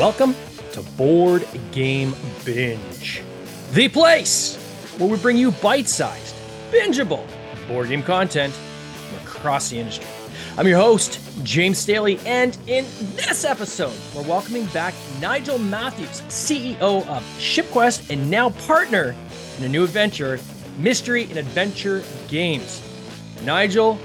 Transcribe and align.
Welcome 0.00 0.34
to 0.72 0.80
Board 0.96 1.46
Game 1.72 2.14
Binge, 2.46 3.22
the 3.72 3.86
place 3.88 4.56
where 4.96 5.10
we 5.10 5.18
bring 5.18 5.36
you 5.36 5.50
bite 5.50 5.88
sized, 5.88 6.34
bingeable 6.72 7.26
board 7.68 7.90
game 7.90 8.02
content 8.02 8.58
across 9.22 9.68
the 9.68 9.78
industry. 9.78 10.06
I'm 10.56 10.66
your 10.66 10.78
host, 10.78 11.20
James 11.42 11.76
Staley, 11.76 12.18
and 12.24 12.56
in 12.66 12.86
this 13.14 13.44
episode, 13.44 13.92
we're 14.14 14.22
welcoming 14.22 14.64
back 14.68 14.94
Nigel 15.20 15.58
Matthews, 15.58 16.22
CEO 16.28 17.06
of 17.06 17.22
ShipQuest 17.38 18.08
and 18.08 18.30
now 18.30 18.48
partner 18.48 19.14
in 19.58 19.64
a 19.64 19.68
new 19.68 19.84
adventure, 19.84 20.40
Mystery 20.78 21.24
and 21.24 21.36
Adventure 21.36 22.02
Games. 22.26 22.80
Nigel, 23.44 23.98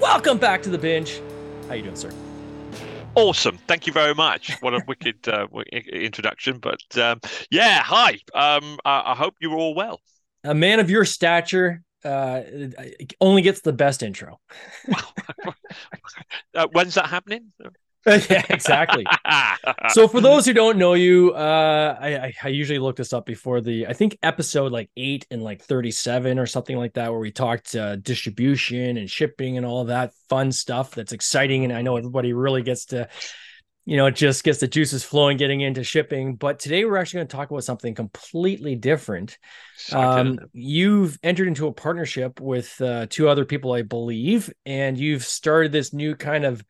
welcome 0.00 0.38
back 0.38 0.62
to 0.62 0.70
the 0.70 0.78
binge. 0.78 1.20
How 1.66 1.74
you 1.74 1.82
doing, 1.82 1.96
sir? 1.96 2.12
Awesome. 3.16 3.55
Thank 3.66 3.86
you 3.86 3.92
very 3.92 4.14
much. 4.14 4.56
What 4.60 4.74
a 4.74 4.82
wicked 4.86 5.28
uh, 5.28 5.46
introduction. 5.72 6.58
But 6.58 6.80
um, 6.98 7.20
yeah, 7.50 7.82
hi. 7.82 8.18
Um, 8.34 8.78
I, 8.84 9.12
I, 9.12 9.14
hope 9.14 9.34
you're 9.40 9.56
all 9.56 9.74
well. 9.74 10.00
A 10.44 10.54
man 10.54 10.80
of 10.80 10.90
your 10.90 11.04
stature 11.04 11.82
uh, 12.04 12.42
only 13.20 13.42
gets 13.42 13.60
the 13.62 13.72
best 13.72 14.02
intro. 14.02 14.38
uh, 16.54 16.66
when's 16.72 16.94
that 16.94 17.06
happening? 17.06 17.52
yeah, 18.06 18.44
exactly. 18.50 19.04
so 19.88 20.06
for 20.06 20.20
those 20.20 20.46
who 20.46 20.52
don't 20.52 20.78
know 20.78 20.94
you, 20.94 21.32
uh, 21.32 21.96
I, 22.00 22.32
I 22.42 22.48
usually 22.48 22.78
look 22.78 22.96
this 22.96 23.12
up 23.12 23.26
before 23.26 23.60
the 23.60 23.88
I 23.88 23.94
think 23.94 24.16
episode 24.22 24.70
like 24.70 24.90
eight 24.96 25.26
and 25.30 25.42
like 25.42 25.62
thirty 25.62 25.90
seven 25.90 26.38
or 26.38 26.46
something 26.46 26.76
like 26.76 26.94
that, 26.94 27.10
where 27.10 27.18
we 27.18 27.32
talked 27.32 27.74
uh, 27.74 27.96
distribution 27.96 28.96
and 28.96 29.10
shipping 29.10 29.56
and 29.56 29.66
all 29.66 29.84
that 29.86 30.12
fun 30.28 30.52
stuff 30.52 30.92
that's 30.92 31.12
exciting, 31.12 31.64
and 31.64 31.72
I 31.72 31.82
know 31.82 31.96
everybody 31.96 32.32
really 32.32 32.62
gets 32.62 32.86
to. 32.86 33.08
You 33.86 33.96
know, 33.96 34.06
it 34.06 34.16
just 34.16 34.42
gets 34.42 34.58
the 34.58 34.66
juices 34.66 35.04
flowing 35.04 35.36
getting 35.36 35.60
into 35.60 35.84
shipping. 35.84 36.34
But 36.34 36.58
today 36.58 36.84
we're 36.84 36.96
actually 36.96 37.18
going 37.18 37.28
to 37.28 37.36
talk 37.36 37.50
about 37.50 37.64
something 37.64 37.94
completely 37.94 38.74
different. 38.74 39.38
Um, 39.92 40.38
you've 40.52 41.18
entered 41.22 41.46
into 41.46 41.68
a 41.68 41.72
partnership 41.72 42.40
with 42.40 42.78
uh, 42.80 43.06
two 43.08 43.28
other 43.28 43.44
people, 43.44 43.72
I 43.72 43.82
believe, 43.82 44.52
and 44.66 44.98
you've 44.98 45.24
started 45.24 45.70
this 45.70 45.92
new 45.92 46.16
kind 46.16 46.44
of 46.44 46.64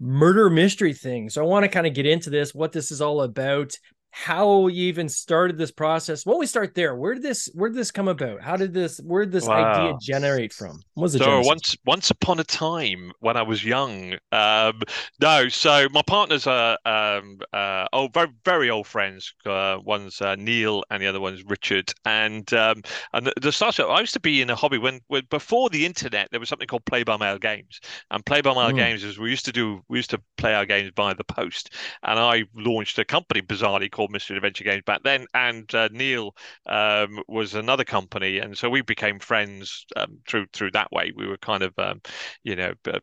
murder 0.00 0.50
mystery 0.50 0.94
thing. 0.94 1.30
So 1.30 1.42
I 1.42 1.46
want 1.46 1.62
to 1.62 1.68
kind 1.68 1.86
of 1.86 1.94
get 1.94 2.06
into 2.06 2.28
this, 2.28 2.52
what 2.54 2.72
this 2.72 2.90
is 2.90 3.00
all 3.00 3.22
about, 3.22 3.72
how 4.10 4.66
you 4.66 4.86
even 4.86 5.08
started 5.08 5.58
this 5.58 5.70
process. 5.70 6.24
Why 6.24 6.32
don't 6.32 6.40
we 6.40 6.46
start 6.46 6.74
there? 6.74 6.96
Where 6.96 7.14
did 7.14 7.22
this 7.22 7.48
where 7.54 7.70
did 7.70 7.78
this 7.78 7.90
come 7.90 8.08
about? 8.08 8.40
How 8.40 8.56
did 8.56 8.72
this 8.72 8.98
where 8.98 9.24
did 9.24 9.32
this 9.32 9.46
wow. 9.46 9.72
idea 9.72 9.96
generate 10.00 10.52
from? 10.52 10.80
What 10.94 11.04
was 11.04 11.14
it? 11.14 11.18
So 11.18 11.40
once 11.40 11.76
once 11.86 12.10
upon 12.10 12.40
a 12.40 12.44
time 12.44 13.12
when 13.20 13.36
I 13.36 13.42
was 13.42 13.64
young, 13.64 14.14
um, 14.32 14.80
no. 15.20 15.48
So 15.48 15.88
my 15.92 16.02
partners 16.02 16.46
are 16.46 16.78
um, 16.84 17.38
uh, 17.52 17.86
oh 17.92 18.08
very 18.08 18.28
very 18.44 18.70
old 18.70 18.86
friends. 18.86 19.32
Uh, 19.44 19.78
one's 19.84 20.20
uh, 20.20 20.34
Neil 20.36 20.84
and 20.90 21.02
the 21.02 21.06
other 21.06 21.20
one's 21.20 21.44
Richard. 21.44 21.92
And 22.04 22.52
um, 22.54 22.82
and 23.12 23.26
the, 23.26 23.34
the 23.40 23.52
startup 23.52 23.90
I 23.90 24.00
used 24.00 24.14
to 24.14 24.20
be 24.20 24.42
in 24.42 24.50
a 24.50 24.56
hobby 24.56 24.78
when, 24.78 25.00
when 25.08 25.22
before 25.30 25.70
the 25.70 25.86
internet 25.86 26.28
there 26.30 26.40
was 26.40 26.48
something 26.48 26.68
called 26.68 26.84
Play 26.84 27.02
by 27.02 27.16
Mail 27.16 27.38
games. 27.38 27.80
And 28.10 28.24
Play 28.24 28.40
by 28.40 28.54
Mail 28.54 28.72
mm. 28.72 28.76
games 28.76 29.04
is 29.04 29.18
we 29.18 29.30
used 29.30 29.44
to 29.44 29.52
do 29.52 29.82
we 29.88 29.98
used 29.98 30.10
to 30.10 30.20
play 30.36 30.54
our 30.54 30.66
games 30.66 30.90
by 30.94 31.14
the 31.14 31.24
post. 31.24 31.74
And 32.02 32.18
I 32.18 32.44
launched 32.54 32.98
a 32.98 33.04
company 33.04 33.42
bizarrely 33.42 33.90
called 33.90 34.07
Mystery 34.10 34.36
Adventure 34.36 34.64
Games 34.64 34.82
back 34.84 35.02
then, 35.02 35.26
and 35.34 35.72
uh, 35.74 35.88
Neil 35.92 36.34
um, 36.66 37.22
was 37.28 37.54
another 37.54 37.84
company, 37.84 38.38
and 38.38 38.56
so 38.56 38.68
we 38.68 38.82
became 38.82 39.18
friends 39.18 39.86
um, 39.96 40.18
through 40.28 40.46
through 40.52 40.72
that 40.72 40.90
way. 40.92 41.12
We 41.14 41.26
were 41.26 41.36
kind 41.38 41.62
of, 41.62 41.78
um, 41.78 42.00
you 42.42 42.56
know, 42.56 42.72
uh, 42.86 43.00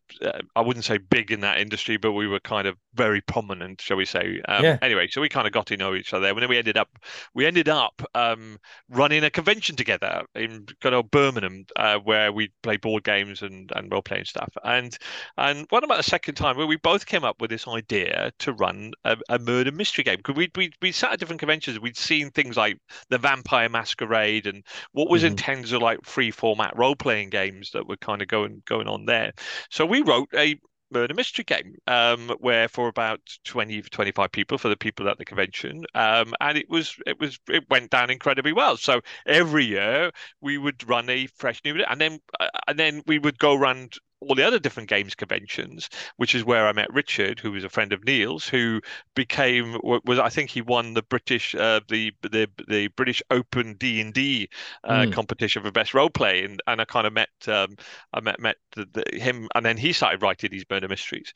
I 0.55 0.61
wouldn't 0.61 0.85
say 0.85 0.97
big 0.97 1.31
in 1.31 1.41
that 1.41 1.59
industry, 1.59 1.97
but 1.97 2.13
we 2.13 2.27
were 2.27 2.39
kind 2.39 2.67
of 2.67 2.77
very 2.93 3.21
prominent, 3.21 3.81
shall 3.81 3.97
we 3.97 4.05
say? 4.05 4.41
Um, 4.47 4.63
yeah. 4.63 4.77
Anyway, 4.81 5.07
so 5.09 5.21
we 5.21 5.29
kind 5.29 5.47
of 5.47 5.53
got 5.53 5.67
to 5.67 5.77
know 5.77 5.95
each 5.95 6.13
other, 6.13 6.27
and 6.27 6.37
then 6.41 6.49
we 6.49 6.57
ended 6.57 6.77
up 6.77 6.89
we 7.33 7.45
ended 7.45 7.69
up 7.69 8.01
um, 8.13 8.57
running 8.89 9.23
a 9.23 9.29
convention 9.29 9.75
together 9.75 10.23
in 10.35 10.65
good 10.81 10.93
old 10.93 11.11
Birmingham, 11.11 11.65
uh, 11.75 11.97
where 11.99 12.31
we 12.31 12.51
play 12.63 12.77
board 12.77 13.03
games 13.03 13.41
and 13.41 13.71
and 13.75 13.91
role 13.91 14.01
playing 14.01 14.25
stuff. 14.25 14.51
And 14.63 14.97
and 15.37 15.65
what 15.69 15.83
about 15.83 15.97
the 15.97 16.03
second 16.03 16.35
time 16.35 16.57
where 16.57 16.67
we 16.67 16.77
both 16.77 17.05
came 17.05 17.23
up 17.23 17.41
with 17.41 17.49
this 17.49 17.67
idea 17.67 18.31
to 18.39 18.53
run 18.53 18.93
a, 19.03 19.17
a 19.29 19.39
murder 19.39 19.71
mystery 19.71 20.03
game 20.03 20.17
because 20.17 20.35
we 20.35 20.51
we 20.55 20.84
we 20.85 20.91
sat 20.91 21.13
at 21.13 21.19
different 21.19 21.39
conventions. 21.39 21.79
We'd 21.79 21.97
seen 21.97 22.29
things 22.29 22.55
like 22.55 22.77
the 23.09 23.17
Vampire 23.17 23.69
Masquerade 23.69 24.45
and 24.45 24.63
what 24.91 25.09
was 25.09 25.23
mm-hmm. 25.23 25.31
intended 25.31 25.73
as 25.73 25.81
like 25.81 26.05
free 26.05 26.29
format 26.29 26.77
role 26.77 26.95
playing 26.95 27.31
games 27.31 27.71
that 27.71 27.87
were 27.87 27.97
kind 27.97 28.21
of 28.21 28.27
going 28.27 28.61
going 28.67 28.87
on 28.87 29.05
there. 29.05 29.33
So 29.71 29.83
we 29.83 30.03
wrote 30.03 30.29
a 30.35 30.59
murder 30.91 31.15
mystery 31.15 31.43
game 31.43 31.75
um, 31.87 32.29
where 32.39 32.67
for 32.67 32.87
about 32.87 33.19
20 33.45 33.81
25 33.81 34.31
people 34.31 34.59
for 34.59 34.69
the 34.69 34.77
people 34.77 35.09
at 35.09 35.17
the 35.17 35.25
convention 35.25 35.83
um, 35.95 36.35
and 36.39 36.59
it 36.59 36.69
was 36.69 36.95
it 37.07 37.19
was 37.19 37.39
it 37.49 37.67
went 37.71 37.89
down 37.89 38.11
incredibly 38.11 38.53
well 38.53 38.77
so 38.77 39.01
every 39.25 39.65
year 39.65 40.11
we 40.41 40.59
would 40.59 40.87
run 40.87 41.09
a 41.09 41.25
fresh 41.25 41.59
new 41.65 41.83
and 41.89 41.99
then 41.99 42.19
uh, 42.39 42.47
and 42.67 42.77
then 42.77 43.01
we 43.07 43.17
would 43.17 43.39
go 43.39 43.55
around 43.55 43.97
all 44.27 44.35
the 44.35 44.45
other 44.45 44.59
different 44.59 44.89
games 44.89 45.15
conventions, 45.15 45.89
which 46.17 46.35
is 46.35 46.43
where 46.43 46.67
I 46.67 46.73
met 46.73 46.93
Richard, 46.93 47.39
who 47.39 47.51
was 47.51 47.63
a 47.63 47.69
friend 47.69 47.93
of 47.93 48.03
Neil's, 48.03 48.47
who 48.47 48.81
became 49.15 49.77
was 49.83 50.19
I 50.19 50.29
think 50.29 50.49
he 50.49 50.61
won 50.61 50.93
the 50.93 51.03
British 51.03 51.55
uh, 51.55 51.81
the 51.87 52.11
the 52.21 52.49
the 52.67 52.87
British 52.89 53.21
Open 53.31 53.75
D 53.75 54.01
and 54.01 54.13
D 54.13 54.49
uh, 54.83 55.01
mm. 55.01 55.13
competition 55.13 55.63
for 55.63 55.71
best 55.71 55.93
role 55.93 56.09
play, 56.09 56.43
and 56.43 56.61
and 56.67 56.81
I 56.81 56.85
kind 56.85 57.07
of 57.07 57.13
met 57.13 57.29
um, 57.47 57.75
I 58.13 58.19
met 58.21 58.39
met 58.39 58.57
the, 58.75 58.87
the, 58.91 59.19
him, 59.19 59.47
and 59.55 59.65
then 59.65 59.77
he 59.77 59.93
started 59.93 60.21
writing 60.21 60.49
these 60.51 60.65
murder 60.69 60.87
mysteries 60.87 61.33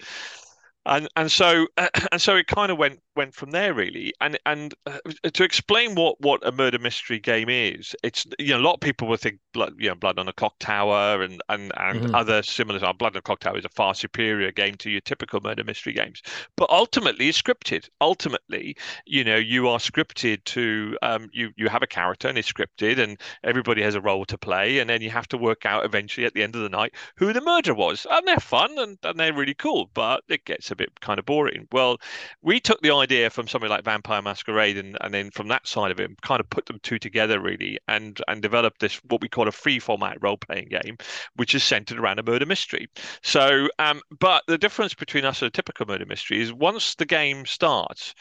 and 0.86 1.08
and 1.16 1.32
so 1.32 1.68
and 2.12 2.22
so 2.22 2.36
it 2.36 2.48
kind 2.48 2.72
of 2.72 2.78
went 2.78 3.00
went 3.16 3.34
from 3.34 3.52
there 3.52 3.74
really. 3.74 4.14
And 4.22 4.40
and 4.46 4.74
uh, 4.86 5.00
to 5.34 5.44
explain 5.44 5.96
what 5.96 6.20
what 6.22 6.46
a 6.48 6.52
murder 6.52 6.80
mystery 6.80 7.20
game 7.20 7.50
is 7.50 7.96
it's 8.04 8.26
you 8.40 8.54
know 8.54 8.60
a 8.60 8.66
lot 8.66 8.76
of 8.76 8.80
people 8.80 9.08
will 9.08 9.18
think 9.18 9.40
blood 9.54 9.74
you 9.78 9.90
know 9.90 9.96
blood 9.96 10.18
on 10.18 10.28
a 10.28 10.34
clock 10.34 10.56
tower 10.60 11.22
and 11.22 11.42
and 11.50 11.72
and 11.78 12.02
mm-hmm. 12.02 12.16
other 12.16 12.42
similar 12.44 12.84
uh, 12.84 12.94
blood 12.94 13.16
on 13.16 13.20
a 13.20 13.22
clock 13.22 13.42
tower 13.42 13.58
is 13.58 13.66
a 13.66 13.70
far 13.70 13.94
superior 13.94 14.52
game 14.52 14.76
to 14.76 14.90
your 14.90 15.02
typical 15.02 15.42
murder 15.42 15.64
mystery 15.64 15.94
games. 15.94 16.22
But 16.56 16.70
ultimately 16.70 17.28
it's 17.28 17.42
scripted. 17.42 17.90
Ultimately 18.00 18.78
you 19.06 19.24
know 19.24 19.36
you 19.36 19.68
are 19.68 19.80
scripted 19.80 20.44
to 20.46 20.98
um 21.02 21.30
you 21.34 21.52
you 21.58 21.68
have 21.68 21.84
a 21.84 21.88
character 21.88 22.28
and 22.30 22.38
it's 22.38 22.52
scripted 22.52 23.00
and 23.00 23.20
everybody 23.44 23.82
has 23.82 23.96
a 23.96 24.02
role 24.02 24.26
to 24.26 24.38
play 24.38 24.80
and 24.80 24.90
then 24.90 25.02
you 25.02 25.10
have 25.10 25.28
to 25.28 25.38
work 25.38 25.66
out 25.66 25.84
eventually 25.84 26.26
at 26.26 26.34
the 26.34 26.44
end 26.44 26.56
of 26.56 26.62
the 26.62 26.70
night 26.70 26.94
who 27.18 27.34
the 27.34 27.42
murderer 27.42 27.76
was. 27.76 28.08
And 28.10 28.26
they're 28.26 28.38
fun 28.38 28.78
and, 28.80 28.98
and 29.04 29.20
they're 29.20 29.34
really 29.34 29.54
cool 29.54 29.90
but 29.94 30.24
it 30.30 30.46
gets 30.46 30.69
a 30.72 30.76
bit 30.76 30.90
kind 31.02 31.20
of 31.20 31.26
boring. 31.26 31.68
Well, 31.72 31.98
we 32.42 32.60
took 32.60 32.82
the 32.82 32.94
idea 32.94 33.30
from 33.30 33.48
something 33.48 33.70
like 33.70 33.84
Vampire 33.84 34.22
Masquerade, 34.22 34.78
and, 34.78 34.98
and 35.02 35.14
then 35.14 35.32
from 35.32 35.48
that 35.50 35.68
side 35.68 35.92
of 35.92 36.00
it, 36.00 36.12
kind 36.22 36.40
of 36.40 36.50
put 36.50 36.66
them 36.66 36.80
two 36.84 37.00
together 37.00 37.40
really, 37.40 37.80
and 37.88 38.20
and 38.28 38.42
developed 38.42 38.80
this 38.80 38.96
what 39.08 39.22
we 39.22 39.30
call 39.30 39.48
a 39.48 39.52
free 39.52 39.80
format 39.80 40.18
role 40.22 40.38
playing 40.38 40.70
game, 40.70 40.98
which 41.36 41.56
is 41.56 41.64
centered 41.64 42.00
around 42.00 42.20
a 42.20 42.24
murder 42.24 42.46
mystery. 42.46 42.88
So, 43.24 43.70
um, 43.80 44.02
but 44.20 44.44
the 44.48 44.58
difference 44.58 44.94
between 44.94 45.26
us 45.26 45.42
and 45.42 45.48
a 45.48 45.52
typical 45.52 45.86
murder 45.86 46.06
mystery 46.06 46.42
is 46.42 46.54
once 46.54 46.96
the 46.96 47.06
game 47.06 47.46
starts, 47.46 48.14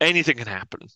anything 0.00 0.36
can 0.36 0.46
happen 0.46 0.88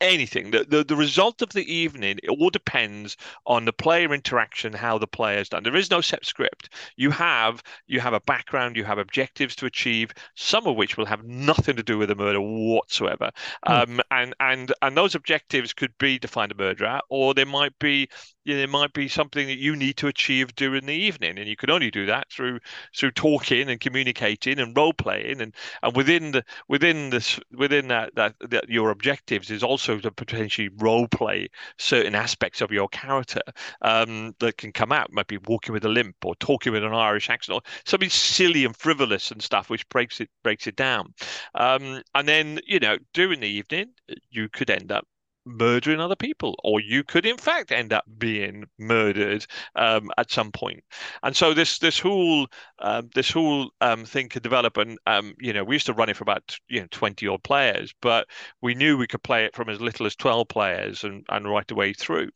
anything. 0.00 0.50
The, 0.50 0.64
the, 0.64 0.84
the 0.84 0.96
result 0.96 1.42
of 1.42 1.50
the 1.50 1.72
evening, 1.72 2.18
it 2.22 2.30
all 2.30 2.50
depends 2.50 3.16
on 3.46 3.64
the 3.64 3.72
player 3.72 4.12
interaction, 4.12 4.72
how 4.72 4.98
the 4.98 5.06
player's 5.06 5.48
done. 5.48 5.62
There 5.62 5.76
is 5.76 5.90
no 5.90 6.00
set 6.00 6.24
script. 6.24 6.70
You 6.96 7.10
have 7.10 7.62
you 7.86 8.00
have 8.00 8.14
a 8.14 8.20
background, 8.20 8.76
you 8.76 8.84
have 8.84 8.98
objectives 8.98 9.56
to 9.56 9.66
achieve, 9.66 10.12
some 10.34 10.66
of 10.66 10.76
which 10.76 10.96
will 10.96 11.06
have 11.06 11.24
nothing 11.24 11.76
to 11.76 11.82
do 11.82 11.98
with 11.98 12.08
the 12.08 12.14
murder 12.14 12.40
whatsoever. 12.40 13.30
Hmm. 13.66 13.72
Um, 13.72 14.00
and 14.10 14.34
and 14.40 14.72
and 14.82 14.96
those 14.96 15.14
objectives 15.14 15.72
could 15.72 15.96
be 15.98 16.18
to 16.18 16.28
find 16.28 16.52
a 16.52 16.56
murderer, 16.56 17.00
or 17.08 17.34
they 17.34 17.44
might 17.44 17.78
be 17.78 18.08
you 18.48 18.54
know, 18.54 18.60
there 18.60 18.68
might 18.68 18.94
be 18.94 19.08
something 19.08 19.46
that 19.46 19.58
you 19.58 19.76
need 19.76 19.98
to 19.98 20.06
achieve 20.06 20.54
during 20.54 20.86
the 20.86 20.94
evening, 20.94 21.38
and 21.38 21.46
you 21.46 21.54
can 21.54 21.68
only 21.68 21.90
do 21.90 22.06
that 22.06 22.32
through 22.32 22.58
through 22.96 23.10
talking 23.10 23.68
and 23.68 23.78
communicating 23.78 24.58
and 24.58 24.74
role 24.74 24.94
playing, 24.94 25.42
and 25.42 25.54
and 25.82 25.94
within 25.94 26.32
the 26.32 26.42
within 26.66 27.10
this 27.10 27.38
within 27.54 27.88
that, 27.88 28.14
that 28.14 28.34
that 28.40 28.66
your 28.70 28.88
objectives 28.90 29.50
is 29.50 29.62
also 29.62 29.98
to 29.98 30.10
potentially 30.10 30.70
role 30.78 31.06
play 31.08 31.50
certain 31.76 32.14
aspects 32.14 32.62
of 32.62 32.72
your 32.72 32.88
character 32.88 33.42
um, 33.82 34.34
that 34.38 34.56
can 34.56 34.72
come 34.72 34.92
out. 34.92 35.12
Might 35.12 35.26
be 35.26 35.38
walking 35.46 35.74
with 35.74 35.84
a 35.84 35.90
limp 35.90 36.16
or 36.24 36.34
talking 36.36 36.72
with 36.72 36.84
an 36.84 36.94
Irish 36.94 37.28
accent 37.28 37.54
or 37.54 37.60
something 37.84 38.08
silly 38.08 38.64
and 38.64 38.74
frivolous 38.74 39.30
and 39.30 39.42
stuff, 39.42 39.68
which 39.68 39.86
breaks 39.90 40.22
it 40.22 40.30
breaks 40.42 40.66
it 40.66 40.76
down. 40.76 41.12
Um, 41.54 42.02
and 42.14 42.26
then 42.26 42.60
you 42.66 42.80
know 42.80 42.96
during 43.12 43.40
the 43.40 43.46
evening, 43.46 43.90
you 44.30 44.48
could 44.48 44.70
end 44.70 44.90
up 44.90 45.06
murdering 45.48 46.00
other 46.00 46.16
people, 46.16 46.54
or 46.64 46.80
you 46.80 47.02
could 47.02 47.26
in 47.26 47.36
fact 47.36 47.72
end 47.72 47.92
up 47.92 48.04
being 48.18 48.64
murdered 48.78 49.46
um, 49.76 50.10
at 50.18 50.30
some 50.30 50.52
point. 50.52 50.82
And 51.22 51.36
so 51.36 51.54
this 51.54 51.78
this 51.78 51.98
whole 51.98 52.46
um, 52.80 53.10
this 53.14 53.30
whole 53.30 53.70
um, 53.80 54.04
thing 54.04 54.28
could 54.28 54.42
develop, 54.42 54.76
and 54.76 54.98
um, 55.06 55.34
you 55.40 55.52
know 55.52 55.64
we 55.64 55.76
used 55.76 55.86
to 55.86 55.94
run 55.94 56.08
it 56.08 56.16
for 56.16 56.24
about 56.24 56.56
you 56.68 56.80
know 56.80 56.86
twenty 56.90 57.26
odd 57.26 57.42
players, 57.42 57.94
but 58.00 58.26
we 58.62 58.74
knew 58.74 58.96
we 58.96 59.06
could 59.06 59.22
play 59.22 59.44
it 59.44 59.54
from 59.54 59.68
as 59.68 59.80
little 59.80 60.06
as 60.06 60.16
twelve 60.16 60.48
players 60.48 61.04
and 61.04 61.24
and 61.28 61.48
right 61.48 61.66
the 61.66 61.74
way 61.74 61.92
through. 61.92 62.30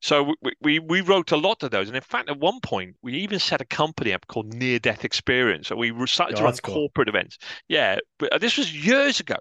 So 0.00 0.34
we, 0.42 0.52
we 0.60 0.78
we 0.78 1.00
wrote 1.00 1.32
a 1.32 1.36
lot 1.36 1.62
of 1.62 1.70
those, 1.70 1.88
and 1.88 1.96
in 1.96 2.02
fact 2.02 2.30
at 2.30 2.38
one 2.38 2.60
point 2.60 2.96
we 3.02 3.14
even 3.14 3.38
set 3.38 3.60
a 3.60 3.66
company 3.66 4.12
up 4.12 4.26
called 4.26 4.54
Near 4.54 4.78
Death 4.78 5.04
Experience. 5.04 5.68
So 5.68 5.76
we 5.76 5.92
started 6.06 6.36
oh, 6.36 6.38
to 6.38 6.44
run 6.44 6.56
cool. 6.62 6.74
corporate 6.74 7.08
events. 7.08 7.38
Yeah, 7.68 7.98
but 8.18 8.32
uh, 8.32 8.38
this 8.38 8.56
was 8.56 8.72
years 8.74 9.20
ago. 9.20 9.36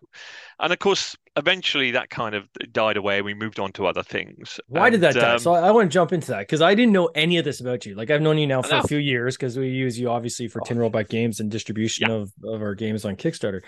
And 0.62 0.74
of 0.74 0.80
course, 0.80 1.16
eventually 1.38 1.92
that 1.92 2.10
kind 2.10 2.36
of 2.36 2.44
died 2.72 2.98
away 2.98 3.18
and 3.18 3.26
we 3.26 3.34
moved 3.34 3.60
on 3.60 3.72
to 3.74 3.88
other 3.88 4.04
things. 4.04 4.60
Why 4.68 4.88
and, 4.88 4.92
did 4.94 5.02
that 5.02 5.14
die? 5.16 5.34
um, 5.34 5.40
so 5.40 5.54
I, 5.54 5.68
I 5.68 5.72
want 5.72 5.90
to 5.90 5.94
jump 5.94 6.12
into 6.12 6.28
that 6.32 6.40
because 6.40 6.62
I 6.62 6.76
didn't 6.76 6.92
know 6.92 7.08
any 7.16 7.38
of 7.38 7.46
this 7.46 7.62
about 7.62 7.86
you. 7.86 7.96
Like 7.96 8.10
I've 8.12 8.22
known 8.22 8.38
you 8.38 8.46
now 8.48 8.62
for 8.62 8.76
a 8.76 8.84
few 8.88 8.98
years 8.98 9.38
because 9.38 9.58
we 9.58 9.70
use 9.70 9.98
you 10.00 10.10
obviously 10.10 10.48
for 10.50 10.62
Oh. 10.62 10.66
Tin 10.66 10.78
Robot 10.78 11.08
Games 11.08 11.40
and 11.40 11.50
distribution 11.50 12.10
Yeah. 12.10 12.16
of, 12.16 12.32
of 12.44 12.62
our 12.62 12.76
games 12.76 13.06
on 13.06 13.16
Kickstarter. 13.16 13.62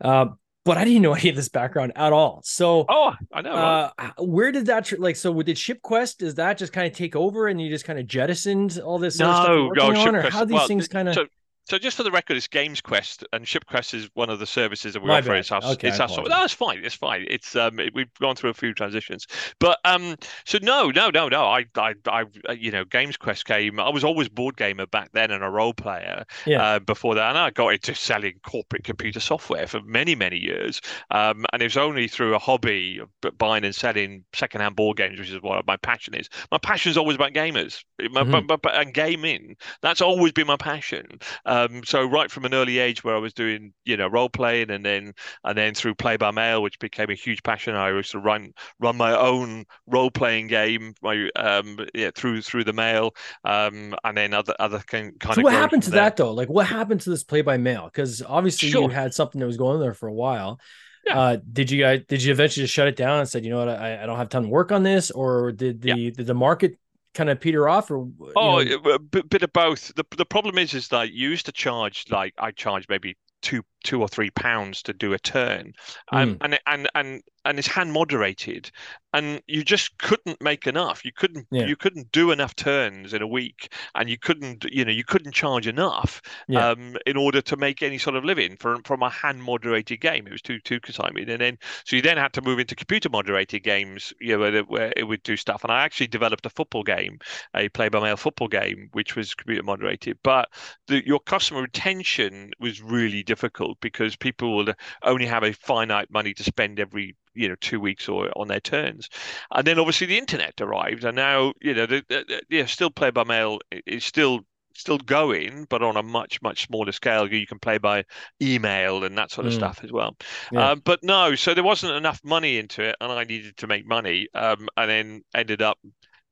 Uh, 0.00 0.26
but 0.64 0.76
I 0.76 0.84
didn't 0.84 1.02
know 1.02 1.14
any 1.14 1.30
of 1.30 1.34
this 1.36 1.48
background 1.48 1.92
at 1.96 2.12
all. 2.12 2.40
So 2.44 2.84
Oh, 2.88 3.14
I 3.32 3.40
know. 3.40 3.52
right? 3.54 3.90
uh, 3.98 4.22
where 4.22 4.52
did 4.52 4.66
that 4.66 4.84
tr- 4.84 4.96
like? 4.98 5.16
So 5.16 5.32
did 5.42 5.56
ShipQuest? 5.56 6.18
Does 6.18 6.36
that 6.36 6.56
just 6.58 6.72
kind 6.72 6.86
of 6.86 6.92
take 6.92 7.16
over 7.16 7.48
and 7.48 7.60
you 7.60 7.68
just 7.68 7.84
kind 7.84 7.98
of 7.98 8.06
jettisoned 8.06 8.78
all 8.84 8.98
this? 8.98 9.20
other 9.20 9.32
stuff 9.32 9.48
you're 9.48 9.74
No, 9.74 9.90
no, 9.90 10.00
on, 10.02 10.14
or 10.14 10.30
how 10.30 10.44
these 10.44 10.54
well, 10.54 10.68
things 10.68 10.86
kind 10.86 11.08
of? 11.08 11.14
so 11.14 11.26
so 11.68 11.78
just 11.78 11.96
for 11.96 12.02
the 12.02 12.10
record, 12.10 12.36
it's 12.36 12.48
Games 12.48 12.80
Quest 12.80 13.24
and 13.32 13.44
ShipQuest 13.44 13.92
is 13.92 14.08
one 14.14 14.30
of 14.30 14.38
the 14.38 14.46
services 14.46 14.94
that 14.94 15.00
we 15.02 15.08
My 15.08 15.18
offer. 15.18 15.28
bad. 15.28 15.38
It's 15.40 15.52
our, 15.52 15.62
Okay, 15.62 15.88
it's 15.88 16.00
our 16.00 16.08
software. 16.08 16.28
No, 16.30 16.42
it's 16.44 16.54
fine. 16.54 16.82
It's 16.82 16.94
fine. 16.94 17.26
It's 17.28 17.54
um, 17.54 17.78
it, 17.78 17.94
we've 17.94 18.12
gone 18.20 18.36
through 18.36 18.50
a 18.50 18.54
few 18.54 18.72
transitions, 18.72 19.26
but 19.58 19.78
um, 19.84 20.16
so 20.46 20.58
no, 20.62 20.90
no, 20.90 21.10
no, 21.10 21.28
no. 21.28 21.44
I, 21.44 21.66
I, 21.76 21.94
I, 22.06 22.24
you 22.58 22.70
know, 22.70 22.84
Games 22.86 23.18
Quest 23.18 23.44
came. 23.44 23.78
I 23.78 23.90
was 23.90 24.02
always 24.02 24.30
board 24.30 24.56
gamer 24.56 24.86
back 24.86 25.10
then 25.12 25.30
and 25.30 25.44
a 25.44 25.50
role 25.50 25.74
player. 25.74 26.24
Yeah. 26.46 26.62
Uh, 26.62 26.78
before 26.78 27.14
that, 27.16 27.28
and 27.28 27.36
I 27.38 27.50
got 27.50 27.68
into 27.74 27.94
selling 27.94 28.34
corporate 28.42 28.84
computer 28.84 29.20
software 29.20 29.66
for 29.66 29.82
many, 29.82 30.14
many 30.14 30.38
years. 30.38 30.80
Um, 31.10 31.44
and 31.52 31.60
it 31.60 31.66
was 31.66 31.76
only 31.76 32.08
through 32.08 32.34
a 32.34 32.38
hobby 32.38 32.98
of 33.02 33.38
buying 33.38 33.64
and 33.64 33.74
selling 33.74 34.24
secondhand 34.34 34.74
board 34.74 34.96
games, 34.96 35.18
which 35.18 35.30
is 35.30 35.42
what 35.42 35.66
my 35.66 35.76
passion 35.76 36.14
is. 36.14 36.30
My 36.50 36.58
passion 36.58 36.90
is 36.90 36.96
always 36.96 37.16
about 37.16 37.32
gamers, 37.34 37.84
My- 38.10 38.22
Mhm. 38.22 38.30
but, 38.32 38.46
but, 38.46 38.62
but 38.62 38.74
and 38.74 38.94
gaming. 38.94 39.56
That's 39.82 40.00
always 40.00 40.32
been 40.32 40.46
my 40.46 40.56
passion. 40.56 41.18
Um, 41.44 41.57
so 41.84 42.04
right 42.04 42.30
from 42.30 42.44
an 42.44 42.54
early 42.54 42.78
age, 42.78 43.02
where 43.04 43.14
I 43.14 43.18
was 43.18 43.32
doing, 43.32 43.72
you 43.84 43.96
know, 43.96 44.06
role 44.08 44.28
playing, 44.28 44.70
and 44.70 44.84
then 44.84 45.12
and 45.44 45.56
then 45.56 45.74
through 45.74 45.94
play 45.94 46.16
by 46.16 46.30
mail, 46.30 46.62
which 46.62 46.78
became 46.78 47.10
a 47.10 47.14
huge 47.14 47.42
passion. 47.42 47.74
I 47.74 47.90
used 47.90 48.12
to 48.12 48.18
run 48.18 48.52
run 48.80 48.96
my 48.96 49.16
own 49.16 49.64
role 49.86 50.10
playing 50.10 50.48
game, 50.48 50.94
my 51.02 51.28
um, 51.36 51.78
yeah, 51.94 52.10
through 52.14 52.42
through 52.42 52.64
the 52.64 52.72
mail, 52.72 53.14
um, 53.44 53.94
and 54.04 54.16
then 54.16 54.34
other 54.34 54.54
other 54.58 54.78
kind 54.80 55.18
kind 55.20 55.34
So 55.34 55.40
of. 55.40 55.44
what 55.44 55.52
happened 55.52 55.82
to 55.84 55.90
there. 55.90 56.00
that 56.02 56.16
though? 56.16 56.32
Like 56.32 56.48
what 56.48 56.66
happened 56.66 57.00
to 57.02 57.10
this 57.10 57.24
play 57.24 57.42
by 57.42 57.56
mail? 57.56 57.84
Because 57.86 58.22
obviously 58.22 58.68
you 58.70 58.88
had 58.88 59.14
something 59.14 59.40
that 59.40 59.46
was 59.46 59.56
going 59.56 59.74
on 59.74 59.80
there 59.80 59.94
for 59.94 60.08
a 60.08 60.14
while. 60.14 60.60
Yeah. 61.06 61.18
Uh, 61.18 61.36
did 61.52 61.70
you 61.70 61.82
guys 61.82 62.02
did 62.08 62.22
you 62.22 62.32
eventually 62.32 62.64
just 62.64 62.74
shut 62.74 62.88
it 62.88 62.96
down 62.96 63.20
and 63.20 63.28
said, 63.28 63.44
you 63.44 63.50
know 63.50 63.58
what, 63.58 63.68
I, 63.68 64.02
I 64.02 64.06
don't 64.06 64.16
have 64.18 64.28
time 64.28 64.44
to 64.44 64.48
work 64.48 64.72
on 64.72 64.82
this, 64.82 65.10
or 65.10 65.52
did 65.52 65.80
the 65.80 65.88
Yeah. 65.88 66.10
did 66.10 66.26
the 66.26 66.34
market 66.34 66.78
kind 67.14 67.30
of 67.30 67.40
peter 67.40 67.68
off, 67.68 67.90
or 67.90 68.08
Oh, 68.36 68.62
know- 68.62 68.90
a 68.92 68.98
bit, 68.98 69.42
of 69.42 69.52
both. 69.52 69.94
The 69.94 70.04
the 70.16 70.26
problem 70.26 70.58
is, 70.58 70.74
is 70.74 70.88
that 70.88 71.12
you 71.12 71.28
used 71.30 71.46
to 71.46 71.52
charge 71.52 72.04
like 72.10 72.34
I 72.38 72.50
charge 72.50 72.86
maybe 72.88 73.16
two 73.42 73.62
two 73.84 74.00
or 74.00 74.08
three 74.08 74.30
pounds 74.30 74.82
to 74.82 74.92
do 74.92 75.12
a 75.12 75.18
turn, 75.18 75.72
um, 76.12 76.34
Mm. 76.34 76.38
and 76.42 76.58
and 76.66 76.90
and 76.94 77.22
and 77.44 77.58
it's 77.58 77.68
hand 77.68 77.92
moderated, 77.92 78.70
and 79.14 79.40
you 79.46 79.64
just 79.64 79.96
couldn't 79.98 80.42
make 80.42 80.66
enough. 80.66 81.04
You 81.04 81.12
couldn't 81.12 81.46
Yeah. 81.50 81.66
you 81.66 81.76
couldn't 81.76 82.12
do 82.12 82.30
enough 82.30 82.54
turns 82.56 83.14
in 83.14 83.22
a 83.22 83.26
week, 83.26 83.72
and 83.94 84.10
you 84.10 84.18
couldn't 84.18 84.64
you 84.70 84.84
know 84.84 84.90
you 84.92 85.04
couldn't 85.04 85.32
charge 85.32 85.66
enough 85.66 86.20
Yeah. 86.48 86.68
um 86.70 86.96
in 87.06 87.16
order 87.16 87.40
to 87.42 87.56
make 87.56 87.82
any 87.82 87.98
sort 87.98 88.16
of 88.16 88.24
living 88.24 88.56
from 88.56 88.82
from 88.82 89.02
a 89.02 89.08
hand 89.10 89.42
moderated 89.42 90.00
game. 90.00 90.26
It 90.26 90.32
was 90.32 90.42
too 90.42 90.58
too 90.60 90.80
consignment, 90.80 91.30
and 91.30 91.40
then 91.40 91.58
so 91.84 91.96
you 91.96 92.02
then 92.02 92.16
had 92.18 92.32
to 92.34 92.42
move 92.42 92.58
into 92.58 92.74
computer 92.74 93.08
moderated 93.08 93.62
games, 93.62 94.12
you 94.20 94.32
know, 94.34 94.40
where, 94.40 94.54
it- 94.56 94.68
where 94.68 94.92
it 94.96 95.04
would 95.04 95.22
do 95.22 95.36
stuff. 95.36 95.62
And 95.64 95.72
I 95.72 95.84
actually 95.84 96.08
developed 96.08 96.44
a 96.46 96.50
football 96.50 96.82
game, 96.82 97.18
a 97.54 97.68
play 97.70 97.88
by 97.88 98.00
mail 98.00 98.16
football 98.16 98.48
game, 98.48 98.88
which 98.92 99.16
was 99.16 99.34
computer 99.34 99.62
moderated. 99.62 100.18
But 100.22 100.48
the, 100.88 101.06
your 101.06 101.20
customer 101.20 101.62
retention 101.62 102.50
was 102.60 102.82
really 102.82 103.22
difficult 103.22 103.67
because 103.80 104.16
people 104.16 104.56
would 104.56 104.74
only 105.02 105.26
have 105.26 105.42
a 105.42 105.52
finite 105.52 106.10
money 106.10 106.34
to 106.34 106.42
spend 106.42 106.80
every 106.80 107.16
you 107.34 107.48
know 107.48 107.56
two 107.60 107.80
weeks 107.80 108.08
or 108.08 108.30
on 108.36 108.48
their 108.48 108.60
turns 108.60 109.08
and 109.54 109.66
then 109.66 109.78
obviously 109.78 110.06
the 110.06 110.18
internet 110.18 110.60
arrived 110.60 111.04
and 111.04 111.16
now 111.16 111.52
you 111.60 111.74
know 111.74 111.86
the, 111.86 112.02
the, 112.08 112.24
the- 112.28 112.42
yeah 112.48 112.64
still 112.66 112.90
play 112.90 113.10
by 113.10 113.24
mail 113.24 113.58
is 113.86 114.04
still 114.04 114.40
still 114.74 114.98
going 114.98 115.66
but 115.68 115.82
on 115.82 115.96
a 115.96 116.02
much 116.02 116.40
much 116.42 116.66
smaller 116.66 116.92
scale 116.92 117.32
you 117.32 117.46
can 117.46 117.58
play 117.58 117.78
by 117.78 118.04
email 118.40 119.02
and 119.04 119.18
that 119.18 119.30
sort 119.30 119.46
of 119.46 119.52
Mm. 119.52 119.54
stuff 119.54 119.80
as 119.82 119.90
well 119.90 120.16
Yeah. 120.50 120.70
um, 120.70 120.80
but 120.84 121.02
no 121.02 121.34
so 121.34 121.52
there 121.54 121.64
wasn't 121.64 121.92
enough 121.92 122.20
money 122.24 122.58
into 122.58 122.82
it 122.82 122.94
and 123.00 123.10
i 123.10 123.24
needed 123.24 123.56
to 123.56 123.66
make 123.66 123.86
money 123.86 124.28
um, 124.34 124.68
and 124.76 124.90
then 124.90 125.22
ended 125.34 125.62
up 125.62 125.78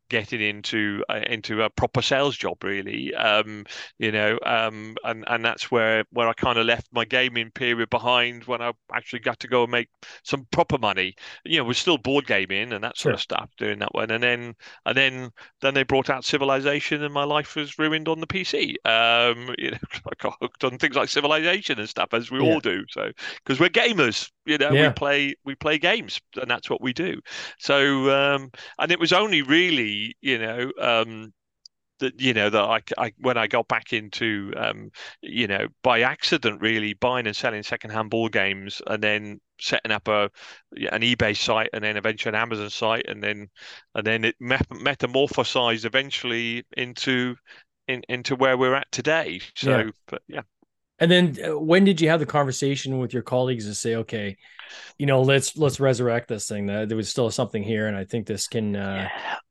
getting 0.09 0.41
into 0.41 1.05
uh, 1.09 1.21
into 1.29 1.63
a 1.63 1.71
proper 1.71 2.03
sales 2.03 2.37
job 2.37 2.63
really. 2.65 3.15
Um 3.15 3.65
you 3.99 4.13
know 4.13 4.39
um 4.45 4.97
and 5.05 5.25
and 5.27 5.45
that's 5.45 5.71
where 5.71 6.05
where 6.11 6.29
I 6.29 6.33
kind 6.35 6.59
of 6.59 6.67
left 6.67 6.89
my 6.93 7.05
gaming 7.05 7.51
period 7.51 7.91
behind 7.91 8.45
when 8.45 8.63
I 8.63 8.73
actually 8.93 9.21
got 9.21 9.41
to 9.41 9.49
go 9.49 9.63
and 9.65 9.73
make 9.73 9.89
some 10.23 10.47
proper 10.51 10.79
money. 10.79 11.15
You 11.45 11.59
know 11.59 11.65
we're 11.65 11.75
still 11.75 11.99
board 11.99 12.27
gaming 12.27 12.73
and 12.73 12.83
that 12.85 12.99
sort 12.99 13.13
Sure. 13.13 13.15
of 13.15 13.21
stuff 13.21 13.51
doing 13.57 13.79
that 13.81 13.95
one. 13.95 14.11
And 14.11 14.23
then 14.23 14.55
and 14.85 14.97
then 14.97 15.31
then 15.61 15.75
they 15.75 15.83
brought 15.83 16.11
out 16.11 16.25
civilization 16.25 17.03
and 17.03 17.13
my 17.15 17.25
life 17.25 17.57
was 17.57 17.79
ruined 17.79 18.09
on 18.09 18.21
the 18.21 18.27
PC 18.27 18.77
um 18.85 19.55
you 19.59 19.71
know 19.73 19.79
I 20.07 20.13
got 20.19 20.37
hooked 20.41 20.65
on 20.65 20.79
things 20.79 20.97
like 20.97 21.09
civilization 21.09 21.79
and 21.79 21.89
stuff 21.89 22.09
as 22.13 22.31
we 22.31 22.39
Yeah. 22.39 22.41
all 22.41 22.61
do. 22.61 22.85
So 22.91 23.11
because 23.45 23.61
we're 23.61 23.69
gamers 23.71 24.31
you 24.47 24.59
know 24.59 24.75
Yeah. 24.75 24.89
we 24.89 24.91
play 24.91 25.35
we 25.45 25.55
play 25.55 25.79
games 25.79 26.21
and 26.41 26.51
that's 26.51 26.71
what 26.71 26.81
we 26.83 26.93
do 26.93 27.21
so 27.59 28.11
um 28.11 28.51
and 28.79 28.93
it 28.93 29.01
was 29.01 29.13
only 29.13 29.43
really 29.43 30.17
you 30.21 30.39
know 30.39 30.73
um 30.81 31.33
that 31.99 32.21
you 32.21 32.35
know 32.35 32.51
that 32.51 32.63
I, 32.63 32.81
I 32.99 33.13
when 33.19 33.39
I 33.39 33.47
got 33.47 33.69
back 33.69 33.93
into 33.93 34.53
um 34.57 34.91
you 35.23 35.47
know 35.47 35.67
by 35.83 36.03
accident 36.03 36.61
really 36.61 36.95
buying 36.95 37.27
and 37.27 37.35
selling 37.35 37.63
secondhand 37.63 38.11
ball 38.11 38.29
games 38.29 38.83
and 38.87 39.03
then 39.03 39.41
setting 39.61 39.93
up 39.93 40.07
a 40.09 40.31
an 40.93 41.01
eBay 41.03 41.37
site 41.37 41.71
and 41.73 41.83
then 41.83 41.97
eventually 41.97 42.31
an 42.31 42.35
Amazon 42.43 42.69
site 42.71 43.07
and 43.09 43.23
then 43.23 43.49
and 43.95 44.07
then 44.07 44.25
it 44.25 44.37
met, 44.41 44.69
metamorphosized 44.69 45.87
eventually 45.87 46.65
into 46.77 47.35
in, 47.89 48.03
into 48.09 48.37
where 48.37 48.59
we're 48.59 48.75
at 48.75 48.91
today 48.93 49.41
so 49.55 49.85
Yeah. 49.85 49.91
but 50.07 50.23
yeah 50.29 50.43
and 50.99 51.11
then 51.11 51.37
uh, 51.45 51.59
when 51.59 51.85
did 51.85 52.01
you 52.01 52.09
have 52.09 52.21
the 52.21 52.27
conversation 52.27 52.99
with 52.99 53.13
your 53.13 53.23
colleagues 53.23 53.67
to 53.67 53.75
say, 53.75 53.97
okay, 53.97 54.37
you 54.99 55.07
know, 55.07 55.23
let's 55.23 55.57
let's 55.57 55.81
resurrect 55.81 56.29
this 56.29 56.49
thing? 56.49 56.67
That 56.67 56.89
there 56.89 56.97
was 56.99 57.09
still 57.11 57.31
something 57.31 57.63
here, 57.63 57.89
and 57.89 57.97
I 57.97 58.05
think 58.05 58.27
this 58.27 58.49
can. 58.49 58.77
Uh, 58.77 59.11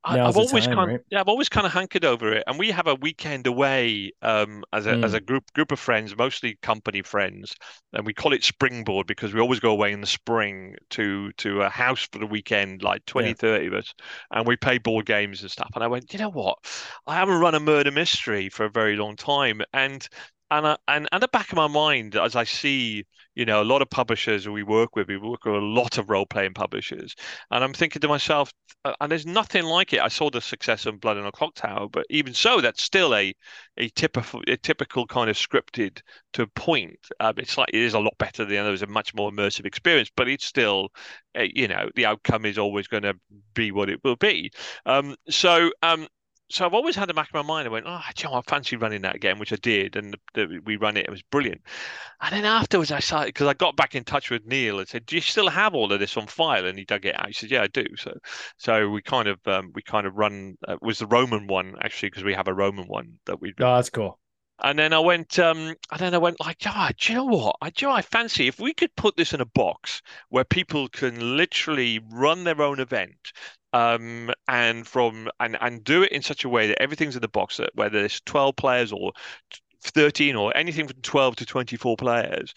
now's 0.10 0.38
I've 0.38 0.38
always 0.38 0.68
time, 0.68 0.68
kind 0.68 0.92
right? 0.92 1.02
yeah, 1.10 1.20
I've 1.20 1.28
always 1.28 1.50
kind 1.50 1.66
of 1.66 1.74
hankered 1.74 2.06
over 2.06 2.32
it, 2.34 2.44
and 2.46 2.60
we 2.60 2.70
have 2.72 2.86
a 2.88 2.94
weekend 2.96 3.48
away 3.48 4.12
um, 4.22 4.64
as 4.72 4.86
a 4.86 5.04
as 5.04 5.14
Mm. 5.14 5.16
a 5.16 5.20
group 5.20 5.52
group 5.54 5.72
of 5.72 5.80
friends, 5.80 6.16
mostly 6.16 6.58
company 6.62 7.02
friends, 7.02 7.56
and 7.94 8.06
we 8.06 8.14
call 8.14 8.34
it 8.34 8.44
Springboard 8.44 9.08
because 9.08 9.34
we 9.34 9.40
always 9.40 9.60
go 9.60 9.72
away 9.72 9.94
in 9.94 10.02
the 10.02 10.08
spring 10.08 10.76
to 10.92 11.32
to 11.38 11.62
a 11.64 11.70
house 11.70 12.08
for 12.12 12.20
the 12.20 12.28
weekend, 12.28 12.84
like 12.84 13.04
20, 13.06 13.30
Yeah. 13.30 13.34
30 13.34 13.68
of 13.68 13.74
us, 13.74 13.94
and 14.32 14.46
we 14.48 14.56
play 14.58 14.78
board 14.78 15.06
games 15.08 15.42
and 15.42 15.50
stuff. 15.50 15.72
And 15.76 15.84
I 15.84 15.88
went, 15.88 16.14
you 16.14 16.20
know 16.20 16.30
what? 16.32 16.60
I 17.08 17.16
haven't 17.16 17.40
run 17.40 17.56
a 17.56 17.60
murder 17.60 17.92
mystery 17.92 18.50
for 18.50 18.66
a 18.66 18.70
very 18.70 18.96
long 18.96 19.16
time, 19.16 19.62
and 19.74 20.08
and 20.58 20.68
I, 20.68 20.78
and 20.88 21.08
at 21.12 21.22
the 21.22 21.28
back 21.28 21.52
of 21.52 21.56
my 21.56 21.68
mind, 21.68 22.16
as 22.16 22.36
I 22.36 22.44
see, 22.44 23.06
you 23.36 23.46
know, 23.46 23.62
a 23.62 23.64
lot 23.66 23.82
of 23.82 23.90
publishers 23.90 24.48
we 24.48 24.64
work 24.64 24.96
with, 24.96 25.08
we 25.08 25.18
work 25.18 25.46
with 25.46 25.56
a 25.56 25.60
lot 25.60 25.98
of 25.98 26.10
role 26.10 26.26
playing 26.26 26.54
publishers, 26.54 27.16
and 27.52 27.64
I'm 27.64 27.74
thinking 27.74 28.00
to 28.02 28.08
myself, 28.08 28.52
uh, 28.86 28.94
and 29.02 29.12
there's 29.12 29.26
nothing 29.26 29.64
like 29.64 29.94
it. 29.94 30.00
I 30.00 30.08
saw 30.08 30.30
the 30.30 30.42
success 30.42 30.86
of 30.86 31.00
Blood 31.02 31.18
on 31.18 31.26
a 31.26 31.32
Clock 31.32 31.56
Tower, 31.56 31.90
but 31.90 32.06
even 32.10 32.34
so, 32.34 32.62
that's 32.62 32.82
still 32.82 33.14
a 33.16 33.34
a 33.78 33.90
typical 33.90 34.42
a 34.48 34.58
typical 34.58 35.06
kind 35.06 35.30
of 35.30 35.36
scripted 35.36 36.02
to 36.34 36.44
a 36.44 36.48
point. 36.48 37.00
Um, 37.20 37.34
it's 37.38 37.58
like 37.58 37.70
it 37.70 37.82
is 37.82 37.94
a 37.94 38.00
lot 38.00 38.18
better 38.18 38.46
than 38.46 38.58
others, 38.58 38.82
a 38.82 38.88
much 38.88 39.14
more 39.14 39.32
immersive 39.32 39.66
experience, 39.66 40.10
but 40.16 40.30
it's 40.30 40.46
still, 40.46 40.90
uh, 41.38 41.44
you 41.54 41.68
know, 41.68 41.90
the 41.96 42.06
outcome 42.06 42.46
is 42.46 42.58
always 42.58 42.88
going 42.88 43.04
to 43.04 43.16
be 43.54 43.72
what 43.72 43.90
it 43.90 44.00
will 44.04 44.16
be. 44.16 44.52
Um, 44.86 45.16
so 45.30 45.72
um, 45.84 46.08
so 46.50 46.66
I've 46.66 46.74
always 46.74 46.96
had 46.96 47.10
the 47.10 47.14
back 47.14 47.30
of 47.30 47.34
my 47.34 47.42
mind. 47.42 47.68
I 47.68 47.72
went, 47.72 47.86
oh, 47.88 48.00
I 48.02 48.42
fancy 48.48 48.76
running 48.76 49.02
that 49.02 49.16
again, 49.16 49.40
which 49.40 49.52
I 49.52 49.56
did, 49.58 49.96
and 49.96 50.14
the, 50.14 50.48
the, 50.48 50.60
we 50.60 50.78
ran 50.78 50.96
it. 50.96 51.06
It 51.06 51.12
was 51.12 51.24
brilliant. 51.24 51.62
And 52.22 52.36
then 52.36 52.46
afterwards, 52.46 52.92
I 52.92 53.00
started 53.00 53.28
because 53.28 53.48
I 53.48 53.54
got 53.54 53.76
back 53.76 53.96
in 53.96 54.04
touch 54.04 54.30
with 54.30 54.46
Neil 54.46 54.80
and 54.80 54.88
said, 54.88 55.06
"Do 55.06 55.16
you 55.16 55.22
still 55.22 55.50
have 55.50 55.74
all 55.74 55.92
of 55.92 56.00
this 56.00 56.18
on 56.18 56.28
file?" 56.28 56.66
And 56.66 56.78
he 56.78 56.86
dug 56.86 57.06
it 57.06 57.20
out. 57.20 57.28
He 57.28 57.34
said, 57.34 57.50
"Yeah, 57.52 57.64
I 57.64 57.68
do." 57.68 57.86
So, 57.98 58.14
so 58.58 58.90
we 58.90 59.02
kind 59.02 59.28
of 59.28 59.40
um, 59.48 59.72
we 59.74 59.82
kind 59.82 60.06
of 60.06 60.16
run 60.16 60.58
uh, 60.68 60.78
was 60.82 61.00
the 61.00 61.08
Roman 61.08 61.48
one 61.48 61.76
actually 61.82 62.10
because 62.10 62.24
we 62.24 62.34
have 62.34 62.48
a 62.48 62.54
Roman 62.54 62.88
one 62.88 63.18
that 63.26 63.42
we. 63.42 63.50
oh, 63.60 63.76
that's 63.76 63.90
cool. 63.90 64.20
And 64.64 64.80
then 64.80 64.94
I 64.94 65.00
went, 65.00 65.38
um, 65.38 65.76
and 65.92 66.00
then 66.00 66.14
I 66.14 66.18
went 66.18 66.40
like, 66.40 66.62
ah, 66.66 66.90
do 66.98 67.12
you 67.12 67.20
know 67.20 67.26
what? 67.26 67.58
I 67.62 67.72
do 67.72 67.86
you 67.86 67.90
know, 67.90 67.96
I 67.98 68.02
fancy 68.02 68.48
if 68.48 68.58
we 68.58 68.74
could 68.74 68.96
put 68.96 69.18
this 69.18 69.34
in 69.34 69.42
a 69.42 69.46
box 69.46 70.02
where 70.30 70.46
people 70.46 70.88
can 70.88 71.36
literally 71.36 72.00
run 72.10 72.46
their 72.46 72.62
own 72.62 72.80
event, 72.80 73.34
um, 73.76 74.32
and 74.48 74.88
from 74.88 75.28
and 75.42 75.58
and 75.60 75.84
do 75.84 76.02
it 76.02 76.12
in 76.14 76.22
such 76.22 76.46
a 76.46 76.50
way 76.50 76.68
that 76.68 76.82
everything's 76.82 77.18
in 77.18 77.22
the 77.22 77.28
box 77.28 77.58
that 77.58 77.72
whether 77.76 78.00
it's 78.06 78.22
12 78.22 78.56
players 78.56 78.94
or 78.94 79.12
13 79.82 80.36
or 80.36 80.56
anything 80.56 80.88
from 80.88 81.02
12 81.02 81.36
to 81.36 81.46
24 81.46 81.98
players, 81.98 82.54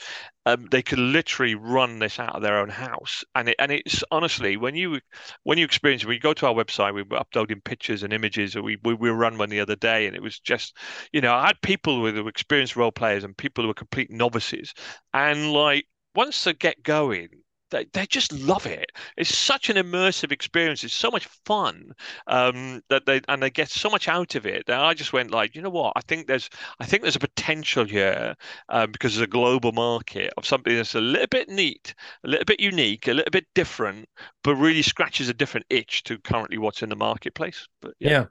um, 0.46 0.66
they 0.70 0.80
could 0.80 1.00
literally 1.00 1.56
run 1.56 1.98
this 1.98 2.20
out 2.20 2.36
of 2.36 2.42
their 2.42 2.58
own 2.58 2.68
house. 2.68 3.24
And 3.34 3.48
it, 3.48 3.56
and 3.58 3.72
it's 3.72 4.04
honestly 4.12 4.56
when 4.56 4.76
you 4.76 5.00
when 5.42 5.58
you 5.58 5.64
experience 5.64 6.04
it, 6.04 6.06
when 6.06 6.14
you 6.14 6.20
go 6.20 6.34
to 6.34 6.46
our 6.46 6.54
website, 6.54 6.94
we 6.94 7.02
were 7.02 7.18
uploading 7.18 7.60
pictures 7.62 8.04
and 8.04 8.12
images. 8.12 8.54
And 8.54 8.64
we 8.64 8.78
we, 8.84 8.94
we 8.94 9.10
run 9.10 9.38
one 9.38 9.50
the 9.50 9.60
other 9.60 9.76
day, 9.76 10.06
and 10.06 10.14
it 10.14 10.22
was 10.22 10.38
just, 10.38 10.76
you 11.12 11.20
know, 11.20 11.34
I 11.34 11.48
had 11.48 11.60
people 11.62 12.00
with 12.00 12.16
experienced 12.28 12.76
role 12.76 12.92
players 12.92 13.24
and 13.24 13.36
people 13.36 13.64
who 13.64 13.68
were 13.68 13.74
complete 13.74 14.10
novices, 14.12 14.72
and 15.12 15.52
like 15.52 15.86
once 16.14 16.44
they 16.44 16.52
get 16.54 16.84
going, 16.84 17.28
they, 17.70 17.86
they 17.92 18.06
just 18.06 18.32
love 18.32 18.66
it. 18.66 18.90
It's 19.16 19.36
such 19.36 19.70
an 19.70 19.76
immersive 19.76 20.32
experience. 20.32 20.84
It's 20.84 20.94
so 20.94 21.10
much 21.10 21.26
fun 21.44 21.92
um, 22.26 22.82
that 22.88 23.06
they 23.06 23.20
and 23.28 23.42
they 23.42 23.50
get 23.50 23.68
so 23.68 23.90
much 23.90 24.08
out 24.08 24.34
of 24.34 24.46
it. 24.46 24.64
And 24.68 24.76
I 24.80 24.94
just 24.94 25.12
went 25.12 25.30
like, 25.30 25.54
you 25.54 25.62
know 25.62 25.70
what? 25.70 25.92
I 25.96 26.00
think 26.02 26.26
there's 26.26 26.48
I 26.80 26.86
think 26.86 27.02
there's 27.02 27.16
a 27.16 27.20
potential 27.20 27.84
here 27.84 28.34
um, 28.68 28.92
because 28.92 29.14
there's 29.14 29.24
a 29.24 29.30
global 29.30 29.72
market 29.72 30.32
of 30.36 30.46
something 30.46 30.74
that's 30.74 30.94
a 30.94 31.00
little 31.00 31.26
bit 31.30 31.48
neat, 31.48 31.94
a 32.24 32.28
little 32.28 32.44
bit 32.44 32.60
unique, 32.60 33.08
a 33.08 33.14
little 33.14 33.30
bit 33.30 33.46
different, 33.54 34.08
but 34.44 34.54
really 34.56 34.82
scratches 34.82 35.28
a 35.28 35.34
different 35.34 35.66
itch 35.70 36.02
to 36.04 36.18
currently 36.18 36.58
what's 36.58 36.82
in 36.82 36.88
the 36.88 36.96
marketplace. 36.96 37.68
But 37.80 37.94
yeah. 37.98 38.10
yeah. 38.10 38.24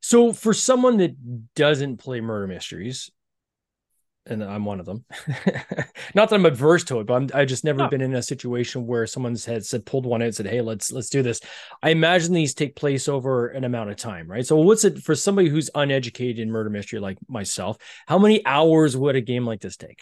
So 0.00 0.32
for 0.32 0.52
someone 0.52 0.96
that 0.98 1.54
doesn't 1.54 1.98
play 1.98 2.20
murder 2.20 2.48
mysteries, 2.48 3.10
and 4.26 4.42
I'm 4.42 4.64
one 4.64 4.80
of 4.80 4.86
them. 4.86 5.04
Not 6.14 6.30
that 6.30 6.34
I'm 6.34 6.46
adverse 6.46 6.84
to 6.84 7.00
it, 7.00 7.06
but 7.06 7.14
I'm, 7.14 7.28
I 7.34 7.44
just 7.44 7.64
never 7.64 7.78
no. 7.78 7.88
been 7.88 8.00
in 8.00 8.14
a 8.14 8.22
situation 8.22 8.86
where 8.86 9.06
someone's 9.06 9.44
had 9.44 9.64
said 9.64 9.84
pulled 9.84 10.06
one 10.06 10.22
out 10.22 10.26
and 10.26 10.34
said, 10.34 10.46
"Hey, 10.46 10.60
let's 10.60 10.92
let's 10.92 11.10
do 11.10 11.22
this." 11.22 11.40
I 11.82 11.90
imagine 11.90 12.32
these 12.32 12.54
take 12.54 12.76
place 12.76 13.08
over 13.08 13.48
an 13.48 13.64
amount 13.64 13.90
of 13.90 13.96
time, 13.96 14.30
right? 14.30 14.46
So, 14.46 14.56
what's 14.56 14.84
it 14.84 15.02
for 15.02 15.14
somebody 15.14 15.48
who's 15.48 15.70
uneducated 15.74 16.38
in 16.38 16.50
murder 16.50 16.70
mystery 16.70 17.00
like 17.00 17.18
myself? 17.28 17.78
How 18.06 18.18
many 18.18 18.44
hours 18.46 18.96
would 18.96 19.16
a 19.16 19.20
game 19.20 19.46
like 19.46 19.60
this 19.60 19.76
take? 19.76 20.00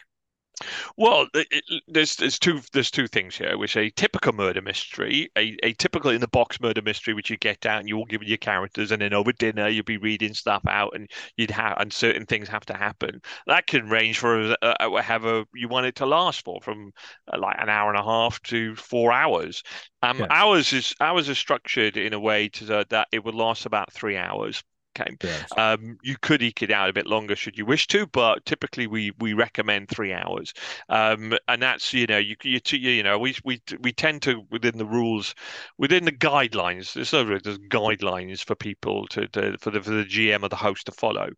Well, 0.97 1.27
it, 1.35 1.83
there's 1.89 2.17
there's 2.17 2.39
two 2.39 2.61
there's 2.73 2.91
two 2.91 3.07
things 3.07 3.37
here, 3.37 3.57
which 3.57 3.77
a 3.77 3.91
typical 3.91 4.33
murder 4.33 4.61
mystery, 4.61 5.31
a, 5.37 5.57
a 5.63 5.73
typical 5.75 6.11
in 6.11 6.21
the 6.21 6.29
box 6.29 6.61
murder 6.61 6.83
mystery, 6.83 7.15
which 7.15 7.31
you 7.31 7.37
get 7.37 7.65
out 7.67 7.81
and 7.81 7.89
you 7.89 7.97
all 7.97 8.05
give 8.05 8.23
your 8.23 8.39
characters, 8.39 8.91
and 8.91 9.01
then 9.01 9.15
over 9.15 9.33
dinner 9.33 9.69
you'll 9.69 9.85
be 9.85 9.97
reading 9.97 10.35
stuff 10.35 10.63
out, 10.69 10.95
and 10.95 11.11
you'd 11.37 11.51
have 11.51 11.79
and 11.79 11.93
certain 11.93 12.27
things 12.27 12.49
have 12.49 12.67
to 12.67 12.75
happen. 12.75 13.21
That 13.47 13.67
can 13.67 13.89
range 13.89 14.19
for 14.19 14.55
uh, 14.63 14.75
uh 14.81 15.03
however 15.03 15.45
you 15.55 15.69
want 15.69 15.87
it 15.87 15.97
to 15.97 16.07
last 16.07 16.45
for, 16.45 16.61
from 16.61 16.93
uh, 17.33 17.39
like 17.39 17.57
an 17.59 17.69
hour 17.69 17.91
and 17.91 17.99
a 17.99 18.05
half 18.05 18.41
to 18.45 18.77
four 18.77 19.13
hours. 19.13 19.63
Um, 20.03 20.19
yeah. 20.19 20.27
ours 20.31 20.73
is 20.73 20.95
ours 21.01 21.29
is 21.29 21.39
structured 21.39 21.97
in 21.97 22.13
a 22.13 22.21
way 22.21 22.49
to 22.49 22.79
uh, 22.79 22.85
that 22.91 23.09
it 23.13 23.25
would 23.25 23.35
last 23.35 23.67
about 23.67 23.93
three 23.93 24.17
hours. 24.17 24.63
Okay. 24.99 25.17
Yes. 25.23 25.49
Um, 25.57 25.99
you 26.03 26.17
could 26.21 26.43
eke 26.43 26.63
it 26.63 26.71
out 26.71 26.91
a 26.91 26.93
bit 26.93 27.07
longer 27.07 27.37
should 27.37 27.57
you 27.57 27.65
wish 27.65 27.87
to, 27.89 28.07
but 28.09 28.45
typically 28.45 28.87
we 28.87 29.13
we 29.19 29.35
recommend 29.35 29.89
three 29.89 30.13
hours. 30.13 30.53
Um, 30.89 31.35
and 31.49 31.63
that's 31.63 31.93
you 31.93 32.07
know 32.07 32.19
you 32.19 32.35
you 32.43 32.61
you 32.73 33.03
know 33.03 33.19
we 33.19 33.37
we 33.45 33.63
we 33.81 33.93
tend 33.93 34.23
to 34.23 34.43
within 34.51 34.79
the 34.79 34.87
rules, 34.87 35.35
within 35.79 36.05
the 36.05 36.13
guidelines. 36.13 36.93
There's 36.93 37.11
there's 37.11 37.59
guidelines 37.59 38.45
for 38.45 38.55
people 38.57 39.07
to, 39.09 39.29
to 39.29 39.57
for 39.59 39.71
the 39.71 39.81
for 39.81 39.91
the 39.91 40.05
GM 40.05 40.43
or 40.43 40.49
the 40.49 40.57
host 40.57 40.87
to 40.87 40.93
follow. 40.93 41.29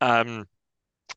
Um, 0.00 0.46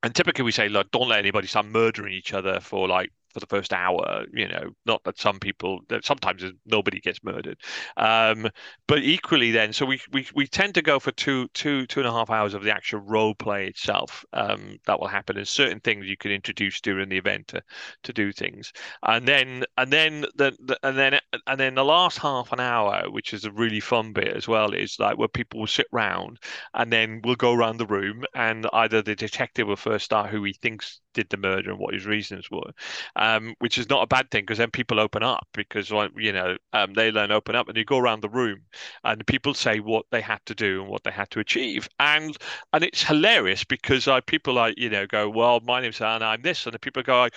and 0.03 0.15
typically 0.15 0.43
we 0.43 0.51
say, 0.51 0.69
look, 0.69 0.89
don't 0.91 1.10
let 1.10 1.19
anybody 1.19 1.48
start 1.48 1.65
murdering 1.65 2.13
each 2.13 2.33
other 2.33 2.60
for 2.60 2.88
like 2.88 3.12
for 3.33 3.39
the 3.39 3.47
first 3.47 3.73
hour. 3.73 4.25
You 4.33 4.47
know, 4.47 4.71
not 4.85 5.03
that 5.03 5.19
some 5.19 5.39
people 5.39 5.81
sometimes 6.03 6.43
nobody 6.65 7.00
gets 7.00 7.23
murdered, 7.23 7.57
um, 7.97 8.47
but 8.88 9.00
equally 9.00 9.51
then. 9.51 9.73
So 9.73 9.85
we, 9.85 10.00
we 10.11 10.27
we 10.35 10.47
tend 10.47 10.75
to 10.75 10.81
go 10.81 11.00
for 11.00 11.11
two 11.11 11.47
two 11.53 11.85
two 11.88 12.00
and 12.00 12.07
a 12.07 12.11
half 12.11 12.29
hours 12.29 12.53
of 12.53 12.63
the 12.63 12.71
actual 12.71 13.00
role 13.01 13.35
play 13.35 13.67
itself. 13.67 14.23
Um, 14.33 14.77
that 14.85 15.00
will 15.00 15.07
happen, 15.07 15.38
and 15.38 15.47
certain 15.47 15.79
things 15.79 16.07
you 16.07 16.17
can 16.17 16.31
introduce 16.31 16.81
during 16.81 17.09
the 17.09 17.17
event 17.17 17.47
to 17.50 17.61
to 18.03 18.13
do 18.13 18.31
things, 18.31 18.71
and 19.03 19.27
then 19.27 19.63
and 19.77 19.91
then 19.91 20.21
the, 20.35 20.55
the 20.65 20.77
and 20.83 20.97
then 20.97 21.19
and 21.47 21.59
then 21.59 21.75
the 21.75 21.85
last 21.85 22.17
half 22.17 22.51
an 22.51 22.59
hour, 22.59 23.09
which 23.09 23.33
is 23.33 23.45
a 23.45 23.51
really 23.51 23.79
fun 23.79 24.13
bit 24.13 24.29
as 24.29 24.47
well, 24.47 24.73
is 24.73 24.97
like 25.00 25.17
where 25.17 25.27
people 25.27 25.59
will 25.59 25.67
sit 25.67 25.88
round 25.91 26.39
and 26.73 26.91
then 26.91 27.21
we'll 27.23 27.35
go 27.35 27.53
around 27.53 27.77
the 27.77 27.85
room 27.85 28.23
and 28.35 28.67
either 28.73 29.01
the 29.01 29.15
detective 29.15 29.67
will 29.67 29.75
first 29.75 30.05
start 30.05 30.29
who 30.29 30.43
he 30.43 30.53
thinks 30.53 31.00
did 31.13 31.30
the 31.30 31.38
murder 31.38 31.72
and 31.72 31.80
what 31.80 31.94
his 31.94 32.06
reasons 32.06 32.50
were, 32.51 32.72
um, 33.15 33.56
which 33.60 33.77
is 33.77 33.89
not 33.89 34.03
a 34.03 34.08
bad 34.08 34.30
thing 34.32 34.44
because 34.44 34.58
then 34.58 34.72
people 34.72 35.00
open 35.00 35.24
up 35.24 35.48
because 35.53 35.89
you 36.15 36.32
know 36.34 36.58
um, 36.74 36.94
they 36.94 37.12
learn 37.12 37.32
open 37.32 37.56
up 37.56 37.68
and 37.68 37.77
you 37.77 37.86
go 37.86 37.98
around 37.98 38.22
the 38.22 38.30
room 38.30 38.60
and 39.03 39.25
people 39.27 39.53
say 39.53 39.80
what 39.80 40.06
they 40.12 40.22
had 40.22 40.39
to 40.46 40.56
do 40.56 40.82
and 40.82 40.89
what 40.89 41.03
they 41.03 41.12
had 41.12 41.30
to 41.32 41.39
achieve. 41.39 41.88
And 42.00 42.38
and 42.74 42.84
it's 42.84 43.03
hilarious 43.03 43.63
because 43.63 44.08
people 44.27 44.53
like 44.53 44.75
you 44.77 44.89
know 44.89 45.06
go 45.08 45.30
well 45.30 45.60
my 45.62 45.82
name's 45.82 46.01
Anna 46.01 46.25
I'm 46.25 46.41
this. 46.41 46.65
And 46.65 46.74
the 46.74 46.80
people 46.80 47.03
go 47.03 47.27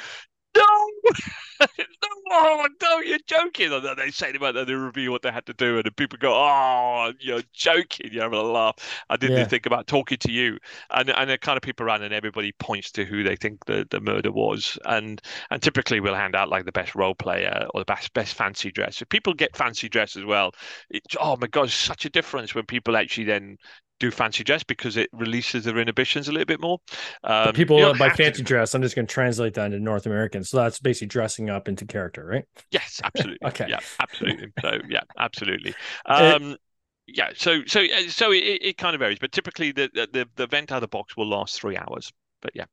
no 1.60 2.14
oh, 2.30 2.68
no, 2.82 3.00
you're 3.00 3.18
joking. 3.26 3.72
And 3.72 3.98
they 3.98 4.10
say 4.10 4.34
about 4.34 4.54
they 4.54 4.74
review 4.74 5.10
what 5.10 5.22
they 5.22 5.30
had 5.30 5.46
to 5.46 5.54
do, 5.54 5.78
and 5.78 5.96
people 5.96 6.18
go, 6.18 6.32
oh, 6.34 7.12
you're 7.20 7.42
joking. 7.52 8.10
You're 8.12 8.24
having 8.24 8.38
a 8.38 8.42
laugh. 8.42 8.76
I 9.08 9.16
didn't 9.16 9.38
yeah. 9.38 9.44
think 9.46 9.66
about 9.66 9.86
talking 9.86 10.18
to 10.18 10.32
you. 10.32 10.58
And 10.90 11.10
and 11.10 11.30
the 11.30 11.38
kind 11.38 11.56
of 11.56 11.62
people 11.62 11.86
around, 11.86 12.02
and 12.02 12.14
everybody 12.14 12.52
points 12.52 12.90
to 12.92 13.04
who 13.04 13.22
they 13.22 13.36
think 13.36 13.64
the, 13.66 13.86
the 13.90 14.00
murder 14.00 14.32
was. 14.32 14.78
And 14.84 15.20
and 15.50 15.62
typically 15.62 16.00
we'll 16.00 16.14
hand 16.14 16.34
out 16.34 16.48
like 16.48 16.64
the 16.64 16.72
best 16.72 16.94
role 16.94 17.14
player 17.14 17.66
or 17.74 17.80
the 17.80 17.86
best 17.86 18.12
best 18.14 18.34
fancy 18.34 18.70
dress. 18.70 19.02
If 19.02 19.08
people 19.08 19.34
get 19.34 19.56
fancy 19.56 19.88
dress 19.88 20.16
as 20.16 20.24
well, 20.24 20.52
it's 20.90 21.16
oh 21.20 21.36
my 21.36 21.46
god, 21.46 21.70
such 21.70 22.04
a 22.04 22.10
difference 22.10 22.54
when 22.54 22.66
people 22.66 22.96
actually 22.96 23.24
then 23.24 23.56
do 24.00 24.10
fancy 24.10 24.44
dress 24.44 24.62
because 24.62 24.96
it 24.96 25.08
releases 25.12 25.64
their 25.64 25.78
inhibitions 25.78 26.28
a 26.28 26.32
little 26.32 26.46
bit 26.46 26.60
more. 26.60 26.78
Um, 27.22 27.52
people 27.52 27.82
uh, 27.84 27.94
by 27.94 28.10
fancy 28.10 28.38
to... 28.38 28.42
dress, 28.42 28.74
I'm 28.74 28.82
just 28.82 28.94
going 28.94 29.06
to 29.06 29.12
translate 29.12 29.54
that 29.54 29.66
into 29.66 29.80
North 29.80 30.06
American. 30.06 30.44
So 30.44 30.58
that's 30.58 30.78
basically 30.78 31.08
dressing 31.08 31.50
up 31.50 31.68
into 31.68 31.86
character, 31.86 32.24
right? 32.24 32.44
Yes, 32.70 33.00
absolutely. 33.04 33.46
okay. 33.46 33.66
Yeah, 33.68 33.80
absolutely. 34.00 34.52
So 34.60 34.78
yeah, 34.88 35.02
absolutely. 35.18 35.74
Um, 36.06 36.52
it... 36.52 36.60
yeah. 37.06 37.30
So 37.36 37.62
so 37.66 37.80
uh, 37.80 38.08
so 38.08 38.32
it, 38.32 38.38
it 38.38 38.78
kind 38.78 38.94
of 38.94 39.00
varies, 39.00 39.18
but 39.18 39.32
typically 39.32 39.72
the 39.72 39.90
the 39.94 40.28
the 40.34 40.42
event 40.42 40.72
out 40.72 40.76
of 40.76 40.80
the 40.82 40.88
box 40.88 41.16
will 41.16 41.28
last 41.28 41.60
three 41.60 41.76
hours. 41.76 42.12
But 42.42 42.52
yeah. 42.54 42.64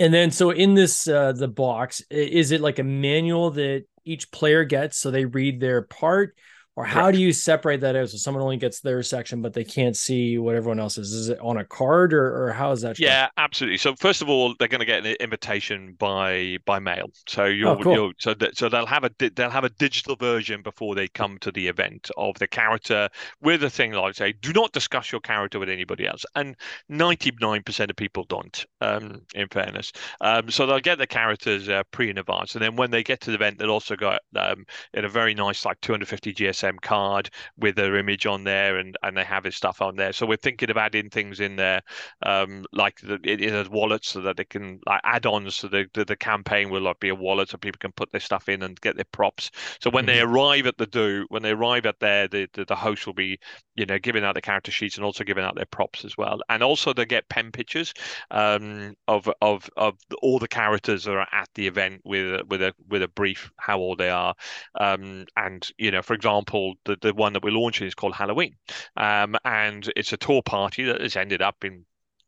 And 0.00 0.14
then 0.14 0.30
so 0.30 0.50
in 0.50 0.74
this 0.74 1.06
uh 1.06 1.32
the 1.32 1.48
box, 1.48 2.02
is 2.10 2.50
it 2.50 2.60
like 2.60 2.78
a 2.78 2.84
manual 2.84 3.50
that 3.50 3.84
each 4.04 4.30
player 4.30 4.64
gets 4.64 4.98
so 4.98 5.10
they 5.10 5.24
read 5.24 5.60
their 5.60 5.82
part 5.82 6.34
or 6.74 6.84
how 6.84 7.02
Correct. 7.02 7.16
do 7.16 7.22
you 7.22 7.32
separate 7.32 7.80
that 7.82 7.96
out 7.96 8.08
so 8.08 8.16
someone 8.16 8.42
only 8.42 8.56
gets 8.56 8.80
their 8.80 9.02
section 9.02 9.42
but 9.42 9.52
they 9.52 9.64
can't 9.64 9.96
see 9.96 10.38
what 10.38 10.54
everyone 10.54 10.80
else 10.80 10.96
is? 10.96 11.12
Is 11.12 11.28
it 11.28 11.38
on 11.40 11.58
a 11.58 11.64
card 11.64 12.14
or, 12.14 12.44
or 12.46 12.52
how 12.52 12.72
is 12.72 12.80
that 12.80 12.98
yeah 12.98 13.28
absolutely. 13.36 13.76
So 13.76 13.94
first 13.96 14.22
of 14.22 14.28
all 14.28 14.54
they're 14.58 14.68
going 14.68 14.80
to 14.80 14.86
get 14.86 15.04
an 15.04 15.16
invitation 15.20 15.94
by 15.98 16.58
by 16.64 16.78
mail. 16.78 17.10
So 17.28 17.44
you'll, 17.44 17.70
oh, 17.70 17.82
cool. 17.82 17.94
you'll 17.94 18.12
so 18.18 18.34
that 18.34 18.56
so 18.56 18.68
they'll 18.68 18.86
have 18.86 19.04
a 19.04 19.10
they'll 19.18 19.50
have 19.50 19.64
a 19.64 19.70
digital 19.70 20.16
version 20.16 20.62
before 20.62 20.94
they 20.94 21.08
come 21.08 21.38
to 21.40 21.52
the 21.52 21.68
event 21.68 22.10
of 22.16 22.38
the 22.38 22.46
character 22.46 23.08
with 23.42 23.62
a 23.64 23.70
thing 23.70 23.92
like 23.92 24.14
say 24.14 24.32
do 24.32 24.52
not 24.52 24.72
discuss 24.72 25.12
your 25.12 25.20
character 25.20 25.58
with 25.58 25.68
anybody 25.68 26.06
else. 26.06 26.24
And 26.34 26.56
99% 26.90 27.90
of 27.90 27.96
people 27.96 28.24
don't 28.28 28.64
um, 28.80 29.20
in 29.34 29.48
fairness. 29.48 29.92
Um, 30.22 30.50
so 30.50 30.66
they'll 30.66 30.80
get 30.80 30.98
the 30.98 31.06
characters 31.06 31.68
uh, 31.68 31.82
pre 31.90 32.08
in 32.08 32.18
advance. 32.18 32.54
And 32.54 32.64
then 32.64 32.76
when 32.76 32.90
they 32.90 33.02
get 33.02 33.20
to 33.22 33.30
the 33.30 33.36
event 33.36 33.58
they'll 33.58 33.70
also 33.70 33.94
got 33.94 34.22
um, 34.36 34.64
in 34.94 35.04
a 35.04 35.08
very 35.08 35.34
nice 35.34 35.66
like 35.66 35.78
250 35.82 36.32
gs 36.32 36.61
GSM 36.62 36.80
card 36.80 37.30
with 37.56 37.76
their 37.76 37.96
image 37.96 38.26
on 38.26 38.44
there, 38.44 38.78
and 38.78 38.96
and 39.02 39.16
they 39.16 39.24
have 39.24 39.44
his 39.44 39.56
stuff 39.56 39.82
on 39.82 39.96
there. 39.96 40.12
So 40.12 40.26
we're 40.26 40.36
thinking 40.36 40.70
of 40.70 40.76
adding 40.76 41.10
things 41.10 41.40
in 41.40 41.56
there, 41.56 41.82
um, 42.24 42.64
like 42.72 43.00
the, 43.00 43.18
it 43.24 43.40
is 43.40 43.68
wallets, 43.68 44.08
so 44.08 44.20
that 44.22 44.36
they 44.36 44.44
can 44.44 44.80
like 44.86 45.00
add-ons 45.04 45.58
to 45.58 45.68
the, 45.68 45.86
the, 45.94 46.04
the 46.04 46.16
campaign 46.16 46.70
will 46.70 46.82
like 46.82 47.00
be 47.00 47.08
a 47.08 47.14
wallet, 47.14 47.50
so 47.50 47.58
people 47.58 47.78
can 47.78 47.92
put 47.92 48.10
their 48.12 48.20
stuff 48.20 48.48
in 48.48 48.62
and 48.62 48.80
get 48.80 48.96
their 48.96 49.04
props. 49.12 49.50
So 49.80 49.90
when 49.90 50.06
mm-hmm. 50.06 50.14
they 50.14 50.20
arrive 50.20 50.66
at 50.66 50.78
the 50.78 50.86
do, 50.86 51.26
when 51.28 51.42
they 51.42 51.50
arrive 51.50 51.86
at 51.86 52.00
there, 52.00 52.28
the, 52.28 52.48
the 52.52 52.64
the 52.64 52.76
host 52.76 53.06
will 53.06 53.14
be 53.14 53.38
you 53.74 53.86
know 53.86 53.98
giving 53.98 54.24
out 54.24 54.34
the 54.34 54.42
character 54.42 54.70
sheets 54.70 54.96
and 54.96 55.04
also 55.04 55.24
giving 55.24 55.44
out 55.44 55.54
their 55.54 55.66
props 55.66 56.04
as 56.04 56.16
well, 56.16 56.40
and 56.48 56.62
also 56.62 56.92
they 56.92 57.04
get 57.04 57.28
pen 57.28 57.50
pictures 57.52 57.92
um, 58.30 58.94
of 59.08 59.28
of 59.40 59.68
of 59.76 59.98
all 60.22 60.38
the 60.38 60.48
characters 60.48 61.04
that 61.04 61.12
are 61.12 61.28
at 61.32 61.48
the 61.54 61.66
event 61.66 62.00
with 62.04 62.42
with 62.48 62.62
a 62.62 62.74
with 62.88 63.02
a 63.02 63.08
brief 63.08 63.50
how 63.58 63.78
old 63.78 63.98
they 63.98 64.10
are, 64.10 64.34
um, 64.80 65.24
and 65.36 65.70
you 65.78 65.90
know 65.90 66.02
for 66.02 66.14
example 66.14 66.51
example, 66.52 66.74
the, 66.84 66.96
the 67.00 67.14
one 67.14 67.32
that 67.32 67.42
we're 67.42 67.52
launching 67.52 67.86
is 67.86 67.94
called 67.94 68.14
Halloween. 68.14 68.56
Um, 68.96 69.36
and 69.44 69.90
it's 69.96 70.12
a 70.12 70.16
tour 70.16 70.42
party 70.42 70.84
that 70.84 71.00
has 71.00 71.16
ended 71.16 71.42
up 71.42 71.64
in 71.64 71.84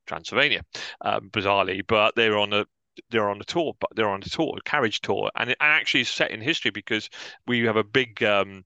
Transylvania, 0.06 0.62
um, 1.00 1.30
bizarrely, 1.30 1.82
but 1.86 2.14
they're 2.16 2.38
on 2.38 2.52
a 2.52 2.66
they're 3.10 3.28
on 3.28 3.40
a 3.40 3.44
tour, 3.44 3.74
but 3.80 3.90
they're 3.96 4.08
on 4.08 4.22
a 4.22 4.28
tour, 4.28 4.54
a 4.56 4.62
carriage 4.62 5.00
tour, 5.00 5.30
and 5.34 5.50
it 5.50 5.56
actually 5.60 6.02
is 6.02 6.08
set 6.08 6.30
in 6.30 6.40
history 6.40 6.70
because 6.70 7.10
we 7.46 7.64
have 7.64 7.76
a 7.76 7.82
big 7.82 8.22
um, 8.22 8.64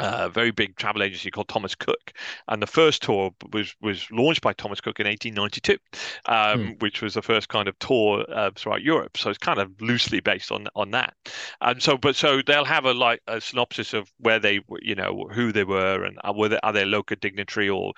a 0.00 0.28
very 0.28 0.50
big 0.50 0.76
travel 0.76 1.02
agency 1.02 1.30
called 1.30 1.48
Thomas 1.48 1.74
Cook, 1.74 2.12
and 2.46 2.62
the 2.62 2.66
first 2.66 3.02
tour 3.02 3.30
was 3.52 3.74
was 3.80 4.08
launched 4.10 4.42
by 4.42 4.52
Thomas 4.52 4.80
Cook 4.80 5.00
in 5.00 5.06
1892, 5.06 5.78
um, 6.26 6.66
hmm. 6.66 6.72
which 6.78 7.02
was 7.02 7.14
the 7.14 7.22
first 7.22 7.48
kind 7.48 7.68
of 7.68 7.78
tour 7.78 8.24
uh, 8.32 8.50
throughout 8.54 8.82
Europe. 8.82 9.16
So 9.16 9.30
it's 9.30 9.38
kind 9.38 9.58
of 9.58 9.70
loosely 9.80 10.20
based 10.20 10.52
on 10.52 10.68
on 10.74 10.92
that. 10.92 11.14
And 11.60 11.82
so, 11.82 11.96
but 11.96 12.16
so 12.16 12.42
they'll 12.46 12.64
have 12.64 12.84
a 12.84 12.94
like 12.94 13.20
a 13.26 13.40
synopsis 13.40 13.92
of 13.92 14.10
where 14.18 14.38
they, 14.38 14.60
you 14.82 14.94
know, 14.94 15.28
who 15.32 15.52
they 15.52 15.64
were, 15.64 16.04
and 16.04 16.18
are, 16.22 16.34
were 16.34 16.48
they, 16.48 16.60
are 16.62 16.72
they 16.72 16.84
local 16.84 17.16
dignitary 17.20 17.68
or 17.68 17.92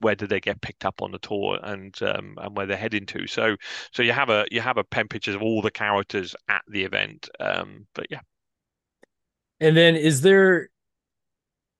where 0.00 0.14
did 0.14 0.30
they 0.30 0.40
get 0.40 0.62
picked 0.62 0.86
up 0.86 1.02
on 1.02 1.12
the 1.12 1.18
tour 1.18 1.58
and 1.62 2.02
um, 2.02 2.38
and 2.40 2.56
where 2.56 2.64
they're 2.66 2.76
heading 2.76 3.04
to. 3.06 3.26
So 3.26 3.56
so 3.92 4.02
you 4.02 4.12
have 4.12 4.30
a 4.30 4.46
you 4.50 4.60
have 4.60 4.78
a 4.78 4.84
pen 4.84 5.08
pictures 5.08 5.34
of 5.34 5.42
all 5.42 5.60
the 5.60 5.70
characters 5.70 6.34
at 6.48 6.62
the 6.68 6.84
event. 6.84 7.28
Um, 7.38 7.86
but 7.94 8.06
yeah. 8.10 8.20
And 9.60 9.76
then 9.76 9.94
is 9.94 10.22
there 10.22 10.68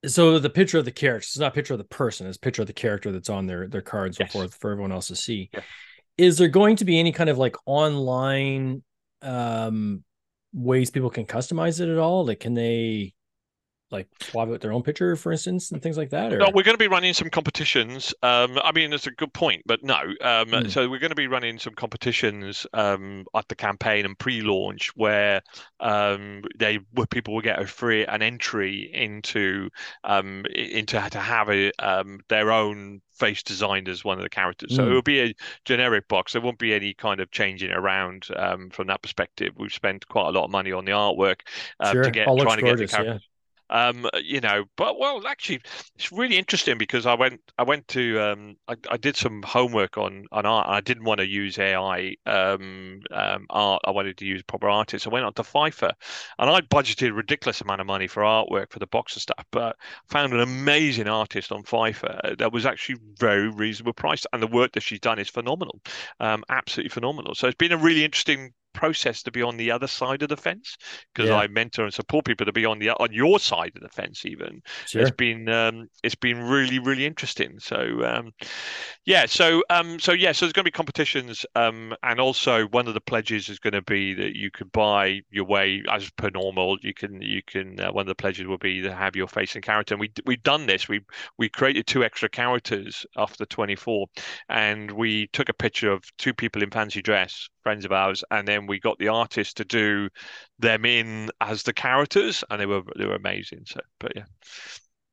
so 0.06 0.38
the 0.38 0.50
picture 0.50 0.78
of 0.78 0.84
the 0.84 0.92
character 0.92 1.24
it's 1.24 1.38
not 1.38 1.52
a 1.52 1.54
picture 1.54 1.74
of 1.74 1.78
the 1.78 1.84
person 1.84 2.26
it's 2.26 2.36
a 2.36 2.40
picture 2.40 2.62
of 2.62 2.66
the 2.66 2.72
character 2.72 3.12
that's 3.12 3.30
on 3.30 3.46
their 3.46 3.68
their 3.68 3.82
cards 3.82 4.16
yes. 4.18 4.32
forth 4.32 4.54
for 4.54 4.70
everyone 4.70 4.92
else 4.92 5.08
to 5.08 5.16
see 5.16 5.50
is 6.16 6.38
there 6.38 6.48
going 6.48 6.76
to 6.76 6.84
be 6.84 6.98
any 6.98 7.12
kind 7.12 7.30
of 7.30 7.38
like 7.38 7.56
online 7.66 8.82
um 9.22 10.04
ways 10.54 10.90
people 10.90 11.10
can 11.10 11.26
customize 11.26 11.80
it 11.80 11.88
at 11.88 11.98
all? 11.98 12.24
Like, 12.24 12.40
can 12.40 12.54
they 12.54 13.12
like 13.90 14.08
swap 14.20 14.48
out 14.48 14.60
their 14.60 14.72
own 14.72 14.82
picture, 14.82 15.14
for 15.16 15.32
instance, 15.32 15.70
and 15.70 15.82
things 15.82 15.96
like 15.96 16.10
that? 16.10 16.32
Or? 16.32 16.38
No, 16.38 16.50
we're 16.52 16.64
going 16.64 16.74
to 16.74 16.78
be 16.78 16.88
running 16.88 17.14
some 17.14 17.30
competitions. 17.30 18.14
Um, 18.22 18.58
I 18.62 18.72
mean, 18.72 18.92
it's 18.92 19.06
a 19.06 19.12
good 19.12 19.32
point, 19.32 19.62
but 19.66 19.82
no. 19.82 19.94
Um, 19.94 20.48
mm. 20.48 20.70
So 20.70 20.88
we're 20.88 20.98
going 20.98 21.10
to 21.10 21.16
be 21.16 21.28
running 21.28 21.58
some 21.58 21.74
competitions 21.74 22.66
um, 22.72 23.24
at 23.34 23.46
the 23.48 23.54
campaign 23.54 24.04
and 24.04 24.18
pre-launch 24.18 24.90
where 24.96 25.42
um, 25.80 26.42
they 26.58 26.80
where 26.92 27.06
people 27.06 27.34
will 27.34 27.42
get 27.42 27.60
a 27.60 27.66
free 27.66 28.04
an 28.04 28.22
entry 28.22 28.90
into 28.92 29.68
um, 30.02 30.44
into 30.54 31.00
to 31.10 31.20
have 31.20 31.48
a 31.48 31.70
um, 31.78 32.20
their 32.28 32.50
own 32.50 33.00
face 33.14 33.42
designed 33.42 33.88
as 33.88 34.04
one 34.04 34.18
of 34.18 34.24
the 34.24 34.30
characters. 34.30 34.74
So 34.74 34.82
mm. 34.82 34.90
it 34.90 34.94
will 34.94 35.02
be 35.02 35.20
a 35.20 35.34
generic 35.64 36.08
box. 36.08 36.32
There 36.32 36.42
won't 36.42 36.58
be 36.58 36.74
any 36.74 36.94
kind 36.94 37.20
of 37.20 37.30
changing 37.30 37.70
around 37.70 38.26
um, 38.34 38.70
from 38.70 38.88
that 38.88 39.02
perspective. 39.02 39.52
We've 39.56 39.72
spent 39.72 40.08
quite 40.08 40.28
a 40.28 40.32
lot 40.32 40.44
of 40.44 40.50
money 40.50 40.72
on 40.72 40.84
the 40.84 40.92
artwork 40.92 41.40
um, 41.78 41.92
sure. 41.92 42.02
to 42.02 42.10
get 42.10 42.26
All 42.26 42.38
trying 42.38 42.58
to 42.58 42.64
get 42.64 42.78
the 42.78 42.86
characters. 42.88 43.28
Um, 43.70 44.06
you 44.22 44.40
know, 44.40 44.64
but 44.76 44.98
well, 44.98 45.26
actually, 45.26 45.60
it's 45.96 46.12
really 46.12 46.36
interesting 46.36 46.78
because 46.78 47.06
I 47.06 47.14
went, 47.14 47.40
I 47.58 47.62
went 47.62 47.88
to, 47.88 48.20
um, 48.20 48.56
I, 48.68 48.76
I 48.90 48.96
did 48.96 49.16
some 49.16 49.42
homework 49.42 49.96
on 49.98 50.26
on 50.32 50.46
art. 50.46 50.68
I 50.68 50.80
didn't 50.80 51.04
want 51.04 51.20
to 51.20 51.26
use 51.26 51.58
AI 51.58 52.16
um, 52.26 53.00
um, 53.10 53.46
art. 53.50 53.82
I 53.84 53.90
wanted 53.90 54.18
to 54.18 54.26
use 54.26 54.42
proper 54.42 54.68
artists. 54.68 55.06
I 55.06 55.10
went 55.10 55.24
on 55.24 55.32
to 55.34 55.42
Fiverr, 55.42 55.92
and 56.38 56.50
I 56.50 56.60
budgeted 56.60 57.08
a 57.08 57.12
ridiculous 57.12 57.60
amount 57.60 57.80
of 57.80 57.86
money 57.86 58.06
for 58.06 58.22
artwork 58.22 58.70
for 58.70 58.78
the 58.78 58.86
box 58.86 59.14
and 59.14 59.22
stuff. 59.22 59.44
But 59.50 59.76
found 60.08 60.32
an 60.32 60.40
amazing 60.40 61.08
artist 61.08 61.52
on 61.52 61.62
Fiverr 61.62 62.38
that 62.38 62.52
was 62.52 62.66
actually 62.66 62.98
very 63.18 63.48
reasonable 63.48 63.94
price, 63.94 64.26
and 64.32 64.42
the 64.42 64.46
work 64.46 64.72
that 64.72 64.82
she's 64.82 65.00
done 65.00 65.18
is 65.18 65.28
phenomenal, 65.28 65.80
um, 66.20 66.44
absolutely 66.48 66.90
phenomenal. 66.90 67.34
So 67.34 67.48
it's 67.48 67.56
been 67.56 67.72
a 67.72 67.78
really 67.78 68.04
interesting 68.04 68.52
process 68.74 69.22
to 69.22 69.30
be 69.30 69.42
on 69.42 69.56
the 69.56 69.70
other 69.70 69.86
side 69.86 70.22
of 70.22 70.28
the 70.28 70.36
fence 70.36 70.76
because 71.14 71.30
yeah. 71.30 71.36
I 71.36 71.46
mentor 71.46 71.84
and 71.84 71.94
support 71.94 72.26
people 72.26 72.44
to 72.44 72.52
be 72.52 72.66
on 72.66 72.78
the 72.78 72.90
on 72.90 73.12
your 73.12 73.38
side 73.38 73.72
of 73.74 73.82
the 73.82 73.88
fence. 73.88 74.26
Even 74.26 74.60
sure. 74.86 75.02
it's 75.02 75.10
been 75.10 75.48
um, 75.48 75.88
it's 76.02 76.14
been 76.14 76.40
really 76.42 76.78
really 76.78 77.06
interesting. 77.06 77.58
So 77.58 78.04
um, 78.04 78.32
yeah, 79.06 79.26
so 79.26 79.62
um, 79.70 79.98
so 79.98 80.12
yeah, 80.12 80.32
so 80.32 80.44
there's 80.44 80.52
going 80.52 80.64
to 80.64 80.70
be 80.70 80.76
competitions, 80.76 81.46
um, 81.54 81.94
and 82.02 82.20
also 82.20 82.66
one 82.68 82.86
of 82.86 82.94
the 82.94 83.00
pledges 83.00 83.48
is 83.48 83.58
going 83.58 83.72
to 83.72 83.82
be 83.82 84.12
that 84.14 84.36
you 84.36 84.50
could 84.50 84.70
buy 84.72 85.20
your 85.30 85.44
way 85.44 85.82
as 85.90 86.10
per 86.10 86.30
normal. 86.30 86.76
You 86.82 86.92
can 86.92 87.22
you 87.22 87.42
can 87.46 87.80
uh, 87.80 87.92
one 87.92 88.02
of 88.02 88.08
the 88.08 88.14
pledges 88.14 88.46
will 88.46 88.58
be 88.58 88.82
to 88.82 88.94
have 88.94 89.16
your 89.16 89.28
face 89.28 89.54
and 89.54 89.64
character. 89.64 89.94
And 89.94 90.00
we 90.00 90.12
we've 90.26 90.42
done 90.42 90.66
this. 90.66 90.88
We 90.88 91.00
we 91.38 91.48
created 91.48 91.86
two 91.86 92.04
extra 92.04 92.28
characters 92.28 93.06
after 93.16 93.46
24, 93.46 94.06
and 94.48 94.90
we 94.90 95.28
took 95.28 95.48
a 95.48 95.54
picture 95.54 95.92
of 95.92 96.02
two 96.18 96.34
people 96.34 96.62
in 96.62 96.70
fancy 96.70 97.02
dress 97.02 97.48
friends 97.64 97.84
of 97.84 97.90
ours, 97.90 98.22
and 98.30 98.46
then 98.46 98.68
we 98.68 98.78
got 98.78 98.98
the 98.98 99.08
artists 99.08 99.54
to 99.54 99.64
do 99.64 100.08
them 100.60 100.84
in 100.84 101.30
as 101.40 101.64
the 101.64 101.72
characters, 101.72 102.44
and 102.48 102.60
they 102.60 102.66
were 102.66 102.82
they 102.96 103.06
were 103.06 103.16
amazing. 103.16 103.64
So, 103.66 103.80
but 103.98 104.12
yeah. 104.14 104.24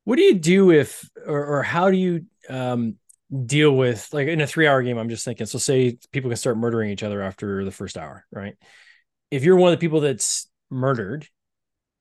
What 0.04 0.18
do 0.18 0.24
you 0.24 0.36
do 0.36 0.72
if, 0.72 1.10
or, 1.26 1.46
or 1.46 1.64
how 1.64 1.90
do 1.92 1.98
you 1.98 2.26
um, 2.50 2.98
deal 3.46 3.76
with 3.76 4.08
like 4.12 4.28
in 4.28 4.42
a 4.42 4.48
three-hour 4.48 4.84
game? 4.84 4.98
I'm 4.98 5.10
just 5.10 5.26
thinking. 5.26 5.48
So, 5.48 5.58
say 5.58 5.98
people 6.12 6.30
can 6.30 6.38
start 6.38 6.58
murdering 6.58 6.92
each 6.92 7.04
other 7.04 7.22
after 7.22 7.66
the 7.66 7.72
first 7.72 7.98
hour, 7.98 8.26
right? 8.32 8.56
If 9.32 9.44
you're 9.44 9.58
one 9.58 9.72
of 9.72 9.80
the 9.80 9.84
people 9.84 10.02
that's 10.02 10.48
murdered, 10.70 11.28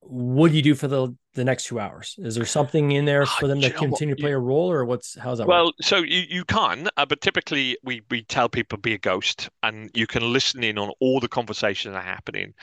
what 0.00 0.50
do 0.50 0.56
you 0.56 0.62
do 0.62 0.74
for 0.74 0.88
the 0.88 1.14
the 1.34 1.44
next 1.44 1.64
two 1.66 1.78
hours? 1.78 2.16
Is 2.18 2.34
there 2.34 2.44
something 2.44 2.92
in 2.92 3.04
there 3.04 3.26
for 3.26 3.46
them 3.46 3.60
to 3.60 3.70
continue 3.70 4.14
to 4.14 4.20
play 4.20 4.32
a 4.32 4.38
role, 4.38 4.70
or 4.70 4.84
what's 4.84 5.16
how's 5.18 5.38
that? 5.38 5.46
Well, 5.46 5.66
work? 5.66 5.74
so 5.80 5.98
you, 5.98 6.24
you 6.28 6.44
can, 6.44 6.88
uh, 6.96 7.06
but 7.06 7.20
typically 7.20 7.76
we 7.84 8.02
we 8.10 8.22
tell 8.24 8.48
people 8.48 8.78
be 8.78 8.94
a 8.94 8.98
ghost, 8.98 9.48
and 9.62 9.90
you 9.94 10.06
can 10.06 10.32
listen 10.32 10.64
in 10.64 10.78
on 10.78 10.90
all 11.00 11.20
the 11.20 11.28
conversations 11.28 11.94
that 11.94 12.00
are 12.00 12.02
happening, 12.02 12.54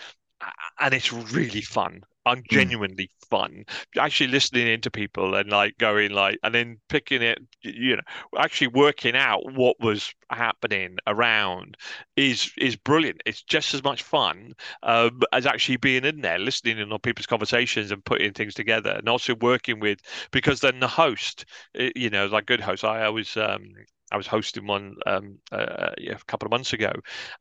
and 0.80 0.93
it's 0.93 1.12
really 1.12 1.62
fun 1.62 2.04
I'm 2.28 2.43
genuinely 2.50 3.06
mm. 3.06 3.28
fun. 3.30 3.63
Actually 3.97 4.28
listening 4.28 4.67
into 4.67 4.91
people 4.91 5.34
and 5.36 5.50
like 5.50 5.78
going 5.78 6.12
like 6.12 6.38
and 6.43 6.54
then 6.54 6.78
picking 6.89 7.21
it, 7.21 7.39
you 7.62 7.95
know, 7.95 8.02
actually 8.38 8.67
working 8.67 9.15
out 9.15 9.54
what 9.54 9.78
was 9.80 10.13
happening 10.30 10.97
around 11.08 11.78
is 12.15 12.52
is 12.58 12.76
brilliant. 12.76 13.21
It's 13.26 13.41
just 13.41 13.73
as 13.73 13.84
much 13.84 14.04
fun 14.04 14.54
um, 14.84 15.21
as 15.32 15.45
actually 15.45 15.78
being 15.78 16.04
in 16.04 16.21
there, 16.21 16.38
listening 16.38 16.80
in 16.80 16.91
on 16.91 17.00
people's 17.00 17.26
conversations 17.26 17.91
and 17.91 18.04
putting 18.04 18.34
things 18.34 18.54
together, 18.54 18.91
and 18.91 19.08
also 19.08 19.36
working 19.36 19.80
with 19.80 20.00
because 20.32 20.60
then 20.60 20.80
the 20.80 20.88
host, 20.88 21.45
you 21.95 22.10
know, 22.10 22.28
like 22.28 22.45
good 22.45 22.62
host. 22.62 22.84
I 22.84 23.06
always 23.06 23.38
um, 23.38 23.73
I 24.12 24.17
was 24.17 24.28
hosting 24.28 24.67
one 24.67 24.96
um, 25.06 25.39
uh, 25.52 25.91
yeah, 25.98 26.13
a 26.13 26.26
couple 26.28 26.46
of 26.46 26.52
months 26.52 26.74
ago, 26.74 26.91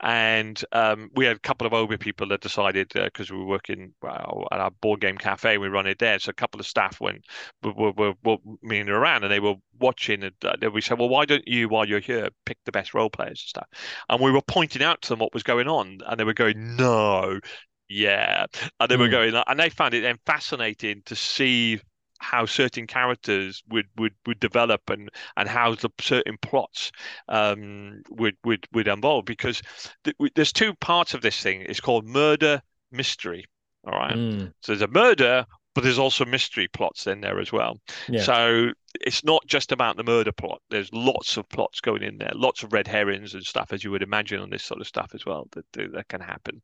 and 0.01 0.63
um, 0.73 1.11
we 1.15 1.25
had 1.25 1.37
a 1.37 1.41
couple 1.41 1.67
of 1.67 1.73
over 1.73 1.97
people 1.97 2.29
that 2.29 2.41
decided 2.41 2.91
because 2.93 3.31
uh, 3.31 3.35
we 3.35 3.41
were 3.41 3.47
working 3.47 3.95
well, 4.03 4.49
at 4.51 4.61
our 4.61 4.71
board 4.71 5.01
game 5.01 5.17
cafe, 5.17 5.59
we 5.59 5.69
run 5.69 5.87
it 5.87 5.99
there. 5.99 6.19
So 6.19 6.31
a 6.31 6.35
couple 6.35 6.61
of 6.61 6.67
staff 6.67 7.01
went 7.01 7.25
were, 7.63 7.93
were, 7.93 8.15
were 8.25 8.39
meeting 8.63 8.89
around, 8.89 9.25
and 9.25 9.33
they 9.33 9.41
were 9.41 9.55
watching, 9.79 10.25
and 10.25 10.35
uh, 10.45 10.71
we 10.71 10.81
said, 10.81 10.99
"Well, 10.99 11.09
why 11.09 11.25
don't 11.25 11.47
you, 11.47 11.69
while 11.69 11.87
you're 11.87 12.01
here, 12.01 12.31
pick 12.45 12.59
the 12.65 12.73
best 12.73 12.95
role 12.95 13.11
players 13.11 13.43
and 13.43 13.49
stuff?" 13.49 13.69
And 14.09 14.21
we 14.21 14.33
were 14.33 14.43
pointing 14.43 14.83
out 14.83 15.03
to 15.03 15.11
them 15.11 15.21
what 15.21 15.35
was 15.35 15.43
going 15.43 15.69
on, 15.69 15.99
and 16.07 16.19
they 16.19 16.25
were 16.25 16.35
going, 16.35 16.77
"No." 16.77 17.41
Yeah, 17.89 18.47
and 18.81 18.91
they 18.91 18.97
mm. 18.97 18.99
were 18.99 19.07
hmm. 19.07 19.13
going, 19.13 19.43
and 19.47 19.61
they 19.61 19.71
found 19.71 19.95
it 19.95 20.01
then 20.01 20.19
fascinating 20.27 21.03
to 21.07 21.15
see 21.15 21.81
how 22.19 22.47
certain 22.47 22.87
characters 22.87 23.63
would 23.69 23.87
would 23.97 24.15
would 24.27 24.41
develop 24.41 24.89
and 24.91 25.11
and 25.37 25.49
how 25.49 25.75
the 25.75 25.91
certain 26.01 26.37
plots 26.43 26.93
um, 27.29 28.03
would 28.11 28.37
would 28.45 28.67
would 28.73 28.89
involve 28.89 29.25
because 29.25 29.63
th- 30.05 30.17
there's 30.35 30.53
two 30.53 30.75
parts 30.75 31.15
of 31.15 31.23
this 31.23 31.41
thing. 31.41 31.63
It's 31.63 31.81
called 31.81 32.07
murder 32.07 32.63
mystery 32.91 33.45
all 33.87 33.99
right? 33.99 34.17
Mm. 34.17 34.53
so 34.61 34.73
there's 34.73 34.83
a 34.83 34.89
murder 34.89 35.47
but 35.75 35.85
there's 35.85 35.99
also 35.99 36.25
mystery 36.25 36.69
plots 36.69 37.07
in 37.07 37.21
there 37.21 37.39
as 37.39 37.53
well. 37.53 37.79
Yeah. 38.09 38.23
so 38.23 38.71
it's 39.03 39.23
not 39.23 39.47
just 39.47 39.73
about 39.73 39.99
the 39.99 40.05
murder 40.05 40.33
plot. 40.33 40.63
There's 40.71 40.91
lots 40.91 41.37
of 41.37 41.47
plots 41.51 41.83
going 41.83 42.03
in 42.03 42.17
there 42.17 42.33
lots 42.35 42.63
of 42.63 42.73
red 42.73 42.87
herrings 42.87 43.35
and 43.35 43.45
stuff 43.45 43.73
as 43.73 43.85
you 43.85 43.91
would 43.91 44.03
imagine 44.03 44.41
on 44.41 44.51
this 44.51 44.65
sort 44.65 44.81
of 44.81 44.87
stuff 44.87 45.11
as 45.15 45.27
well 45.27 45.49
that 45.53 45.93
that 45.93 46.09
can 46.09 46.21
happen. 46.21 46.63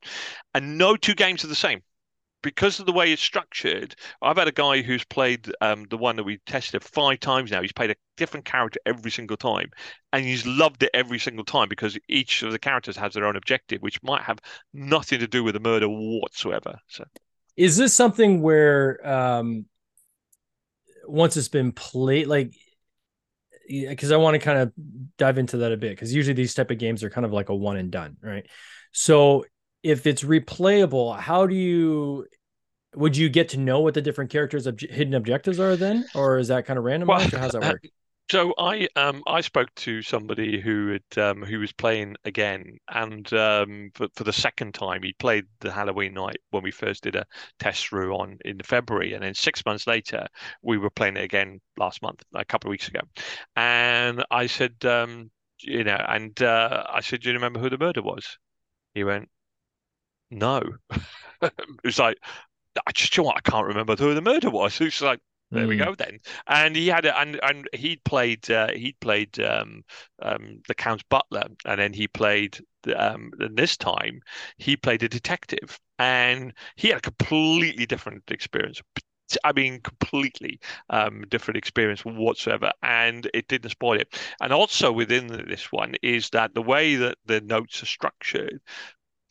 And 0.55 0.79
no 0.79 0.97
two 0.97 1.15
games 1.15 1.45
are 1.45 1.49
the 1.49 1.55
same 1.55 1.83
because 2.43 2.81
of 2.81 2.87
the 2.87 2.93
way 2.93 3.13
it's 3.13 3.23
structured, 3.23 3.95
I've 4.21 4.37
had 4.37 4.49
a 4.49 4.53
guy 4.53 4.83
who's 4.83 5.05
played 5.05 5.51
um, 5.61 5.87
the 5.89 5.97
one 5.97 6.17
that 6.17 6.25
we 6.25 6.39
tested 6.47 6.83
five 6.83 7.21
times 7.21 7.51
now. 7.51 7.63
He's 7.63 7.73
played 7.73 7.91
a 7.91 7.97
different 8.17 8.45
character 8.45 8.81
every 8.85 9.11
single 9.11 9.37
time, 9.37 9.71
and 10.13 10.25
he's 10.25 10.45
loved 10.45 10.83
it 10.83 10.91
every 10.93 11.19
single 11.19 11.45
time 11.45 11.69
because 11.69 11.97
each 12.09 12.43
of 12.43 12.53
the 12.53 12.59
characters 12.59 12.97
has 12.97 13.15
their 13.15 13.27
own 13.27 13.37
objective, 13.37 13.81
which 13.81 14.03
might 14.03 14.23
have 14.23 14.39
nothing 14.75 15.21
to 15.21 15.27
do 15.27 15.45
with 15.45 15.55
the 15.55 15.61
murder 15.61 15.89
whatsoever. 15.89 16.79
So, 16.89 17.05
is 17.57 17.77
this 17.77 17.95
something 17.95 18.43
where 18.43 19.07
um, 19.09 19.67
once 21.07 21.37
it's 21.37 21.49
been 21.49 21.73
played, 21.73 22.27
like? 22.27 22.55
Because 23.69 24.11
I 24.11 24.17
want 24.17 24.35
to 24.35 24.41
kind 24.41 24.59
of 24.59 24.73
dive 25.17 25.39
into 25.39 25.59
that 25.59 25.73
a 25.73 25.77
bit, 25.77 25.91
because 25.91 26.13
usually 26.13 26.35
these 26.35 26.53
type 26.53 26.71
of 26.71 26.79
games 26.79 27.05
are 27.05 27.11
kind 27.11 27.25
of 27.25 27.33
like 27.33 27.49
a 27.49 27.55
one 27.55 27.77
and 27.77 27.91
done, 27.91 28.17
right? 28.21 28.45
So 28.91 29.45
if 29.83 30.07
it's 30.07 30.23
replayable, 30.23 31.19
how 31.19 31.47
do 31.47 31.55
you 31.55 32.27
would 32.95 33.17
you 33.17 33.29
get 33.29 33.51
to 33.51 33.59
know 33.59 33.81
what 33.81 33.95
the 33.95 34.03
different 34.03 34.31
characters' 34.31 34.67
ob- 34.69 34.81
hidden 34.81 35.15
objectives 35.15 35.61
are 35.61 35.77
then, 35.77 36.09
or 36.15 36.39
is 36.39 36.49
that 36.49 36.67
kind 36.67 36.79
of 36.79 36.85
randomized, 36.85 37.33
well, 37.33 37.33
or 37.35 37.39
how's 37.39 37.53
that 37.53 37.65
work? 37.65 37.85
So 38.31 38.55
I 38.57 38.89
um 38.97 39.23
I 39.27 39.43
spoke 39.43 39.75
to 39.77 40.01
somebody 40.01 40.59
who 40.61 40.93
had 40.93 41.19
um 41.23 41.43
who 41.43 41.59
was 41.61 41.73
playing 41.73 42.17
again, 42.25 42.79
and 42.89 43.31
um 43.35 43.91
for 43.95 44.09
for 44.15 44.25
the 44.25 44.33
second 44.33 44.73
time 44.75 45.03
he 45.03 45.13
played 45.15 45.45
the 45.61 45.71
Halloween 45.73 46.15
night 46.15 46.39
when 46.51 46.63
we 46.63 46.71
first 46.71 47.03
did 47.03 47.17
a 47.17 47.27
test 47.59 47.87
through 47.89 48.15
on 48.17 48.39
in 48.45 48.59
February, 48.63 49.13
and 49.15 49.23
then 49.23 49.35
six 49.35 49.65
months 49.67 49.87
later 49.87 50.27
we 50.63 50.79
were 50.79 50.89
playing 50.91 51.17
it 51.19 51.25
again 51.25 51.61
last 51.77 52.01
month, 52.01 52.23
a 52.35 52.45
couple 52.45 52.69
of 52.69 52.73
weeks 52.73 52.89
ago, 52.89 53.01
and 53.57 54.25
I 54.31 54.47
said 54.47 54.83
um 54.85 55.31
you 55.61 55.85
know, 55.85 55.97
and 56.09 56.43
uh, 56.43 56.85
I 56.91 57.01
said, 57.03 57.21
do 57.21 57.29
you 57.29 57.35
remember 57.35 57.61
who 57.61 57.71
the 57.71 57.79
murder 57.79 58.03
was? 58.03 58.37
He 58.95 59.05
went, 59.05 59.29
no. 60.33 60.63
it 61.43 61.53
was 61.85 61.99
like, 61.99 62.19
I 62.87 62.93
just, 62.93 63.17
you 63.17 63.23
know 63.23 63.29
what, 63.29 63.37
I 63.37 63.51
can't 63.51 63.67
remember 63.67 63.97
who 63.97 64.15
the 64.15 64.23
murder 64.23 64.51
was. 64.51 64.81
It's 64.81 65.01
like, 65.01 65.21
there 65.53 65.67
mm. 65.67 65.69
we 65.69 65.77
hmm. 65.77 65.85
go 65.85 65.95
then. 65.95 66.19
And 66.47 66.75
he 66.75 66.89
had 66.89 67.05
it, 67.05 67.15
and 67.17 67.39
and 67.43 67.69
he'd 67.75 68.03
played 68.05 68.51
uh, 68.51 68.73
he'd 68.73 68.99
played 69.01 69.39
um, 69.41 69.85
um, 70.23 70.63
the 70.67 70.75
Count's 70.75 71.05
butler, 71.09 71.45
and 71.67 71.79
then 71.79 71.93
he 71.93 72.09
played 72.09 72.59
um, 72.97 73.31
and 73.39 73.57
this 73.57 73.77
time 73.77 74.21
he 74.57 74.77
played 74.77 75.03
a 75.03 75.09
detective, 75.09 75.79
and 75.99 76.55
he 76.77 76.89
had 76.89 76.99
a 76.99 77.03
completely 77.03 77.87
different 77.87 78.23
experience. 78.31 78.81
I 79.45 79.53
mean, 79.53 79.81
completely 79.81 80.61
um, 80.91 81.25
different 81.29 81.57
experience 81.57 82.05
whatsoever, 82.05 82.71
and 82.83 83.31
it 83.33 83.49
didn't 83.49 83.71
spoil 83.71 84.01
it. 84.01 84.19
And 84.41 84.53
also 84.53 84.93
within 84.93 85.27
this 85.27 85.73
one 85.73 85.95
is 86.03 86.29
that 86.31 86.55
the 86.55 86.63
way 86.63 86.97
that 86.97 87.17
the 87.25 87.41
notes 87.41 87.83
are 87.83 87.87
structured, 87.87 88.61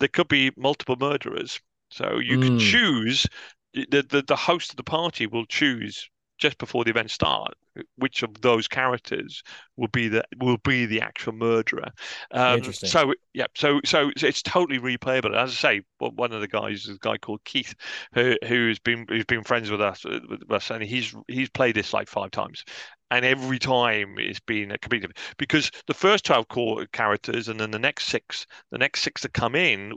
there 0.02 0.10
could 0.10 0.28
be 0.28 0.52
multiple 0.58 0.98
murderers. 1.00 1.60
So 1.90 2.20
you 2.20 2.38
mm. 2.38 2.44
can 2.44 2.60
choose 2.60 3.26
the, 3.74 4.06
the 4.10 4.24
the 4.28 4.36
host 4.36 4.72
of 4.72 4.78
the 4.78 4.84
party 4.84 5.28
will 5.28 5.46
choose 5.46 6.10
just 6.38 6.58
before 6.58 6.84
the 6.84 6.90
event 6.90 7.12
start 7.12 7.54
which 7.96 8.24
of 8.24 8.42
those 8.42 8.68
characters 8.68 9.44
will 9.78 9.88
be 9.88 10.08
the 10.08 10.24
will 10.40 10.58
be 10.58 10.86
the 10.86 11.02
actual 11.02 11.34
murderer. 11.34 11.90
Um, 12.32 12.58
Interesting. 12.58 12.90
So 12.90 13.14
yeah, 13.34 13.46
so 13.56 13.80
so 13.86 14.12
it's 14.16 14.42
totally 14.42 14.80
replayable. 14.80 15.36
As 15.36 15.52
I 15.52 15.54
say, 15.54 15.82
one 16.00 16.34
of 16.34 16.42
the 16.42 16.48
guys 16.48 16.88
is 16.88 16.96
a 16.96 17.00
guy 17.00 17.18
called 17.18 17.44
Keith, 17.46 17.74
who 18.14 18.36
who's 18.46 18.80
been 18.80 19.06
who's 19.08 19.26
been 19.26 19.44
friends 19.44 19.72
with 19.72 19.82
us 19.82 20.04
with 20.04 20.52
us, 20.52 20.70
and 20.70 20.84
he's 20.84 21.16
he's 21.28 21.50
played 21.50 21.76
this 21.76 21.94
like 21.94 22.08
five 22.08 22.32
times, 22.32 22.64
and 23.12 23.26
every 23.26 23.60
time 23.60 24.15
it's 24.17 24.39
been 24.39 24.71
a 24.71 24.78
different 24.78 25.17
because 25.38 25.69
the 25.88 25.93
first 25.93 26.26
12 26.26 26.47
core 26.47 26.86
characters 26.93 27.47
and 27.47 27.60
then 27.60 27.71
the 27.71 27.80
next 27.80 28.06
six 28.06 28.47
the 28.71 28.78
next 28.78 29.02
six 29.02 29.21
that 29.21 29.34
come 29.34 29.54
in 29.54 29.93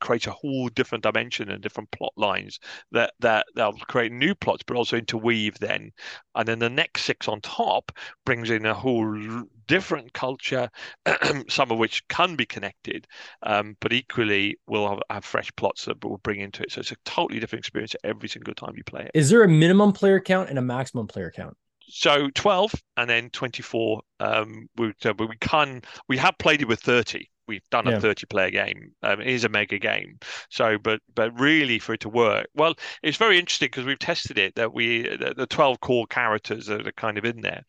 creates 0.00 0.26
a 0.26 0.30
whole 0.30 0.68
different 0.68 1.02
dimension 1.02 1.50
and 1.50 1.62
different 1.62 1.90
plot 1.90 2.12
lines 2.16 2.58
that 2.92 3.12
that 3.20 3.46
they'll 3.54 3.72
create 3.72 4.12
new 4.12 4.34
plots 4.34 4.62
but 4.66 4.76
also 4.76 4.96
interweave 4.96 5.58
then. 5.58 5.90
And 6.34 6.46
then 6.46 6.58
the 6.58 6.70
next 6.70 7.04
six 7.04 7.28
on 7.28 7.40
top 7.40 7.92
brings 8.24 8.50
in 8.50 8.64
a 8.64 8.74
whole 8.74 9.44
different 9.66 10.12
culture 10.12 10.70
some 11.48 11.72
of 11.72 11.78
which 11.78 12.06
can 12.08 12.36
be 12.36 12.46
connected 12.46 13.06
um, 13.42 13.76
but 13.80 13.92
equally 13.92 14.56
will 14.68 14.88
have, 14.88 15.00
have, 15.10 15.24
fresh 15.24 15.50
plots 15.56 15.86
that 15.86 16.02
will 16.04 16.18
bring 16.18 16.40
into 16.40 16.62
it. 16.62 16.70
So 16.70 16.80
it's 16.80 16.92
a 16.92 16.96
totally 17.04 17.40
different 17.40 17.64
experience 17.64 17.96
every 18.04 18.28
single 18.28 18.54
time 18.54 18.74
you 18.76 18.84
play 18.84 19.02
it. 19.02 19.10
Is 19.14 19.30
there 19.30 19.42
a 19.42 19.48
minimum 19.48 19.92
player 19.92 20.20
count 20.20 20.50
and 20.50 20.58
a 20.58 20.62
maximum 20.62 21.08
player 21.08 21.32
count 21.34 21.56
so 21.88 22.28
12 22.34 22.74
and 22.96 23.08
then 23.08 23.30
24 23.30 24.02
um 24.20 24.68
we, 24.76 24.92
we 25.18 25.36
can 25.40 25.82
we 26.08 26.16
have 26.16 26.36
played 26.38 26.62
it 26.62 26.68
with 26.68 26.80
30 26.80 27.28
we've 27.48 27.68
done 27.70 27.86
yeah. 27.86 27.96
a 27.96 28.00
30 28.00 28.26
player 28.26 28.50
game. 28.50 28.92
Um, 29.04 29.20
it 29.20 29.28
is 29.28 29.44
a 29.44 29.48
mega 29.48 29.78
game. 29.78 30.18
So 30.50 30.78
but 30.78 31.00
but 31.14 31.38
really 31.38 31.78
for 31.78 31.94
it 31.94 32.00
to 32.00 32.08
work 32.08 32.48
well 32.54 32.74
it's 33.02 33.16
very 33.16 33.38
interesting 33.38 33.68
because 33.68 33.84
we've 33.84 33.98
tested 33.98 34.38
it 34.38 34.54
that 34.56 34.74
we 34.74 35.02
the, 35.02 35.34
the 35.36 35.46
12 35.46 35.80
core 35.80 36.06
characters 36.06 36.66
that 36.66 36.86
are 36.86 36.92
kind 36.92 37.18
of 37.18 37.24
in 37.24 37.40
there 37.40 37.62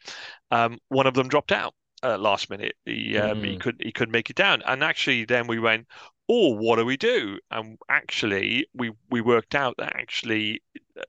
um, 0.51 0.79
one 0.89 1.07
of 1.07 1.13
them 1.13 1.27
dropped 1.27 1.51
out 1.51 1.73
uh, 2.03 2.17
last 2.17 2.49
minute. 2.49 2.75
He 2.85 3.17
um, 3.17 3.41
mm. 3.41 3.45
he 3.45 3.57
couldn't 3.57 3.83
he 3.83 3.91
couldn't 3.91 4.11
make 4.11 4.29
it 4.29 4.35
down. 4.35 4.61
And 4.65 4.83
actually 4.83 5.25
then 5.25 5.47
we 5.47 5.59
went 5.59 5.87
or 6.27 6.57
what 6.57 6.77
do 6.77 6.85
we 6.85 6.97
do? 6.97 7.39
And 7.51 7.77
actually, 7.89 8.67
we 8.73 8.91
we 9.09 9.21
worked 9.21 9.55
out 9.55 9.75
that 9.77 9.95
actually, 9.95 10.61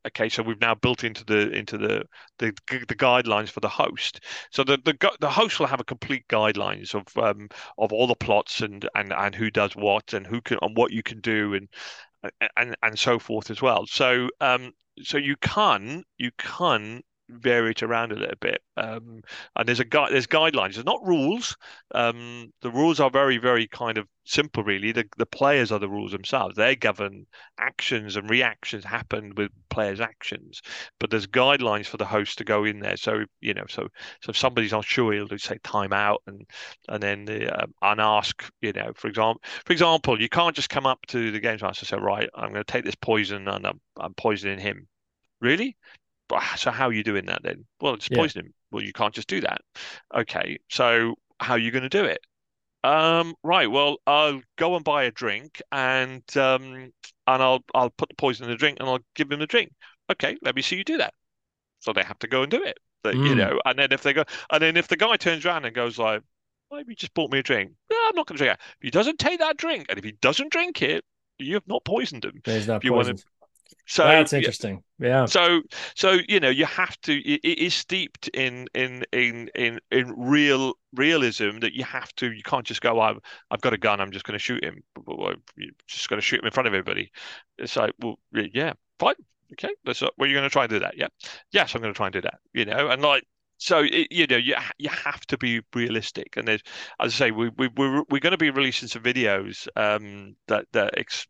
okay, 0.07 0.29
so 0.29 0.43
we've 0.43 0.61
now 0.61 0.75
built 0.75 1.03
into 1.05 1.25
the 1.25 1.51
into 1.51 1.77
the 1.79 2.05
the, 2.39 2.53
the 2.69 2.95
guidelines 2.95 3.51
for 3.51 3.61
the 3.61 3.69
host. 3.69 4.21
So 4.53 4.63
the, 4.65 4.79
the 4.85 5.17
the 5.21 5.31
host 5.31 5.59
will 5.59 5.67
have 5.67 5.81
a 5.81 5.85
complete 5.85 6.27
guidelines 6.29 6.95
of 6.95 7.05
um 7.17 7.49
of 7.79 7.93
all 7.93 8.07
the 8.07 8.15
plots 8.15 8.61
and 8.61 8.89
and 8.95 9.13
and 9.13 9.35
who 9.35 9.51
does 9.51 9.75
what 9.75 10.13
and 10.13 10.27
who 10.27 10.41
can 10.41 10.59
and 10.63 10.77
what 10.77 10.93
you 10.93 11.03
can 11.03 11.21
do 11.21 11.55
and 11.55 11.69
and 12.57 12.77
and 12.83 12.99
so 12.99 13.19
forth 13.19 13.51
as 13.51 13.61
well. 13.63 13.87
So 13.87 14.29
um 14.41 14.73
so 15.03 15.19
you 15.19 15.37
can 15.37 16.05
you 16.19 16.31
can 16.39 17.03
vary 17.29 17.71
it 17.71 17.83
around 17.83 18.13
a 18.13 18.17
little 18.17 18.37
bit. 18.41 18.63
Um, 18.77 19.23
and 19.57 19.69
there's 19.69 19.81
a 19.81 19.85
guide, 19.85 20.13
there's 20.13 20.27
guidelines. 20.27 20.75
There's 20.75 20.85
not 20.87 21.07
rules. 21.07 21.57
Um, 21.95 22.53
the 22.63 22.71
rules 22.71 23.01
are 23.01 23.11
very, 23.11 23.39
very 23.39 23.67
kind 23.67 23.99
of 23.99 24.07
simple, 24.25 24.63
really. 24.63 24.93
The 24.93 25.05
the 25.17 25.27
players 25.27 25.73
are 25.73 25.79
the 25.79 25.89
rules 25.89 26.13
themselves. 26.13 26.57
They 26.57 26.77
govern 26.77 27.27
actions 27.59 28.17
and 28.17 28.31
reactions 28.31 28.85
happen 28.85 29.35
with 29.37 29.51
players' 29.71 30.01
actions. 30.01 30.63
But 31.01 31.11
there's 31.11 31.27
guidelines 31.27 31.87
for 31.87 31.97
the 31.97 32.05
host 32.05 32.39
to 32.39 32.45
go 32.45 32.65
in 32.65 32.81
there. 32.81 32.97
So 32.97 33.25
you 33.41 33.55
know, 33.55 33.65
so 33.69 33.89
so 34.23 34.31
if 34.31 34.37
somebody's 34.37 34.73
not 34.73 34.85
sure, 34.85 35.13
he'll 35.13 35.27
just 35.27 35.45
say 35.45 35.59
time 35.65 35.93
out 35.93 36.23
and 36.27 36.47
and 36.89 37.03
then 37.03 37.25
the 37.25 37.55
uh, 37.55 37.67
unask. 37.83 38.49
You 38.61 38.73
know, 38.73 38.93
for 38.95 39.09
example, 39.09 39.43
for 39.65 39.73
example, 39.73 40.21
you 40.21 40.29
can't 40.29 40.57
just 40.57 40.71
come 40.71 40.87
up 40.87 41.05
to 41.09 41.31
the 41.31 41.41
games 41.41 41.63
master 41.63 41.83
and 41.83 41.89
say, 41.89 41.99
right, 41.99 42.29
I'm 42.35 42.53
going 42.53 42.65
to 42.65 42.73
take 42.73 42.85
this 42.85 42.95
poison 42.95 43.49
and 43.49 43.67
I'm, 43.67 43.81
I'm 43.99 44.15
poisoning 44.15 44.59
him. 44.59 44.89
Really? 45.41 45.77
So 46.57 46.71
how 46.71 46.89
are 46.89 46.93
you 46.93 47.03
doing 47.03 47.27
that 47.27 47.43
then? 47.43 47.65
Well, 47.81 47.95
it's 47.95 48.09
yeah. 48.11 48.19
poisoning. 48.19 48.53
Well, 48.71 48.83
you 48.83 48.93
can't 48.93 49.15
just 49.15 49.29
do 49.29 49.41
that. 49.41 49.61
Okay, 50.15 50.59
so 50.69 51.15
how 51.41 51.55
are 51.55 51.59
you 51.59 51.71
going 51.71 51.83
to 51.83 51.89
do 51.89 52.05
it? 52.05 52.21
Um, 52.85 53.35
right. 53.43 53.71
Well, 53.71 53.97
I'll 54.07 54.41
go 54.57 54.77
and 54.77 54.85
buy 54.85 55.05
a 55.05 55.11
drink, 55.11 55.61
and 55.73 56.23
um, 56.37 56.93
and 57.27 57.43
I'll 57.43 57.65
I'll 57.75 57.91
put 57.91 58.09
the 58.09 58.15
poison 58.15 58.45
in 58.45 58.51
the 58.51 58.57
drink, 58.57 58.79
and 58.81 58.89
I'll 58.89 59.01
give 59.15 59.31
him 59.31 59.41
the 59.41 59.47
drink. 59.47 59.73
Okay, 60.11 60.37
let 60.43 60.55
me 60.55 60.63
see 60.63 60.77
you 60.77 60.85
do 60.85 60.99
that. 60.99 61.15
So 61.81 61.93
they 61.93 62.03
have 62.03 62.19
to 62.21 62.29
go 62.29 62.43
and 62.43 62.51
do 62.51 62.63
it. 62.63 62.79
That 63.05 63.15
mm. 63.15 63.29
you 63.29 63.35
know, 63.35 63.61
and 63.65 63.79
then 63.79 63.93
if 63.93 64.03
they 64.03 64.13
go, 64.13 64.25
and 64.51 64.63
then 64.63 64.77
if 64.77 64.89
the 64.89 64.97
guy 64.97 65.17
turns 65.17 65.45
around 65.45 65.65
and 65.65 65.75
goes 65.75 65.99
like, 65.99 66.23
"Why 66.69 66.79
have 66.79 66.89
you 66.89 66.97
just 66.97 67.15
bought 67.15 67.33
me 67.33 67.39
a 67.39 67.43
drink?" 67.43 67.73
No, 67.91 67.97
I'm 68.09 68.17
not 68.17 68.27
going 68.27 68.39
to 68.39 68.45
drink 68.45 68.59
it. 68.59 68.61
If 68.81 68.83
he 68.83 68.91
doesn't 68.91 69.19
take 69.19 69.41
that 69.41 69.57
drink, 69.57 69.87
and 69.89 69.99
if 69.99 70.05
he 70.05 70.13
doesn't 70.21 70.51
drink 70.51 70.83
it, 70.83 71.05
you 71.39 71.55
have 71.55 71.67
not 71.67 71.85
poisoned 71.85 72.25
him. 72.25 72.41
He's 72.45 72.67
not 72.67 72.83
poisoned. 72.83 73.25
So 73.87 74.05
that's 74.05 74.33
interesting. 74.33 74.83
Yeah. 74.99 75.27
So 75.27 75.63
so 75.95 76.19
you 76.29 76.41
know 76.41 76.51
you 76.51 76.67
have 76.67 77.01
to. 77.03 77.17
It, 77.17 77.41
it 77.43 77.59
is 77.59 77.75
steeped 77.75 78.29
in 78.29 78.67
in 78.75 79.05
in 79.13 79.49
in 79.55 79.81
in 79.91 80.15
real 80.17 80.75
realism 80.95 81.59
that 81.61 81.75
you 81.75 81.85
have 81.85 82.15
to. 82.17 82.33
You 82.33 82.43
can't 82.43 82.67
just 82.67 82.81
go. 82.81 83.01
I've 83.01 83.19
I've 83.51 83.61
got 83.61 83.73
a 83.73 83.79
gun. 83.79 84.01
I'm 84.01 84.11
just 84.11 84.25
going 84.25 84.39
to 84.39 84.43
shoot 84.43 84.63
him. 84.63 84.83
You're 85.07 85.71
just 85.87 86.09
going 86.09 86.19
to 86.19 86.25
shoot 86.25 86.41
him 86.41 86.47
in 86.47 86.53
front 86.53 86.67
of 86.67 86.75
everybody. 86.75 87.11
It's 87.59 87.77
like 87.77 87.93
well 88.01 88.19
yeah 88.33 88.75
fine 88.99 89.15
okay. 89.53 89.75
That's 89.85 90.03
uh, 90.03 90.09
well 90.19 90.29
you're 90.29 90.39
going 90.39 90.49
to 90.49 90.53
try 90.53 90.65
and 90.65 90.71
do 90.71 90.81
that. 90.81 90.97
Yeah. 90.97 91.09
Yes, 91.53 91.75
I'm 91.75 91.81
going 91.81 91.93
to 91.93 91.97
try 91.97 92.07
and 92.07 92.13
do 92.13 92.21
that. 92.23 92.41
You 92.53 92.65
know, 92.65 92.89
and 92.89 93.03
like 93.03 93.25
so 93.59 93.81
it, 93.81 94.07
you 94.11 94.27
know 94.27 94.37
you 94.37 94.55
you 94.79 94.89
have 94.89 95.21
to 95.27 95.37
be 95.37 95.61
realistic 95.75 96.37
and 96.37 96.49
as 96.49 96.61
i 97.01 97.09
say 97.09 97.31
we, 97.31 97.51
we 97.59 97.69
we're, 97.77 98.03
we're 98.09 98.21
going 98.21 98.31
to 98.31 98.39
be 98.39 98.51
releasing 98.51 98.89
some 98.89 99.03
videos 99.03 99.69
um 99.77 100.35
that 100.47 100.65
that 100.73 100.97
ex- 100.97 101.27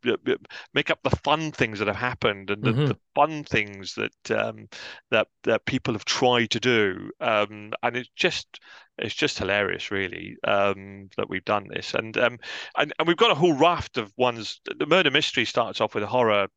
make 0.75 0.91
up 0.91 1.01
the 1.03 1.17
fun 1.25 1.51
things 1.51 1.79
that 1.79 1.89
have 1.89 1.97
happened 1.97 2.51
and 2.51 2.63
the, 2.63 2.71
mm-hmm. 2.71 2.87
the 2.87 2.99
fun 3.15 3.43
things 3.45 3.95
that 3.95 4.31
um 4.31 4.69
that 5.11 5.27
that 5.45 5.65
people 5.65 5.95
have 5.95 6.05
tried 6.05 6.51
to 6.51 6.61
do 6.61 7.11
um 7.21 7.73
and 7.83 7.97
it's 7.97 8.11
just 8.15 8.61
it's 8.99 9.15
just 9.15 9.39
hilarious 9.39 9.91
really 9.91 10.37
um 10.45 11.09
that 11.17 11.29
we've 11.29 11.45
done 11.45 11.67
this 11.69 11.95
and 11.95 12.17
um 12.19 12.39
and, 12.77 12.93
and 12.99 13.09
we've 13.09 13.17
got 13.17 13.31
a 13.31 13.35
whole 13.35 13.55
raft 13.55 13.97
of 13.97 14.13
ones 14.17 14.61
the 14.79 14.87
murder 14.87 15.11
mystery 15.11 15.45
starts 15.45 15.81
off 15.81 15.95
with 15.95 16.05
a 16.05 16.07
horror 16.07 16.49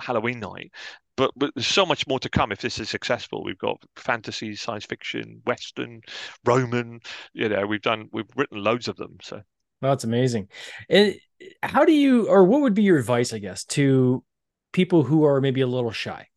Halloween 0.00 0.40
night, 0.40 0.72
but, 1.16 1.30
but 1.36 1.52
there's 1.54 1.66
so 1.66 1.86
much 1.86 2.06
more 2.06 2.18
to 2.20 2.28
come 2.28 2.52
if 2.52 2.60
this 2.60 2.78
is 2.78 2.88
successful. 2.88 3.44
We've 3.44 3.58
got 3.58 3.82
fantasy, 3.96 4.54
science 4.56 4.86
fiction, 4.86 5.42
Western, 5.46 6.00
Roman. 6.44 7.00
You 7.32 7.48
know, 7.48 7.66
we've 7.66 7.82
done 7.82 8.08
we've 8.12 8.30
written 8.36 8.62
loads 8.62 8.88
of 8.88 8.96
them. 8.96 9.18
So 9.22 9.42
that's 9.80 10.04
amazing. 10.04 10.48
And 10.88 11.16
how 11.62 11.84
do 11.84 11.92
you, 11.92 12.28
or 12.28 12.44
what 12.44 12.60
would 12.62 12.74
be 12.74 12.82
your 12.82 12.98
advice, 12.98 13.32
I 13.32 13.38
guess, 13.38 13.64
to 13.64 14.24
people 14.72 15.02
who 15.02 15.24
are 15.24 15.40
maybe 15.40 15.60
a 15.60 15.66
little 15.66 15.90
shy? 15.90 16.28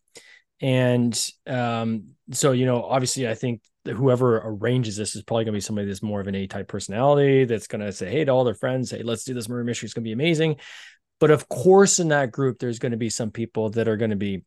And 0.62 1.32
um, 1.48 2.16
so, 2.32 2.52
you 2.54 2.66
know, 2.66 2.84
obviously, 2.84 3.28
I 3.28 3.36
think 3.36 3.62
whoever 3.86 4.38
arranges 4.38 4.98
this 4.98 5.16
is 5.16 5.22
probably 5.22 5.46
going 5.46 5.54
to 5.54 5.58
be 5.58 5.62
somebody 5.62 5.88
that's 5.88 6.02
more 6.02 6.22
of 6.22 6.28
an 6.28 6.36
A 6.36 6.48
type 6.48 6.68
personality 6.68 7.46
that's 7.46 7.68
going 7.68 7.82
to 7.82 7.92
say, 7.92 8.10
hey, 8.10 8.26
to 8.26 8.32
all 8.32 8.44
their 8.44 8.56
friends, 8.56 8.92
hey, 8.92 9.04
let's 9.04 9.26
do 9.26 9.34
this 9.34 9.48
murder 9.48 9.64
mystery. 9.64 9.88
It's 9.88 9.94
going 9.94 10.04
to 10.04 10.08
be 10.08 10.14
amazing. 10.14 10.56
But 11.20 11.32
of 11.32 11.48
course, 11.48 12.00
in 12.00 12.08
that 12.10 12.32
group, 12.32 12.60
there's 12.60 12.80
going 12.80 12.94
to 12.94 12.98
be 12.98 13.10
some 13.10 13.32
people 13.32 13.70
that 13.72 13.88
are 13.88 13.98
going 13.98 14.10
to 14.10 14.16
be 14.16 14.44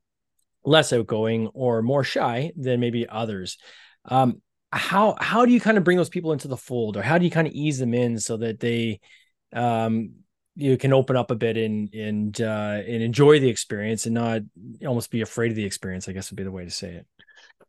less 0.68 0.92
outgoing 0.92 1.48
or 1.48 1.83
more 1.83 2.04
shy 2.04 2.52
than 2.57 2.81
maybe 2.81 3.09
others. 3.09 3.59
Um, 4.04 4.42
how 4.70 5.16
how 5.18 5.46
do 5.46 5.52
you 5.52 5.61
kind 5.61 5.78
of 5.78 5.85
bring 5.85 5.96
those 5.96 6.11
people 6.11 6.33
into 6.33 6.48
the 6.48 6.57
fold, 6.57 6.96
or 6.96 7.02
how 7.02 7.18
do 7.18 7.24
you 7.24 7.31
kind 7.31 7.46
of 7.46 7.54
ease 7.54 7.78
them 7.78 7.94
in 7.94 8.18
so 8.18 8.37
that 8.37 8.61
they 8.61 9.00
um, 9.52 10.12
you 10.54 10.76
can 10.76 10.92
open 10.92 11.16
up 11.16 11.31
a 11.31 11.35
bit 11.35 11.57
and 11.57 11.92
and 11.94 12.40
uh, 12.40 12.83
and 12.87 13.02
enjoy 13.02 13.40
the 13.40 13.48
experience 13.48 14.04
and 14.07 14.14
not 14.14 14.42
almost 14.87 15.11
be 15.11 15.22
afraid 15.22 15.50
of 15.50 15.57
the 15.57 15.64
experience? 15.64 16.09
I 16.09 16.12
guess 16.12 16.31
would 16.31 16.37
be 16.37 16.44
the 16.44 16.50
way 16.50 16.64
to 16.64 16.70
say 16.70 16.92
it. 16.92 17.07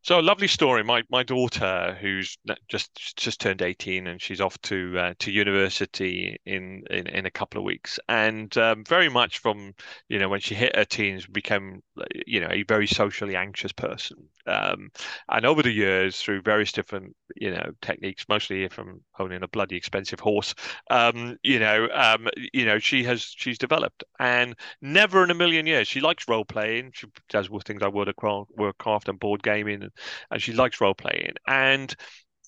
So 0.02 0.20
a 0.20 0.22
lovely 0.22 0.48
story. 0.48 0.84
My 0.84 1.04
my 1.10 1.24
daughter, 1.24 1.98
who's 2.00 2.38
just 2.68 3.18
just 3.18 3.40
turned 3.42 3.62
eighteen, 3.62 4.08
and 4.08 4.22
she's 4.22 4.42
off 4.42 4.60
to 4.64 4.98
uh, 4.98 5.14
to 5.20 5.32
university 5.32 6.38
in, 6.46 6.84
in 6.90 7.08
in 7.08 7.26
a 7.26 7.32
couple 7.32 7.60
of 7.60 7.66
weeks, 7.66 8.00
and 8.08 8.56
um, 8.58 8.84
very 8.86 9.10
much 9.10 9.40
from 9.40 9.74
you 10.08 10.20
know 10.20 10.30
when 10.30 10.40
she 10.40 10.56
hit 10.56 10.76
her 10.76 10.86
teens, 10.86 11.26
became 11.28 11.82
you 12.26 12.40
know 12.40 12.50
a 12.50 12.64
very 12.64 12.88
socially 12.88 13.36
anxious 13.36 13.72
person. 13.74 14.30
Um, 14.50 14.90
and 15.30 15.46
over 15.46 15.62
the 15.62 15.72
years, 15.72 16.22
through 16.22 16.42
various 16.42 16.72
different 16.72 17.16
you 17.36 17.52
know 17.52 17.72
techniques, 17.82 18.26
mostly 18.30 18.68
from 18.70 19.02
owning 19.20 19.44
a 19.44 19.48
bloody 19.48 19.76
expensive 19.76 20.20
horse, 20.20 20.56
um, 20.90 21.38
you 21.44 21.60
know, 21.60 21.88
um, 21.94 22.28
you 22.54 22.66
know, 22.66 22.80
she 22.80 23.04
has 23.04 23.22
she's 23.22 23.58
developed, 23.58 24.04
and 24.20 24.56
never 24.82 25.24
in 25.24 25.32
a 25.32 25.36
million 25.36 25.68
years 25.68 25.88
she 25.88 26.02
likes 26.02 26.28
role 26.28 26.46
playing. 26.46 26.92
She 26.94 27.08
does 27.30 27.50
things 27.66 27.82
like 27.82 27.94
Warcraft 27.94 29.10
and 29.10 29.20
board 29.20 29.44
gaming, 29.44 29.84
and, 29.84 29.92
and 30.32 30.42
she 30.42 30.54
likes 30.54 30.82
role 30.82 30.96
playing, 30.96 31.34
and 31.48 31.94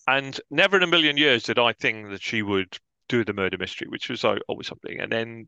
and 0.07 0.39
never 0.49 0.77
in 0.77 0.83
a 0.83 0.87
million 0.87 1.17
years 1.17 1.43
did 1.43 1.59
I 1.59 1.73
think 1.73 2.09
that 2.09 2.21
she 2.21 2.41
would 2.41 2.77
do 3.07 3.23
the 3.23 3.33
murder 3.33 3.57
mystery, 3.57 3.87
which 3.87 4.09
was 4.09 4.23
always 4.23 4.67
something. 4.67 4.99
And 4.99 5.11
then 5.11 5.47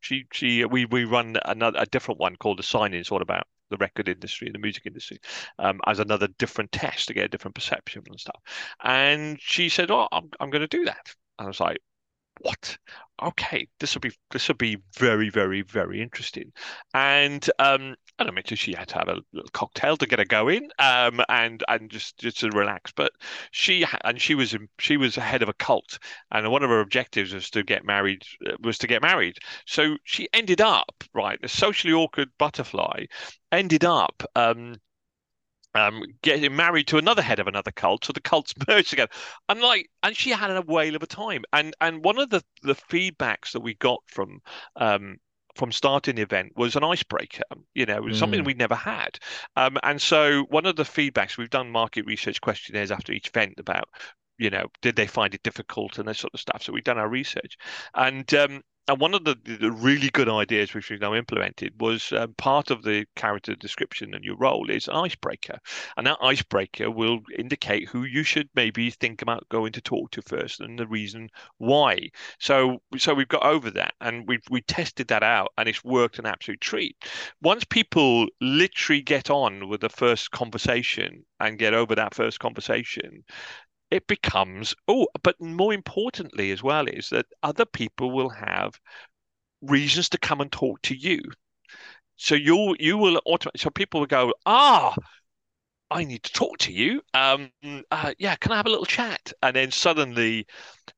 she 0.00 0.26
she 0.32 0.64
we 0.64 0.84
we 0.86 1.04
run 1.04 1.36
another 1.44 1.78
a 1.80 1.86
different 1.86 2.20
one 2.20 2.36
called 2.36 2.58
the 2.58 2.62
sign 2.62 2.94
in, 2.94 3.04
sort 3.04 3.22
of 3.22 3.26
about 3.26 3.46
the 3.74 3.84
record 3.84 4.08
industry, 4.08 4.46
and 4.48 4.54
the 4.54 4.58
music 4.58 4.86
industry, 4.86 5.18
um, 5.58 5.80
as 5.86 5.98
another 5.98 6.28
different 6.38 6.72
test 6.72 7.08
to 7.08 7.14
get 7.14 7.24
a 7.24 7.28
different 7.28 7.54
perception 7.54 8.02
and 8.08 8.20
stuff. 8.20 8.40
And 8.82 9.38
she 9.40 9.68
said, 9.68 9.90
"Oh, 9.90 10.08
I'm 10.12 10.30
I'm 10.40 10.50
going 10.50 10.68
to 10.68 10.76
do 10.78 10.84
that." 10.84 11.14
And 11.38 11.46
I 11.46 11.48
was 11.48 11.60
like, 11.60 11.78
"What? 12.40 12.78
Okay, 13.22 13.68
this 13.80 13.94
will 13.94 14.00
be 14.00 14.12
this 14.30 14.48
will 14.48 14.56
be 14.56 14.78
very 14.98 15.30
very 15.30 15.62
very 15.62 16.00
interesting." 16.02 16.52
And 16.94 17.48
um 17.58 17.96
I 18.18 18.24
don't 18.24 18.34
mean 18.34 18.44
she 18.44 18.74
had 18.74 18.88
to 18.88 18.98
have 18.98 19.08
a 19.08 19.20
little 19.32 19.50
cocktail 19.52 19.96
to 19.96 20.06
get 20.06 20.20
her 20.20 20.24
going, 20.24 20.70
um, 20.78 21.20
and 21.28 21.64
and 21.66 21.90
just 21.90 22.16
just 22.18 22.38
to 22.40 22.50
relax. 22.50 22.92
But 22.92 23.12
she 23.50 23.84
and 24.04 24.20
she 24.20 24.34
was 24.34 24.56
she 24.78 24.96
was 24.96 25.16
head 25.16 25.42
of 25.42 25.48
a 25.48 25.54
cult, 25.54 25.98
and 26.30 26.50
one 26.50 26.62
of 26.62 26.70
her 26.70 26.80
objectives 26.80 27.34
was 27.34 27.50
to 27.50 27.64
get 27.64 27.84
married. 27.84 28.22
Uh, 28.46 28.56
was 28.60 28.78
to 28.78 28.86
get 28.86 29.02
married. 29.02 29.38
So 29.66 29.96
she 30.04 30.28
ended 30.32 30.60
up 30.60 31.02
right, 31.12 31.38
a 31.42 31.48
socially 31.48 31.92
awkward 31.92 32.30
butterfly, 32.38 33.06
ended 33.50 33.84
up. 33.84 34.22
Um, 34.36 34.76
um, 35.76 36.04
getting 36.22 36.54
married 36.54 36.86
to 36.88 36.98
another 36.98 37.22
head 37.22 37.40
of 37.40 37.48
another 37.48 37.72
cult, 37.72 38.04
so 38.04 38.12
the 38.12 38.20
cults 38.20 38.54
merged 38.68 38.90
together. 38.90 39.10
And 39.48 39.60
like, 39.60 39.90
and 40.04 40.16
she 40.16 40.30
had 40.30 40.52
a 40.52 40.62
whale 40.62 40.94
of 40.94 41.02
a 41.02 41.06
time. 41.06 41.44
And 41.52 41.74
and 41.80 42.04
one 42.04 42.18
of 42.18 42.30
the 42.30 42.44
the 42.62 42.74
feedbacks 42.74 43.52
that 43.52 43.60
we 43.60 43.74
got 43.74 44.02
from 44.06 44.40
um, 44.76 45.18
from 45.54 45.72
starting 45.72 46.16
the 46.16 46.22
event 46.22 46.52
was 46.56 46.76
an 46.76 46.84
icebreaker. 46.84 47.42
You 47.74 47.86
know, 47.86 48.02
mm. 48.02 48.14
something 48.14 48.44
we'd 48.44 48.58
never 48.58 48.74
had. 48.74 49.18
Um, 49.56 49.78
and 49.82 50.00
so 50.00 50.44
one 50.50 50.66
of 50.66 50.76
the 50.76 50.82
feedbacks 50.82 51.36
we've 51.36 51.50
done 51.50 51.70
market 51.70 52.06
research 52.06 52.40
questionnaires 52.40 52.90
after 52.90 53.12
each 53.12 53.28
event 53.28 53.54
about, 53.58 53.88
you 54.38 54.50
know, 54.50 54.66
did 54.82 54.96
they 54.96 55.06
find 55.06 55.34
it 55.34 55.42
difficult 55.42 55.98
and 55.98 56.08
that 56.08 56.16
sort 56.16 56.34
of 56.34 56.40
stuff. 56.40 56.62
So 56.62 56.72
we've 56.72 56.84
done 56.84 56.98
our 56.98 57.08
research, 57.08 57.56
and 57.94 58.32
um, 58.34 58.62
and 58.86 59.00
one 59.00 59.14
of 59.14 59.24
the, 59.24 59.36
the, 59.44 59.72
really 59.72 60.10
good 60.10 60.28
ideas 60.28 60.74
which 60.74 60.90
we've 60.90 61.00
now 61.00 61.14
implemented 61.14 61.72
was 61.80 62.12
um, 62.12 62.34
part 62.36 62.70
of 62.70 62.82
the 62.82 63.06
character 63.16 63.54
description 63.54 64.14
and 64.14 64.24
your 64.24 64.36
role 64.36 64.68
is 64.68 64.88
icebreaker. 64.88 65.58
And 65.96 66.06
that 66.06 66.18
icebreaker 66.20 66.90
will 66.90 67.20
indicate 67.38 67.88
who 67.88 68.04
you 68.04 68.22
should 68.22 68.48
maybe 68.54 68.90
think 68.90 69.22
about 69.22 69.48
going 69.48 69.72
to 69.72 69.80
talk 69.80 70.10
to 70.12 70.22
first 70.22 70.60
and 70.60 70.78
the 70.78 70.86
reason 70.86 71.30
why. 71.58 72.10
So 72.38 72.82
so 72.98 73.14
we've 73.14 73.28
got 73.28 73.44
over 73.44 73.70
that 73.70 73.94
and 74.00 74.28
we 74.28 74.38
we 74.50 74.60
tested 74.62 75.08
that 75.08 75.22
out 75.22 75.52
and 75.56 75.68
it's 75.68 75.82
worked 75.82 76.18
an 76.18 76.26
absolute 76.26 76.60
treat. 76.60 76.96
Once 77.40 77.64
people 77.64 78.26
literally 78.40 79.02
get 79.02 79.30
on 79.30 79.68
with 79.68 79.80
the 79.80 79.88
first 79.88 80.30
conversation 80.30 81.24
and 81.40 81.58
get 81.58 81.72
over 81.72 81.94
that 81.94 82.14
first 82.14 82.38
conversation 82.38 83.24
it 83.94 84.06
becomes 84.08 84.74
oh 84.88 85.06
but 85.22 85.40
more 85.40 85.72
importantly 85.72 86.50
as 86.50 86.62
well 86.62 86.86
is 86.88 87.08
that 87.10 87.26
other 87.44 87.64
people 87.64 88.10
will 88.10 88.28
have 88.28 88.78
reasons 89.62 90.08
to 90.08 90.18
come 90.18 90.40
and 90.40 90.50
talk 90.50 90.82
to 90.82 90.96
you 90.96 91.20
so 92.16 92.34
you 92.34 92.74
you 92.80 92.98
will 92.98 93.20
automatically 93.24 93.60
so 93.60 93.70
people 93.70 94.00
will 94.00 94.06
go 94.06 94.34
ah 94.46 94.94
I 95.90 96.02
need 96.02 96.24
to 96.24 96.32
talk 96.32 96.58
to 96.58 96.72
you. 96.72 97.02
Um, 97.12 97.52
uh, 97.92 98.14
yeah, 98.18 98.34
can 98.36 98.50
I 98.50 98.56
have 98.56 98.66
a 98.66 98.70
little 98.70 98.86
chat? 98.86 99.32
And 99.42 99.54
then 99.54 99.70
suddenly, 99.70 100.46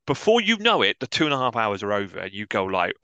before 0.06 0.40
you 0.40 0.56
know 0.58 0.80
it, 0.80 0.96
the 1.00 1.06
two 1.06 1.24
and 1.26 1.34
a 1.34 1.38
half 1.38 1.54
hours 1.54 1.82
are 1.82 1.92
over, 1.92 2.18
and 2.18 2.32
you 2.32 2.46
go 2.46 2.64
like, 2.64 2.94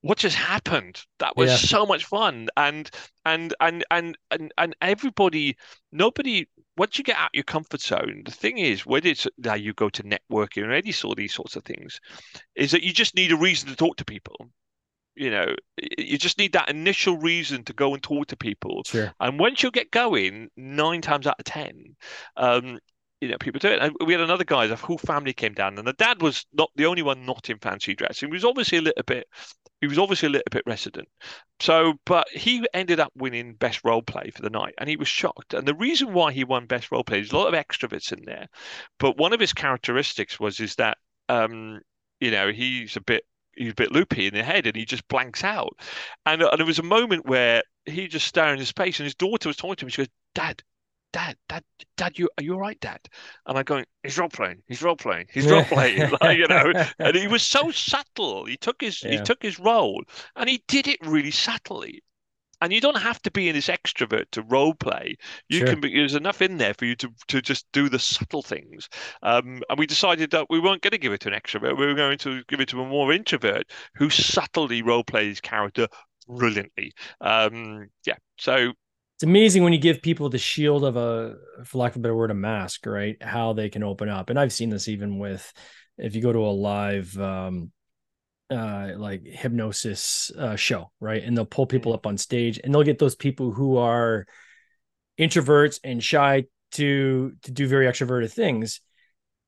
"What 0.00 0.18
just 0.18 0.34
happened? 0.34 1.04
That 1.20 1.36
was 1.36 1.50
yeah. 1.50 1.56
so 1.56 1.86
much 1.86 2.04
fun!" 2.06 2.48
And 2.56 2.90
and 3.24 3.54
and 3.60 3.84
and 3.92 4.18
and 4.32 4.52
and 4.58 4.74
everybody, 4.80 5.56
nobody 5.92 6.48
once 6.76 6.98
you 6.98 7.04
get 7.04 7.16
out 7.16 7.30
your 7.32 7.44
comfort 7.44 7.80
zone, 7.80 8.22
the 8.24 8.30
thing 8.30 8.58
is, 8.58 8.84
whether 8.84 9.08
it's 9.08 9.26
now 9.38 9.54
you 9.54 9.72
go 9.72 9.88
to 9.88 10.02
networking 10.02 10.64
or 10.64 10.72
any 10.72 10.92
sort 10.92 11.12
of 11.12 11.16
these 11.16 11.34
sorts 11.34 11.56
of 11.56 11.64
things, 11.64 12.00
is 12.54 12.70
that 12.70 12.82
you 12.82 12.92
just 12.92 13.14
need 13.14 13.32
a 13.32 13.36
reason 13.36 13.68
to 13.68 13.76
talk 13.76 13.96
to 13.96 14.04
people. 14.04 14.50
You 15.14 15.30
know, 15.30 15.54
you 15.96 16.18
just 16.18 16.38
need 16.38 16.52
that 16.52 16.68
initial 16.68 17.16
reason 17.16 17.64
to 17.64 17.72
go 17.72 17.94
and 17.94 18.02
talk 18.02 18.26
to 18.26 18.36
people. 18.36 18.82
Sure. 18.84 19.12
And 19.18 19.38
once 19.38 19.62
you 19.62 19.70
get 19.70 19.90
going, 19.90 20.50
nine 20.56 21.00
times 21.00 21.26
out 21.26 21.38
of 21.38 21.44
ten, 21.46 21.96
um, 22.36 22.78
you 23.22 23.28
know, 23.28 23.38
people 23.38 23.58
do 23.58 23.68
it. 23.68 23.80
And 23.80 23.96
we 24.04 24.12
had 24.12 24.20
another 24.20 24.44
guy, 24.44 24.66
the 24.66 24.76
whole 24.76 24.98
family 24.98 25.32
came 25.32 25.54
down, 25.54 25.78
and 25.78 25.86
the 25.86 25.94
dad 25.94 26.20
was 26.20 26.44
not 26.52 26.70
the 26.76 26.84
only 26.84 27.02
one 27.02 27.24
not 27.24 27.48
in 27.48 27.58
fancy 27.58 27.94
dress. 27.94 28.20
He 28.20 28.26
was 28.26 28.44
obviously 28.44 28.78
a 28.78 28.82
little 28.82 29.04
bit 29.04 29.26
he 29.86 29.88
was 29.88 29.98
obviously 29.98 30.26
a 30.26 30.30
little 30.30 30.50
bit 30.50 30.64
resident. 30.66 31.08
So, 31.60 31.94
but 32.04 32.28
he 32.28 32.66
ended 32.74 32.98
up 32.98 33.12
winning 33.16 33.54
best 33.54 33.80
role 33.84 34.02
play 34.02 34.30
for 34.34 34.42
the 34.42 34.50
night, 34.50 34.74
and 34.78 34.88
he 34.88 34.96
was 34.96 35.06
shocked. 35.06 35.54
And 35.54 35.66
the 35.66 35.74
reason 35.74 36.12
why 36.12 36.32
he 36.32 36.42
won 36.42 36.66
best 36.66 36.90
role 36.90 37.04
play, 37.04 37.20
is 37.20 37.30
a 37.30 37.36
lot 37.36 37.52
of 37.52 37.54
extroverts 37.54 38.12
in 38.12 38.24
there, 38.24 38.48
but 38.98 39.16
one 39.16 39.32
of 39.32 39.38
his 39.40 39.52
characteristics 39.52 40.40
was 40.40 40.58
is 40.58 40.74
that 40.74 40.98
um, 41.28 41.80
you 42.20 42.32
know 42.32 42.50
he's 42.50 42.96
a 42.96 43.00
bit 43.00 43.24
he's 43.54 43.72
a 43.72 43.76
bit 43.76 43.92
loopy 43.92 44.26
in 44.26 44.34
the 44.34 44.42
head, 44.42 44.66
and 44.66 44.74
he 44.74 44.84
just 44.84 45.06
blanks 45.06 45.44
out. 45.44 45.78
And, 46.26 46.42
and 46.42 46.58
there 46.58 46.66
was 46.66 46.80
a 46.80 46.84
moment 46.84 47.26
where 47.26 47.62
he 47.84 48.08
just 48.08 48.26
staring 48.26 48.58
in 48.58 48.66
space, 48.66 48.98
and 48.98 49.04
his 49.04 49.14
daughter 49.14 49.48
was 49.48 49.56
talking 49.56 49.76
to 49.76 49.84
him. 49.84 49.90
She 49.90 50.02
goes, 50.02 50.08
"Dad, 50.34 50.62
Dad, 51.16 51.38
Dad, 51.48 51.64
Dad, 51.96 52.18
you 52.18 52.28
are 52.36 52.42
you 52.42 52.52
all 52.52 52.60
right, 52.60 52.78
Dad? 52.78 53.00
And 53.46 53.56
I'm 53.56 53.64
going, 53.64 53.86
he's 54.02 54.18
role 54.18 54.28
playing, 54.28 54.62
he's 54.66 54.82
role 54.82 54.96
playing, 54.96 55.28
he's 55.32 55.46
role 55.46 55.64
playing, 55.64 56.12
like, 56.20 56.36
you 56.36 56.46
know. 56.46 56.74
And 56.98 57.16
he 57.16 57.26
was 57.26 57.42
so 57.42 57.70
subtle. 57.72 58.44
He 58.44 58.58
took 58.58 58.82
his 58.82 59.02
yeah. 59.02 59.12
he 59.12 59.20
took 59.22 59.42
his 59.42 59.58
role, 59.58 60.04
and 60.36 60.46
he 60.46 60.62
did 60.68 60.86
it 60.86 60.98
really 61.06 61.30
subtly. 61.30 62.02
And 62.60 62.70
you 62.70 62.82
don't 62.82 62.98
have 62.98 63.22
to 63.22 63.30
be 63.30 63.48
in 63.48 63.54
this 63.54 63.68
extrovert 63.68 64.26
to 64.32 64.42
role 64.42 64.74
play. 64.74 65.16
You 65.48 65.60
sure. 65.60 65.68
can 65.68 65.80
be. 65.80 65.94
There's 65.94 66.14
enough 66.14 66.42
in 66.42 66.58
there 66.58 66.74
for 66.74 66.84
you 66.84 66.94
to 66.96 67.08
to 67.28 67.40
just 67.40 67.64
do 67.72 67.88
the 67.88 67.98
subtle 67.98 68.42
things. 68.42 68.86
Um, 69.22 69.62
and 69.70 69.78
we 69.78 69.86
decided 69.86 70.32
that 70.32 70.50
we 70.50 70.60
weren't 70.60 70.82
going 70.82 70.90
to 70.90 70.98
give 70.98 71.14
it 71.14 71.20
to 71.20 71.32
an 71.32 71.40
extrovert. 71.40 71.78
We 71.78 71.86
were 71.86 71.94
going 71.94 72.18
to 72.18 72.42
give 72.46 72.60
it 72.60 72.68
to 72.68 72.82
a 72.82 72.86
more 72.86 73.10
introvert 73.10 73.70
who 73.94 74.10
subtly 74.10 74.82
role 74.82 75.02
plays 75.02 75.40
character 75.40 75.88
brilliantly. 76.28 76.92
Um, 77.22 77.88
yeah. 78.04 78.16
So 78.36 78.74
it's 79.16 79.22
amazing 79.22 79.64
when 79.64 79.72
you 79.72 79.78
give 79.78 80.02
people 80.02 80.28
the 80.28 80.36
shield 80.36 80.84
of 80.84 80.96
a, 80.96 81.36
for 81.64 81.78
lack 81.78 81.92
of 81.92 81.96
a 81.96 82.00
better 82.00 82.14
word, 82.14 82.30
a 82.30 82.34
mask, 82.34 82.84
right? 82.84 83.16
How 83.22 83.54
they 83.54 83.70
can 83.70 83.82
open 83.82 84.10
up. 84.10 84.28
And 84.28 84.38
I've 84.38 84.52
seen 84.52 84.68
this 84.68 84.88
even 84.88 85.18
with, 85.18 85.50
if 85.96 86.14
you 86.14 86.20
go 86.20 86.32
to 86.34 86.40
a 86.40 86.50
live, 86.50 87.16
um, 87.18 87.72
uh, 88.50 88.90
like 88.96 89.22
hypnosis 89.24 90.30
uh, 90.38 90.54
show, 90.56 90.90
right? 91.00 91.22
And 91.24 91.34
they'll 91.34 91.46
pull 91.46 91.66
people 91.66 91.92
mm-hmm. 91.92 92.00
up 92.00 92.06
on 92.06 92.18
stage, 92.18 92.60
and 92.62 92.74
they'll 92.74 92.82
get 92.82 92.98
those 92.98 93.16
people 93.16 93.52
who 93.52 93.78
are 93.78 94.26
introverts 95.18 95.80
and 95.82 96.04
shy 96.04 96.44
to 96.72 97.32
to 97.42 97.52
do 97.52 97.66
very 97.66 97.86
extroverted 97.86 98.30
things. 98.30 98.80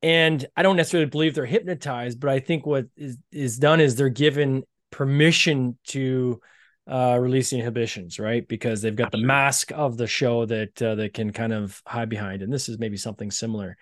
And 0.01 0.45
I 0.55 0.63
don't 0.63 0.77
necessarily 0.77 1.09
believe 1.09 1.35
they're 1.35 1.45
hypnotized, 1.45 2.19
but 2.19 2.29
I 2.31 2.39
think 2.39 2.65
what 2.65 2.85
is 2.97 3.17
is 3.31 3.57
done 3.57 3.79
is 3.79 3.95
they're 3.95 4.09
given 4.09 4.63
permission 4.91 5.77
to 5.87 6.41
uh, 6.89 7.17
releasing 7.19 7.59
inhibitions, 7.59 8.19
right? 8.19 8.47
Because 8.47 8.81
they've 8.81 8.95
got 8.95 9.11
the 9.11 9.17
mask 9.19 9.71
of 9.71 9.97
the 9.97 10.07
show 10.07 10.45
that 10.45 10.81
uh, 10.81 10.95
they 10.95 11.09
can 11.09 11.31
kind 11.31 11.53
of 11.53 11.81
hide 11.85 12.09
behind, 12.09 12.41
and 12.41 12.51
this 12.51 12.67
is 12.67 12.79
maybe 12.79 12.97
something 12.97 13.29
similar. 13.29 13.77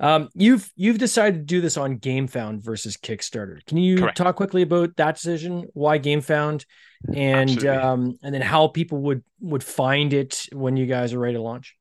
Um, 0.00 0.28
you've 0.34 0.70
you've 0.76 0.98
decided 0.98 1.34
to 1.34 1.44
do 1.44 1.60
this 1.60 1.76
on 1.76 1.98
GameFound 1.98 2.62
versus 2.62 2.96
Kickstarter. 2.96 3.64
Can 3.66 3.78
you 3.78 3.98
Correct. 3.98 4.16
talk 4.16 4.36
quickly 4.36 4.62
about 4.62 4.96
that 4.96 5.14
decision? 5.14 5.66
Why 5.74 5.98
GameFound, 5.98 6.66
and 7.14 7.64
um, 7.66 8.18
and 8.22 8.34
then 8.34 8.42
how 8.42 8.68
people 8.68 8.98
would 8.98 9.24
would 9.40 9.64
find 9.64 10.12
it 10.12 10.46
when 10.52 10.76
you 10.76 10.86
guys 10.86 11.14
are 11.14 11.18
ready 11.18 11.34
to 11.34 11.42
launch? 11.42 11.76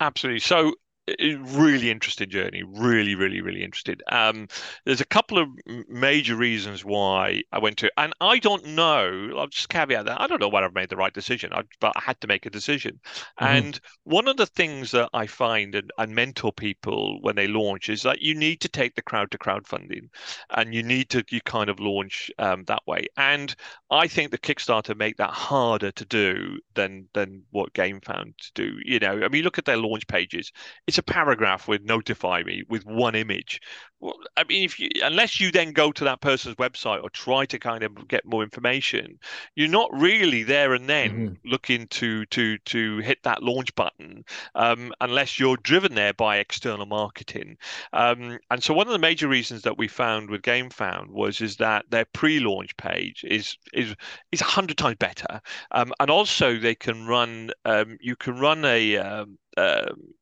Absolutely. 0.00 0.40
So 0.40 0.74
really 1.20 1.90
interesting 1.90 2.30
journey 2.30 2.62
really 2.64 3.14
really 3.14 3.40
really 3.40 3.62
interested. 3.62 4.02
Um, 4.10 4.48
there's 4.84 5.00
a 5.00 5.06
couple 5.06 5.38
of 5.38 5.48
major 5.88 6.36
reasons 6.36 6.84
why 6.84 7.42
i 7.52 7.58
went 7.58 7.76
to 7.78 7.90
and 7.96 8.12
i 8.20 8.38
don't 8.38 8.64
know 8.64 9.30
i'll 9.36 9.46
just 9.46 9.68
caveat 9.68 10.04
that 10.06 10.20
i 10.20 10.26
don't 10.26 10.40
know 10.40 10.48
whether 10.48 10.66
i've 10.66 10.74
made 10.74 10.88
the 10.88 10.96
right 10.96 11.12
decision 11.12 11.52
I, 11.52 11.62
but 11.80 11.92
i 11.96 12.00
had 12.00 12.20
to 12.20 12.26
make 12.26 12.46
a 12.46 12.50
decision. 12.50 13.00
Mm-hmm. 13.40 13.44
and 13.44 13.80
one 14.04 14.28
of 14.28 14.36
the 14.36 14.46
things 14.46 14.90
that 14.92 15.08
i 15.12 15.26
find 15.26 15.74
and, 15.74 15.90
and 15.98 16.14
mentor 16.14 16.52
people 16.52 17.18
when 17.20 17.36
they 17.36 17.46
launch 17.46 17.88
is 17.88 18.02
that 18.02 18.22
you 18.22 18.34
need 18.34 18.60
to 18.60 18.68
take 18.68 18.94
the 18.94 19.02
crowd 19.02 19.30
to 19.30 19.38
crowdfunding 19.38 20.08
and 20.50 20.74
you 20.74 20.82
need 20.82 21.10
to 21.10 21.24
you 21.30 21.40
kind 21.42 21.70
of 21.70 21.80
launch 21.80 22.30
um, 22.38 22.64
that 22.64 22.86
way. 22.86 23.06
And 23.16 23.54
i 23.90 24.06
think 24.06 24.30
the 24.30 24.38
kickstarter 24.38 24.96
make 24.96 25.16
that 25.16 25.30
harder 25.30 25.90
to 25.92 26.04
do 26.04 26.58
than 26.74 27.08
than 27.14 27.42
what 27.50 27.72
GameFound 27.72 28.36
to 28.38 28.52
do 28.54 28.78
you 28.84 28.98
know? 28.98 29.22
I 29.24 29.28
mean 29.28 29.44
look 29.44 29.58
at 29.58 29.64
their 29.64 29.76
launch 29.76 30.06
pages. 30.06 30.52
It's 30.86 30.97
a 30.98 31.02
paragraph 31.02 31.68
with 31.68 31.82
notify 31.84 32.42
me 32.42 32.62
with 32.68 32.84
one 32.84 33.14
image. 33.14 33.60
Well, 34.00 34.14
I 34.36 34.44
mean, 34.44 34.64
if 34.64 34.78
you 34.78 34.90
unless 35.02 35.40
you 35.40 35.50
then 35.50 35.72
go 35.72 35.90
to 35.90 36.04
that 36.04 36.20
person's 36.20 36.54
website 36.54 37.02
or 37.02 37.10
try 37.10 37.46
to 37.46 37.58
kind 37.58 37.82
of 37.82 38.06
get 38.06 38.24
more 38.24 38.44
information, 38.44 39.18
you're 39.56 39.68
not 39.68 39.90
really 39.92 40.44
there 40.44 40.72
and 40.72 40.88
then 40.88 41.10
mm-hmm. 41.10 41.48
looking 41.48 41.88
to 41.88 42.24
to 42.26 42.58
to 42.58 42.98
hit 42.98 43.18
that 43.24 43.42
launch 43.42 43.74
button 43.74 44.24
um, 44.54 44.92
unless 45.00 45.40
you're 45.40 45.56
driven 45.56 45.94
there 45.96 46.12
by 46.12 46.36
external 46.36 46.86
marketing. 46.86 47.56
Um, 47.92 48.38
and 48.50 48.62
so 48.62 48.72
one 48.72 48.86
of 48.86 48.92
the 48.92 49.00
major 49.00 49.26
reasons 49.26 49.62
that 49.62 49.78
we 49.78 49.88
found 49.88 50.30
with 50.30 50.42
GameFound 50.42 51.08
was 51.10 51.40
is 51.40 51.56
that 51.56 51.86
their 51.90 52.04
pre-launch 52.04 52.76
page 52.76 53.24
is 53.24 53.56
is 53.72 53.96
is 54.30 54.40
a 54.40 54.44
hundred 54.44 54.78
times 54.78 54.96
better, 55.00 55.40
um, 55.72 55.92
and 55.98 56.08
also 56.08 56.56
they 56.56 56.76
can 56.76 57.06
run 57.06 57.50
um, 57.64 57.98
you 58.00 58.14
can 58.14 58.38
run 58.38 58.64
a 58.64 58.96
um, 58.98 59.38
um 59.56 60.14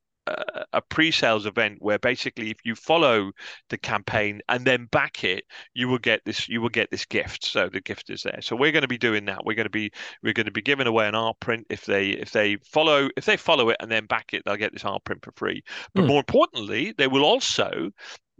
a 0.72 0.82
pre-sales 0.82 1.46
event 1.46 1.78
where 1.80 1.98
basically 1.98 2.50
if 2.50 2.58
you 2.64 2.74
follow 2.74 3.30
the 3.70 3.78
campaign 3.78 4.40
and 4.48 4.64
then 4.64 4.86
back 4.86 5.24
it 5.24 5.44
you 5.74 5.88
will 5.88 5.98
get 5.98 6.20
this 6.24 6.48
you 6.48 6.60
will 6.60 6.68
get 6.68 6.90
this 6.90 7.04
gift. 7.04 7.44
So 7.44 7.68
the 7.68 7.80
gift 7.80 8.10
is 8.10 8.22
there. 8.22 8.40
So 8.40 8.56
we're 8.56 8.72
going 8.72 8.82
to 8.82 8.88
be 8.88 8.98
doing 8.98 9.24
that. 9.26 9.44
We're 9.44 9.54
going 9.54 9.66
to 9.66 9.70
be 9.70 9.90
we're 10.22 10.32
going 10.32 10.46
to 10.46 10.52
be 10.52 10.62
giving 10.62 10.86
away 10.86 11.08
an 11.08 11.14
art 11.14 11.38
print. 11.40 11.66
If 11.70 11.84
they 11.84 12.10
if 12.10 12.32
they 12.32 12.56
follow 12.56 13.08
if 13.16 13.24
they 13.24 13.36
follow 13.36 13.70
it 13.70 13.76
and 13.80 13.90
then 13.90 14.06
back 14.06 14.32
it 14.32 14.42
they'll 14.44 14.56
get 14.56 14.72
this 14.72 14.84
art 14.84 15.04
print 15.04 15.24
for 15.24 15.32
free. 15.36 15.62
But 15.94 16.04
mm. 16.04 16.08
more 16.08 16.18
importantly 16.18 16.94
they 16.96 17.06
will 17.06 17.24
also 17.24 17.90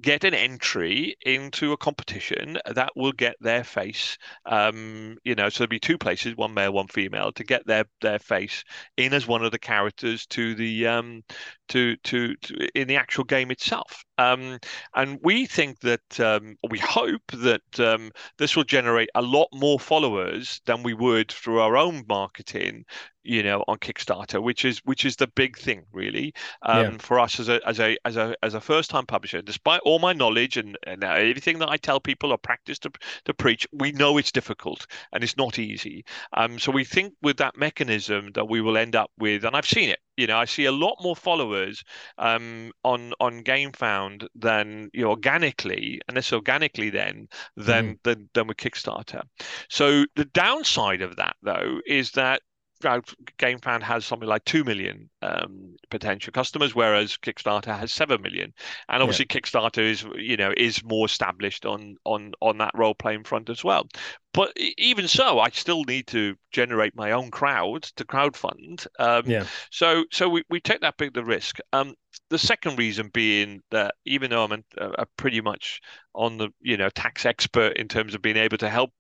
get 0.02 0.24
an 0.24 0.34
entry 0.34 1.16
into 1.24 1.72
a 1.72 1.76
competition 1.76 2.58
that 2.74 2.90
will 2.96 3.12
get 3.12 3.36
their 3.40 3.64
face 3.64 4.18
um 4.46 5.16
you 5.24 5.34
know 5.34 5.48
so 5.48 5.60
there'll 5.60 5.68
be 5.70 5.80
two 5.80 5.98
places 5.98 6.36
one 6.36 6.54
male 6.54 6.72
one 6.72 6.88
female 6.88 7.32
to 7.32 7.44
get 7.44 7.66
their 7.66 7.84
their 8.00 8.18
face 8.18 8.64
in 8.96 9.12
as 9.14 9.26
one 9.26 9.44
of 9.44 9.52
the 9.52 9.58
characters 9.58 10.26
to 10.26 10.54
the 10.54 10.86
um 10.86 11.22
to 11.68 11.96
to, 11.98 12.34
to 12.36 12.54
in 12.74 12.88
the 12.88 12.96
actual 12.96 13.24
game 13.24 13.50
itself 13.50 14.05
um 14.18 14.58
and 14.94 15.18
we 15.22 15.46
think 15.46 15.80
that 15.80 16.20
um 16.20 16.56
we 16.70 16.78
hope 16.78 17.22
that 17.32 17.80
um 17.80 18.10
this 18.38 18.56
will 18.56 18.64
generate 18.64 19.10
a 19.14 19.22
lot 19.22 19.48
more 19.52 19.78
followers 19.78 20.60
than 20.66 20.82
we 20.82 20.94
would 20.94 21.30
through 21.30 21.60
our 21.60 21.76
own 21.76 22.04
marketing 22.08 22.84
you 23.26 23.42
know 23.42 23.64
on 23.66 23.76
kickstarter 23.78 24.42
which 24.42 24.64
is 24.64 24.78
which 24.84 25.04
is 25.04 25.16
the 25.16 25.26
big 25.26 25.58
thing 25.58 25.84
really 25.92 26.32
um, 26.62 26.92
yeah. 26.92 26.98
for 26.98 27.18
us 27.18 27.40
as 27.40 27.48
a 27.48 27.60
as 27.66 27.80
a 27.80 27.96
as 28.04 28.16
a 28.16 28.34
as 28.42 28.54
a 28.54 28.60
first 28.60 28.88
time 28.88 29.04
publisher 29.04 29.42
despite 29.42 29.80
all 29.84 29.98
my 29.98 30.12
knowledge 30.12 30.56
and, 30.56 30.78
and 30.86 31.02
everything 31.02 31.58
that 31.58 31.68
i 31.68 31.76
tell 31.76 32.00
people 32.00 32.30
or 32.30 32.38
practice 32.38 32.78
to, 32.78 32.90
to 33.24 33.34
preach 33.34 33.66
we 33.72 33.92
know 33.92 34.16
it's 34.16 34.32
difficult 34.32 34.86
and 35.12 35.24
it's 35.24 35.36
not 35.36 35.58
easy 35.58 36.04
um, 36.34 36.58
so 36.58 36.70
we 36.70 36.84
think 36.84 37.12
with 37.22 37.36
that 37.36 37.56
mechanism 37.56 38.30
that 38.34 38.48
we 38.48 38.60
will 38.60 38.76
end 38.76 38.94
up 38.94 39.10
with 39.18 39.44
and 39.44 39.56
i've 39.56 39.66
seen 39.66 39.90
it 39.90 39.98
you 40.16 40.26
know 40.26 40.38
i 40.38 40.44
see 40.44 40.64
a 40.64 40.72
lot 40.72 40.96
more 41.02 41.16
followers 41.16 41.84
um, 42.18 42.72
on 42.84 43.12
on 43.20 43.42
gamefound 43.42 44.26
than 44.34 44.90
you 44.92 45.02
know 45.02 45.10
organically 45.10 46.00
and 46.08 46.16
this 46.16 46.32
organically 46.32 46.90
then 46.90 47.28
than, 47.56 47.84
mm-hmm. 47.84 47.94
than 48.04 48.28
than 48.34 48.46
with 48.46 48.56
kickstarter 48.56 49.22
so 49.68 50.04
the 50.16 50.24
downside 50.24 51.02
of 51.02 51.16
that 51.16 51.36
though 51.42 51.80
is 51.86 52.12
that 52.12 52.42
GameFound 52.82 53.82
has 53.82 54.04
something 54.04 54.28
like 54.28 54.44
2 54.44 54.64
million 54.64 55.08
um, 55.22 55.76
potential 55.90 56.32
customers, 56.32 56.74
whereas 56.74 57.16
Kickstarter 57.16 57.76
has 57.78 57.92
7 57.92 58.20
million. 58.20 58.52
And 58.88 59.02
obviously 59.02 59.26
yeah. 59.30 59.40
Kickstarter 59.40 59.82
is, 59.82 60.04
you 60.16 60.36
know, 60.36 60.52
is 60.56 60.82
more 60.84 61.06
established 61.06 61.66
on, 61.66 61.96
on, 62.04 62.32
on 62.40 62.58
that 62.58 62.72
role 62.74 62.94
playing 62.94 63.24
front 63.24 63.50
as 63.50 63.64
well. 63.64 63.88
But 64.32 64.52
even 64.76 65.08
so, 65.08 65.40
I 65.40 65.48
still 65.48 65.84
need 65.84 66.06
to 66.08 66.36
generate 66.52 66.94
my 66.94 67.12
own 67.12 67.30
crowd 67.30 67.84
to 67.96 68.04
crowdfund. 68.04 68.86
Um, 68.98 69.22
yeah. 69.26 69.46
So, 69.70 70.04
so 70.12 70.28
we, 70.28 70.44
we 70.50 70.60
take 70.60 70.82
that 70.82 70.98
big 70.98 71.14
the 71.14 71.24
risk. 71.24 71.58
Um, 71.72 71.94
the 72.28 72.38
second 72.38 72.78
reason 72.78 73.10
being 73.12 73.62
that 73.70 73.94
even 74.04 74.30
though 74.30 74.44
I'm 74.44 74.64
a, 74.78 74.84
a 74.98 75.06
pretty 75.16 75.40
much 75.40 75.80
on 76.14 76.38
the 76.38 76.48
you 76.60 76.76
know 76.76 76.88
tax 76.90 77.26
expert 77.26 77.76
in 77.76 77.88
terms 77.88 78.14
of 78.14 78.22
being 78.22 78.36
able 78.36 78.58
to 78.58 78.68
help 78.68 78.90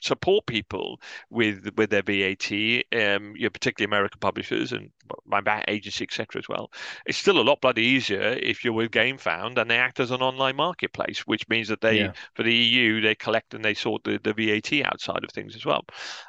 support 0.00 0.46
people 0.46 1.00
with 1.30 1.70
with 1.76 1.90
their 1.90 2.02
VAT, 2.02 2.50
um, 2.92 3.34
you 3.36 3.44
know, 3.44 3.50
particularly 3.50 3.88
American 3.88 4.20
publishers 4.20 4.72
and 4.72 4.90
my 5.26 5.40
VAT 5.40 5.64
agency, 5.68 6.04
etc. 6.04 6.40
As 6.40 6.48
well. 6.48 6.70
It's 7.06 7.18
still 7.18 7.40
a 7.40 7.42
lot 7.42 7.60
bloody 7.60 7.82
easier 7.82 8.38
if 8.40 8.64
you're 8.64 8.72
with 8.72 8.90
GameFound 8.90 9.58
and 9.58 9.70
they 9.70 9.78
act 9.78 10.00
as 10.00 10.10
an 10.10 10.22
online 10.22 10.56
marketplace, 10.56 11.20
which 11.20 11.48
means 11.48 11.68
that 11.68 11.80
they 11.80 12.00
yeah. 12.00 12.12
for 12.34 12.42
the 12.42 12.54
EU 12.54 13.00
they 13.00 13.14
collect 13.14 13.54
and 13.54 13.64
they 13.64 13.74
sort 13.74 14.04
the, 14.04 14.20
the 14.22 14.34
VAT 14.34 14.84
outside 14.84 15.24
of 15.24 15.30
things 15.30 15.54
as 15.56 15.64
well. 15.64 15.84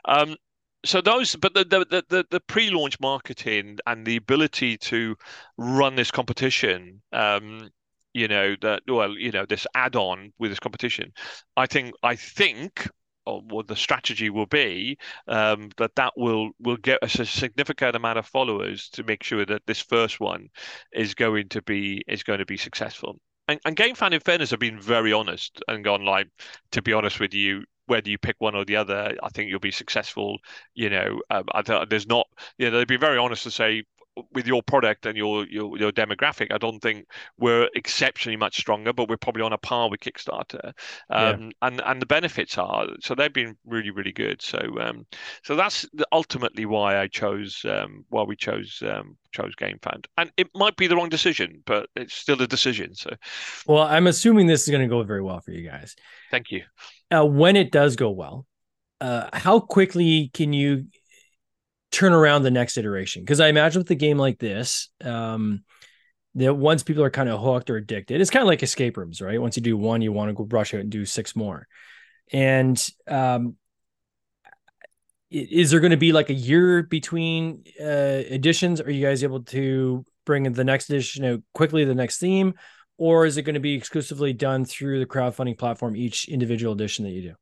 Um, 0.06 0.36
so 0.84 1.02
those 1.02 1.36
but 1.36 1.54
the, 1.54 1.64
the 1.64 2.04
the 2.10 2.26
the 2.30 2.40
pre-launch 2.40 3.00
marketing 3.00 3.78
and 3.86 4.06
the 4.06 4.16
ability 4.16 4.78
to 4.78 5.16
run 5.58 5.96
this 5.96 6.10
competition 6.12 7.02
um 7.14 7.70
you 8.14 8.28
know 8.28 8.56
that 8.62 8.82
well 8.88 9.12
you 9.18 9.32
know 9.32 9.46
this 9.46 9.68
add-on 9.76 10.34
with 10.40 10.52
this 10.52 10.60
competition 10.60 11.12
i 11.58 11.66
think 11.66 11.94
i 12.04 12.16
think 12.16 12.90
or 13.26 13.42
what 13.50 13.68
the 13.68 13.76
strategy 13.76 14.30
will 14.30 14.46
be 14.46 14.98
um, 15.28 15.70
that 15.78 15.96
that 15.96 16.14
will 16.18 16.52
will 16.60 16.78
get 16.78 17.02
us 17.04 17.20
a 17.20 17.26
significant 17.26 17.96
amount 17.96 18.20
of 18.20 18.26
followers 18.26 18.90
to 18.90 19.04
make 19.04 19.24
sure 19.24 19.46
that 19.46 19.62
this 19.68 19.82
first 19.82 20.20
one 20.20 20.48
is 20.94 21.14
going 21.14 21.50
to 21.50 21.62
be 21.62 22.04
is 22.08 22.24
going 22.24 22.40
to 22.40 22.46
be 22.46 22.58
successful. 22.58 23.18
And, 23.48 23.60
and 23.66 23.76
GameFound, 23.76 24.14
in 24.14 24.20
fairness, 24.22 24.52
have 24.52 24.60
been 24.60 24.80
very 24.80 25.12
honest 25.12 25.62
and 25.68 25.84
gone 25.84 26.06
like, 26.06 26.28
to 26.72 26.82
be 26.82 26.94
honest 26.94 27.20
with 27.20 27.34
you, 27.34 27.66
whether 27.88 28.10
you 28.10 28.18
pick 28.18 28.36
one 28.40 28.56
or 28.56 28.64
the 28.64 28.78
other, 28.78 29.16
I 29.22 29.30
think 29.30 29.50
you'll 29.50 29.60
be 29.60 29.72
successful. 29.72 30.38
You 30.74 30.90
know, 30.90 31.22
um, 31.30 31.44
I, 31.52 31.86
there's 31.86 32.08
not, 32.08 32.28
you 32.58 32.70
know, 32.70 32.78
they'd 32.78 32.88
be 32.88 32.98
very 32.98 33.18
honest 33.18 33.44
to 33.44 33.52
say 33.52 33.84
with 34.34 34.46
your 34.46 34.62
product 34.64 35.06
and 35.06 35.18
your, 35.18 35.46
your 35.48 35.78
your 35.78 35.92
demographic, 35.92 36.52
I 36.52 36.58
don't 36.58 36.80
think 36.80 37.06
we're 37.38 37.70
exceptionally 37.76 38.38
much 38.38 38.58
stronger, 38.58 38.94
but 38.94 39.10
we're 39.10 39.18
probably 39.18 39.44
on 39.44 39.54
a 39.54 39.58
par 39.58 39.90
with 39.90 40.02
Kickstarter. 40.02 40.74
Um, 41.10 41.42
yeah. 41.42 41.50
And 41.62 41.82
and 41.86 42.02
the 42.02 42.06
benefits 42.06 42.58
are 42.58 42.88
so 43.00 43.16
they've 43.16 43.34
been 43.34 43.56
really 43.66 43.92
really 43.92 44.12
good. 44.12 44.42
So 44.42 44.60
um, 44.82 45.06
so 45.44 45.56
that's 45.56 45.86
ultimately 46.12 46.66
why 46.66 47.00
I 47.00 47.08
chose 47.08 47.62
um, 47.66 48.06
why 48.10 48.24
we 48.24 48.36
chose 48.36 48.82
um, 48.86 49.18
chose 49.32 49.54
GameFound. 49.56 50.06
And 50.18 50.32
it 50.38 50.48
might 50.56 50.76
be 50.76 50.88
the 50.88 50.96
wrong 50.96 51.10
decision, 51.10 51.64
but 51.66 51.88
it's 51.96 52.14
still 52.14 52.42
a 52.42 52.48
decision. 52.48 52.94
So, 52.96 53.12
well, 53.66 53.84
I'm 53.84 54.08
assuming 54.08 54.48
this 54.48 54.64
is 54.64 54.70
going 54.70 54.82
to 54.82 54.88
go 54.88 55.04
very 55.04 55.22
well 55.22 55.40
for 55.40 55.52
you 55.52 55.68
guys. 55.70 55.96
Thank 56.30 56.52
you. 56.52 56.64
Uh, 57.10 57.26
when 57.26 57.56
it 57.56 57.72
does 57.72 57.96
go 57.96 58.10
well, 58.10 58.46
uh, 59.00 59.30
how 59.34 59.60
quickly 59.60 60.30
can 60.34 60.54
you 60.54 60.86
turn 61.92 62.14
around 62.14 62.44
the 62.44 62.52
next 62.52 62.78
iteration. 62.78 63.22
Because 63.22 63.40
i 63.40 63.48
imagine 63.48 63.82
with 63.82 63.92
a 63.92 63.96
game 63.96 64.18
like 64.18 64.40
this 64.40 64.90
um 65.04 65.64
that 66.36 66.54
once 66.54 66.84
people 66.84 67.04
are 67.04 67.10
kind 67.10 67.28
of 67.28 67.42
hooked 67.42 67.70
or 67.70 67.76
addicted 67.76 68.22
it's 68.22 68.30
kind 68.30 68.42
of 68.42 68.48
like 68.48 68.64
escape 68.64 68.98
rooms 68.98 69.22
right? 69.22 69.42
Once 69.42 69.58
you 69.58 69.64
do 69.64 69.78
one 69.78 70.02
you 70.02 70.12
want 70.12 70.30
to 70.30 70.34
go 70.34 70.46
brush 70.46 70.74
out 70.74 70.80
and 70.82 70.90
do 70.90 71.06
six 71.06 71.36
more. 71.36 71.68
And 72.32 72.82
um 73.08 73.56
is 75.30 75.72
there 75.72 75.80
going 75.80 75.92
to 75.92 75.98
be 75.98 76.12
like 76.12 76.30
a 76.30 76.34
year 76.34 76.84
between 76.84 77.64
uh 77.80 78.24
editions 78.30 78.82
are 78.82 78.92
you 78.92 79.06
guys 79.06 79.24
able 79.24 79.44
to 79.44 80.06
bring 80.26 80.46
in 80.46 80.54
the 80.54 80.64
next 80.64 80.90
edition 80.90 81.26
out 81.26 81.42
quickly 81.54 81.84
the 81.84 81.96
next 81.96 82.20
theme? 82.20 82.54
Or 82.98 83.26
is 83.26 83.38
it 83.38 83.44
going 83.44 83.56
to 83.56 83.60
be 83.60 83.74
exclusively 83.74 84.32
done 84.32 84.64
through 84.64 85.00
the 85.00 85.08
crowdfunding 85.08 85.58
platform 85.58 85.96
each 85.96 86.30
individual 86.30 86.74
edition 86.74 87.04
that 87.06 87.12
you 87.12 87.22
do 87.22 87.34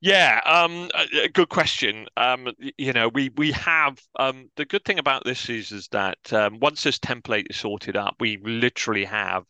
yeah, 0.00 0.40
um, 0.46 0.88
a, 0.94 1.28
good 1.28 1.50
question. 1.50 2.06
Um, 2.16 2.48
you 2.78 2.92
know, 2.92 3.08
we 3.08 3.30
we 3.36 3.52
have 3.52 4.00
um, 4.18 4.50
the 4.56 4.64
good 4.64 4.84
thing 4.84 4.98
about 4.98 5.24
this 5.24 5.48
is 5.50 5.72
is 5.72 5.88
that 5.88 6.32
um, 6.32 6.58
once 6.60 6.82
this 6.82 6.98
template 6.98 7.46
is 7.50 7.56
sorted 7.56 7.96
up, 7.96 8.16
we 8.18 8.38
literally 8.38 9.04
have 9.04 9.44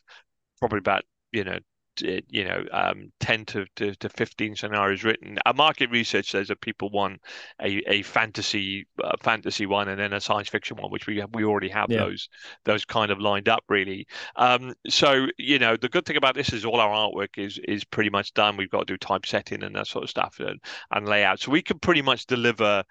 probably 0.58 0.78
about 0.78 1.04
you 1.32 1.44
know 1.44 1.58
you 2.02 2.44
know 2.44 2.64
um, 2.72 3.12
10 3.20 3.44
to, 3.46 3.66
to, 3.76 3.94
to 3.96 4.08
15 4.08 4.56
scenarios 4.56 5.04
written. 5.04 5.38
Our 5.46 5.54
market 5.54 5.90
research 5.90 6.30
says 6.30 6.48
that 6.48 6.60
people 6.60 6.90
want 6.90 7.20
a, 7.60 7.82
a 7.90 8.02
fantasy 8.02 8.86
uh, 9.02 9.16
fantasy 9.20 9.66
one 9.66 9.88
and 9.88 9.98
then 9.98 10.12
a 10.12 10.20
science 10.20 10.48
fiction 10.48 10.76
one 10.76 10.90
which 10.90 11.06
we 11.06 11.18
have, 11.18 11.30
we 11.34 11.44
already 11.44 11.68
have 11.68 11.90
yeah. 11.90 11.98
those 11.98 12.28
those 12.64 12.84
kind 12.84 13.10
of 13.10 13.20
lined 13.20 13.48
up 13.48 13.64
really. 13.68 14.06
Um, 14.36 14.74
so 14.88 15.26
you 15.38 15.58
know 15.58 15.76
the 15.76 15.88
good 15.88 16.06
thing 16.06 16.16
about 16.16 16.34
this 16.34 16.52
is 16.52 16.64
all 16.64 16.80
our 16.80 16.94
artwork 16.94 17.38
is 17.38 17.58
is 17.66 17.84
pretty 17.84 18.10
much 18.10 18.34
done. 18.34 18.56
We've 18.56 18.70
got 18.70 18.86
to 18.86 18.94
do 18.94 18.96
typesetting 18.96 19.62
and 19.62 19.74
that 19.76 19.86
sort 19.86 20.04
of 20.04 20.10
stuff 20.10 20.40
and, 20.40 20.60
and 20.90 21.08
layout. 21.08 21.40
So 21.40 21.50
we 21.50 21.62
can 21.62 21.78
pretty 21.78 22.02
much 22.02 22.26
deliver 22.26 22.84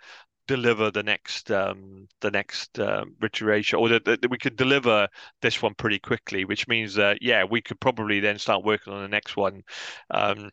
deliver 0.49 0.89
the 0.89 1.03
next 1.03 1.51
um, 1.51 2.07
the 2.21 2.31
next 2.31 2.79
um, 2.79 3.15
iteration, 3.23 3.77
or 3.77 3.87
that 3.89 4.25
we 4.29 4.37
could 4.37 4.55
deliver 4.55 5.07
this 5.41 5.61
one 5.61 5.75
pretty 5.75 5.99
quickly, 5.99 6.43
which 6.43 6.67
means 6.67 6.95
that 6.95 7.19
yeah, 7.21 7.43
we 7.43 7.61
could 7.61 7.79
probably 7.79 8.19
then 8.19 8.39
start 8.39 8.65
working 8.65 8.91
on 8.91 9.03
the 9.03 9.07
next 9.07 9.37
one. 9.37 9.61
Um, 10.09 10.49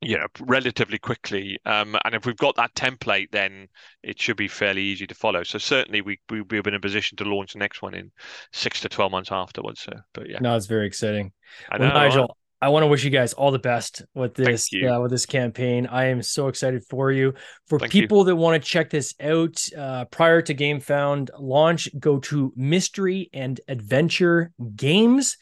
you 0.00 0.16
know, 0.16 0.26
relatively 0.40 0.98
quickly, 0.98 1.58
um, 1.64 1.96
and 2.04 2.14
if 2.14 2.24
we've 2.24 2.36
got 2.36 2.54
that 2.54 2.72
template, 2.74 3.32
then 3.32 3.66
it 4.04 4.20
should 4.20 4.36
be 4.36 4.46
fairly 4.46 4.82
easy 4.82 5.06
to 5.08 5.14
follow. 5.14 5.42
So 5.42 5.58
certainly, 5.58 6.02
we 6.02 6.20
we'll 6.30 6.44
be 6.44 6.58
in 6.58 6.74
a 6.74 6.80
position 6.80 7.16
to 7.16 7.24
launch 7.24 7.54
the 7.54 7.58
next 7.58 7.82
one 7.82 7.94
in 7.94 8.12
six 8.52 8.80
to 8.82 8.88
twelve 8.90 9.10
months 9.10 9.32
afterwards. 9.32 9.80
So, 9.80 9.92
but 10.12 10.28
yeah, 10.28 10.38
no, 10.40 10.54
it's 10.54 10.66
very 10.66 10.86
exciting. 10.86 11.32
I 11.70 11.78
know, 11.78 11.86
well, 11.86 11.94
Nigel, 11.94 12.36
I 12.60 12.70
want 12.70 12.82
to 12.82 12.88
wish 12.88 13.04
you 13.04 13.10
guys 13.10 13.34
all 13.34 13.52
the 13.52 13.58
best 13.58 14.02
with 14.14 14.34
this 14.34 14.68
uh, 14.74 15.00
with 15.00 15.12
this 15.12 15.26
campaign. 15.26 15.86
I 15.86 16.06
am 16.06 16.22
so 16.22 16.48
excited 16.48 16.84
for 16.84 17.12
you. 17.12 17.34
For 17.68 17.78
Thank 17.78 17.92
people 17.92 18.18
you. 18.18 18.24
that 18.24 18.36
want 18.36 18.60
to 18.60 18.68
check 18.68 18.90
this 18.90 19.14
out 19.20 19.64
uh, 19.76 20.06
prior 20.06 20.42
to 20.42 20.54
GameFound 20.54 21.30
launch, 21.38 21.88
go 21.98 22.18
to 22.18 22.52
Mystery 22.56 23.30
and 23.32 23.60
Adventure 23.68 24.52
Games. 24.74 25.36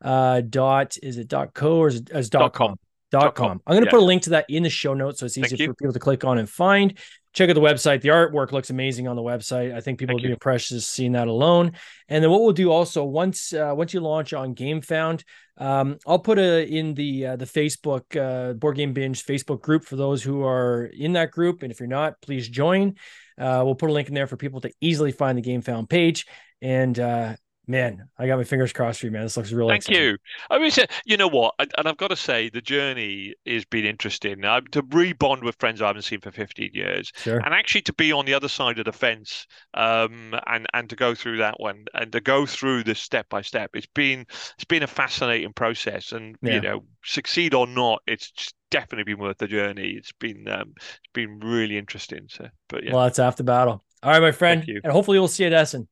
Uh, 0.00 0.40
dot 0.40 0.96
is 1.02 1.16
it 1.18 1.28
dot 1.28 1.54
co 1.54 1.76
or 1.76 1.88
is 1.88 1.96
it 1.96 2.06
dot, 2.06 2.30
dot 2.30 2.52
com? 2.54 2.68
com. 2.70 2.78
Dot 3.12 3.34
com. 3.34 3.60
I'm 3.66 3.74
going 3.74 3.84
to 3.84 3.88
yeah. 3.88 3.90
put 3.90 4.00
a 4.00 4.04
link 4.04 4.22
to 4.22 4.30
that 4.30 4.46
in 4.48 4.62
the 4.62 4.70
show 4.70 4.94
notes 4.94 5.20
so 5.20 5.26
it's 5.26 5.36
easy 5.36 5.66
for 5.66 5.74
people 5.74 5.92
to 5.92 5.98
click 5.98 6.24
on 6.24 6.38
and 6.38 6.48
find. 6.48 6.98
Check 7.34 7.50
out 7.50 7.54
the 7.54 7.60
website. 7.60 8.00
The 8.00 8.08
artwork 8.08 8.52
looks 8.52 8.70
amazing 8.70 9.06
on 9.06 9.16
the 9.16 9.22
website. 9.22 9.74
I 9.74 9.80
think 9.82 9.98
people 9.98 10.14
Thank 10.14 10.22
will 10.22 10.28
be 10.28 10.32
impressed 10.32 10.70
just 10.70 10.90
seeing 10.90 11.12
that 11.12 11.28
alone. 11.28 11.72
And 12.08 12.24
then 12.24 12.30
what 12.30 12.40
we'll 12.40 12.52
do 12.52 12.70
also 12.70 13.04
once 13.04 13.52
uh, 13.52 13.72
once 13.76 13.92
you 13.92 14.00
launch 14.00 14.32
on 14.32 14.54
GameFound, 14.54 15.24
um, 15.58 15.98
I'll 16.06 16.18
put 16.18 16.38
a 16.38 16.66
in 16.66 16.94
the 16.94 17.26
uh, 17.26 17.36
the 17.36 17.44
Facebook 17.44 18.16
uh, 18.16 18.54
Board 18.54 18.76
Game 18.76 18.94
Binge 18.94 19.24
Facebook 19.24 19.60
group 19.60 19.84
for 19.84 19.96
those 19.96 20.22
who 20.22 20.44
are 20.44 20.86
in 20.86 21.12
that 21.12 21.30
group. 21.30 21.62
And 21.62 21.70
if 21.70 21.80
you're 21.80 21.88
not, 21.88 22.20
please 22.22 22.48
join. 22.48 22.96
Uh, 23.38 23.62
we'll 23.64 23.74
put 23.74 23.90
a 23.90 23.92
link 23.92 24.08
in 24.08 24.14
there 24.14 24.26
for 24.26 24.36
people 24.36 24.62
to 24.62 24.70
easily 24.80 25.12
find 25.12 25.36
the 25.36 25.42
GameFound 25.42 25.88
page. 25.88 26.26
And 26.62 26.98
uh, 26.98 27.36
man, 27.66 28.08
I 28.18 28.26
got 28.26 28.38
my 28.38 28.44
fingers 28.44 28.72
crossed 28.72 29.00
for 29.00 29.06
you, 29.06 29.12
man. 29.12 29.22
This 29.22 29.36
looks 29.36 29.52
really. 29.52 29.70
Thank 29.70 29.88
exciting. 29.88 30.02
you. 30.02 30.16
I 30.50 30.58
mean, 30.58 30.70
you 31.04 31.16
know 31.16 31.28
what? 31.28 31.54
And 31.58 31.88
I've 31.88 31.96
got 31.96 32.08
to 32.08 32.16
say, 32.16 32.48
the 32.48 32.60
journey 32.60 33.34
has 33.46 33.64
been 33.64 33.84
interesting. 33.84 34.44
Uh, 34.44 34.60
to 34.72 34.82
rebond 34.82 35.42
with 35.42 35.56
friends 35.58 35.80
I 35.80 35.86
haven't 35.86 36.02
seen 36.02 36.20
for 36.20 36.30
15 36.30 36.70
years, 36.72 37.12
sure. 37.16 37.38
and 37.38 37.54
actually 37.54 37.82
to 37.82 37.92
be 37.92 38.12
on 38.12 38.26
the 38.26 38.34
other 38.34 38.48
side 38.48 38.78
of 38.78 38.84
the 38.84 38.92
fence, 38.92 39.46
um, 39.74 40.34
and 40.46 40.66
and 40.74 40.90
to 40.90 40.96
go 40.96 41.14
through 41.14 41.38
that 41.38 41.60
one, 41.60 41.84
and 41.94 42.12
to 42.12 42.20
go 42.20 42.46
through 42.46 42.84
this 42.84 43.00
step 43.00 43.28
by 43.28 43.42
step. 43.42 43.70
It's 43.74 43.86
been 43.86 44.26
it's 44.54 44.64
been 44.64 44.82
a 44.82 44.88
fascinating 44.88 45.52
process, 45.52 46.12
and 46.12 46.36
yeah. 46.42 46.54
you 46.54 46.60
know, 46.60 46.84
succeed 47.04 47.54
or 47.54 47.66
not, 47.66 48.02
it's 48.06 48.52
definitely 48.70 49.14
been 49.14 49.22
worth 49.22 49.38
the 49.38 49.48
journey. 49.48 49.94
It's 49.96 50.12
been 50.12 50.48
um, 50.48 50.74
it's 50.76 51.12
been 51.12 51.38
really 51.40 51.78
interesting. 51.78 52.26
So, 52.28 52.48
but 52.68 52.84
yeah. 52.84 52.92
Well, 52.92 53.04
that's 53.04 53.18
half 53.18 53.36
the 53.36 53.44
battle. 53.44 53.84
All 54.02 54.10
right, 54.10 54.20
my 54.20 54.32
friend, 54.32 54.64
and 54.66 54.92
hopefully 54.92 55.20
we'll 55.20 55.28
see 55.28 55.44
you 55.44 55.46
at 55.46 55.52
Essen. 55.52 55.86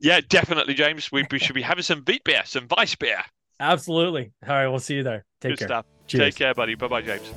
Yeah, 0.00 0.20
definitely, 0.28 0.74
James. 0.74 1.10
We, 1.10 1.26
we 1.30 1.38
should 1.38 1.54
be 1.54 1.62
having 1.62 1.82
some 1.82 2.02
beat 2.02 2.24
beer, 2.24 2.42
some 2.44 2.68
vice 2.68 2.94
beer. 2.94 3.22
Absolutely. 3.60 4.32
All 4.46 4.54
right, 4.54 4.68
we'll 4.68 4.78
see 4.78 4.96
you 4.96 5.02
there. 5.02 5.24
Take 5.40 5.52
Good 5.52 5.58
care. 5.60 5.68
Stuff. 5.68 5.86
Cheers. 6.06 6.24
Take 6.24 6.34
care, 6.36 6.54
buddy. 6.54 6.74
Bye 6.74 6.88
bye, 6.88 7.02
James. 7.02 7.32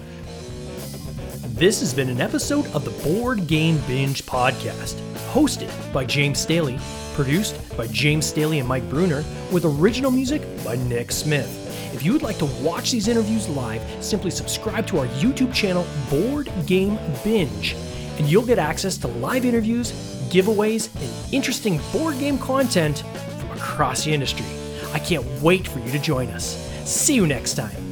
This 1.61 1.80
has 1.82 1.93
been 1.93 2.09
an 2.09 2.22
episode 2.22 2.65
of 2.74 2.86
the 2.86 2.91
Board 3.03 3.45
Game 3.47 3.78
Binge 3.88 4.26
podcast, 4.26 4.95
hosted 5.32 5.69
by 5.93 6.05
James 6.05 6.39
Staley, 6.39 6.80
produced 7.13 7.55
by 7.78 7.88
James 7.88 8.26
Staley 8.26 8.59
and 8.59 8.67
Mike 8.67 8.89
Bruner, 8.89 9.24
with 9.51 9.65
original 9.65 10.11
music 10.11 10.41
by 10.63 10.76
Nick 10.76 11.11
Smith. 11.11 11.57
If 11.93 12.03
you 12.03 12.13
would 12.13 12.22
like 12.22 12.38
to 12.38 12.45
watch 12.63 12.91
these 12.91 13.07
interviews 13.07 13.47
live, 13.49 13.82
simply 14.03 14.32
subscribe 14.32 14.88
to 14.88 14.99
our 14.99 15.07
YouTube 15.07 15.53
channel, 15.53 15.86
Board 16.09 16.51
Game 16.65 16.97
Binge, 17.24 17.76
and 18.17 18.28
you'll 18.28 18.45
get 18.45 18.57
access 18.57 18.97
to 18.99 19.07
live 19.07 19.45
interviews, 19.45 19.91
giveaways, 20.32 20.89
and 20.95 21.34
interesting 21.34 21.79
board 21.91 22.17
game 22.17 22.39
content 22.39 23.03
from 23.39 23.51
across 23.51 24.05
the 24.05 24.13
industry. 24.13 24.45
I 24.93 24.99
can't 24.99 25.25
wait 25.41 25.67
for 25.67 25.79
you 25.79 25.91
to 25.91 25.99
join 25.99 26.29
us. 26.29 26.57
See 26.86 27.15
you 27.15 27.27
next 27.27 27.55
time. 27.55 27.91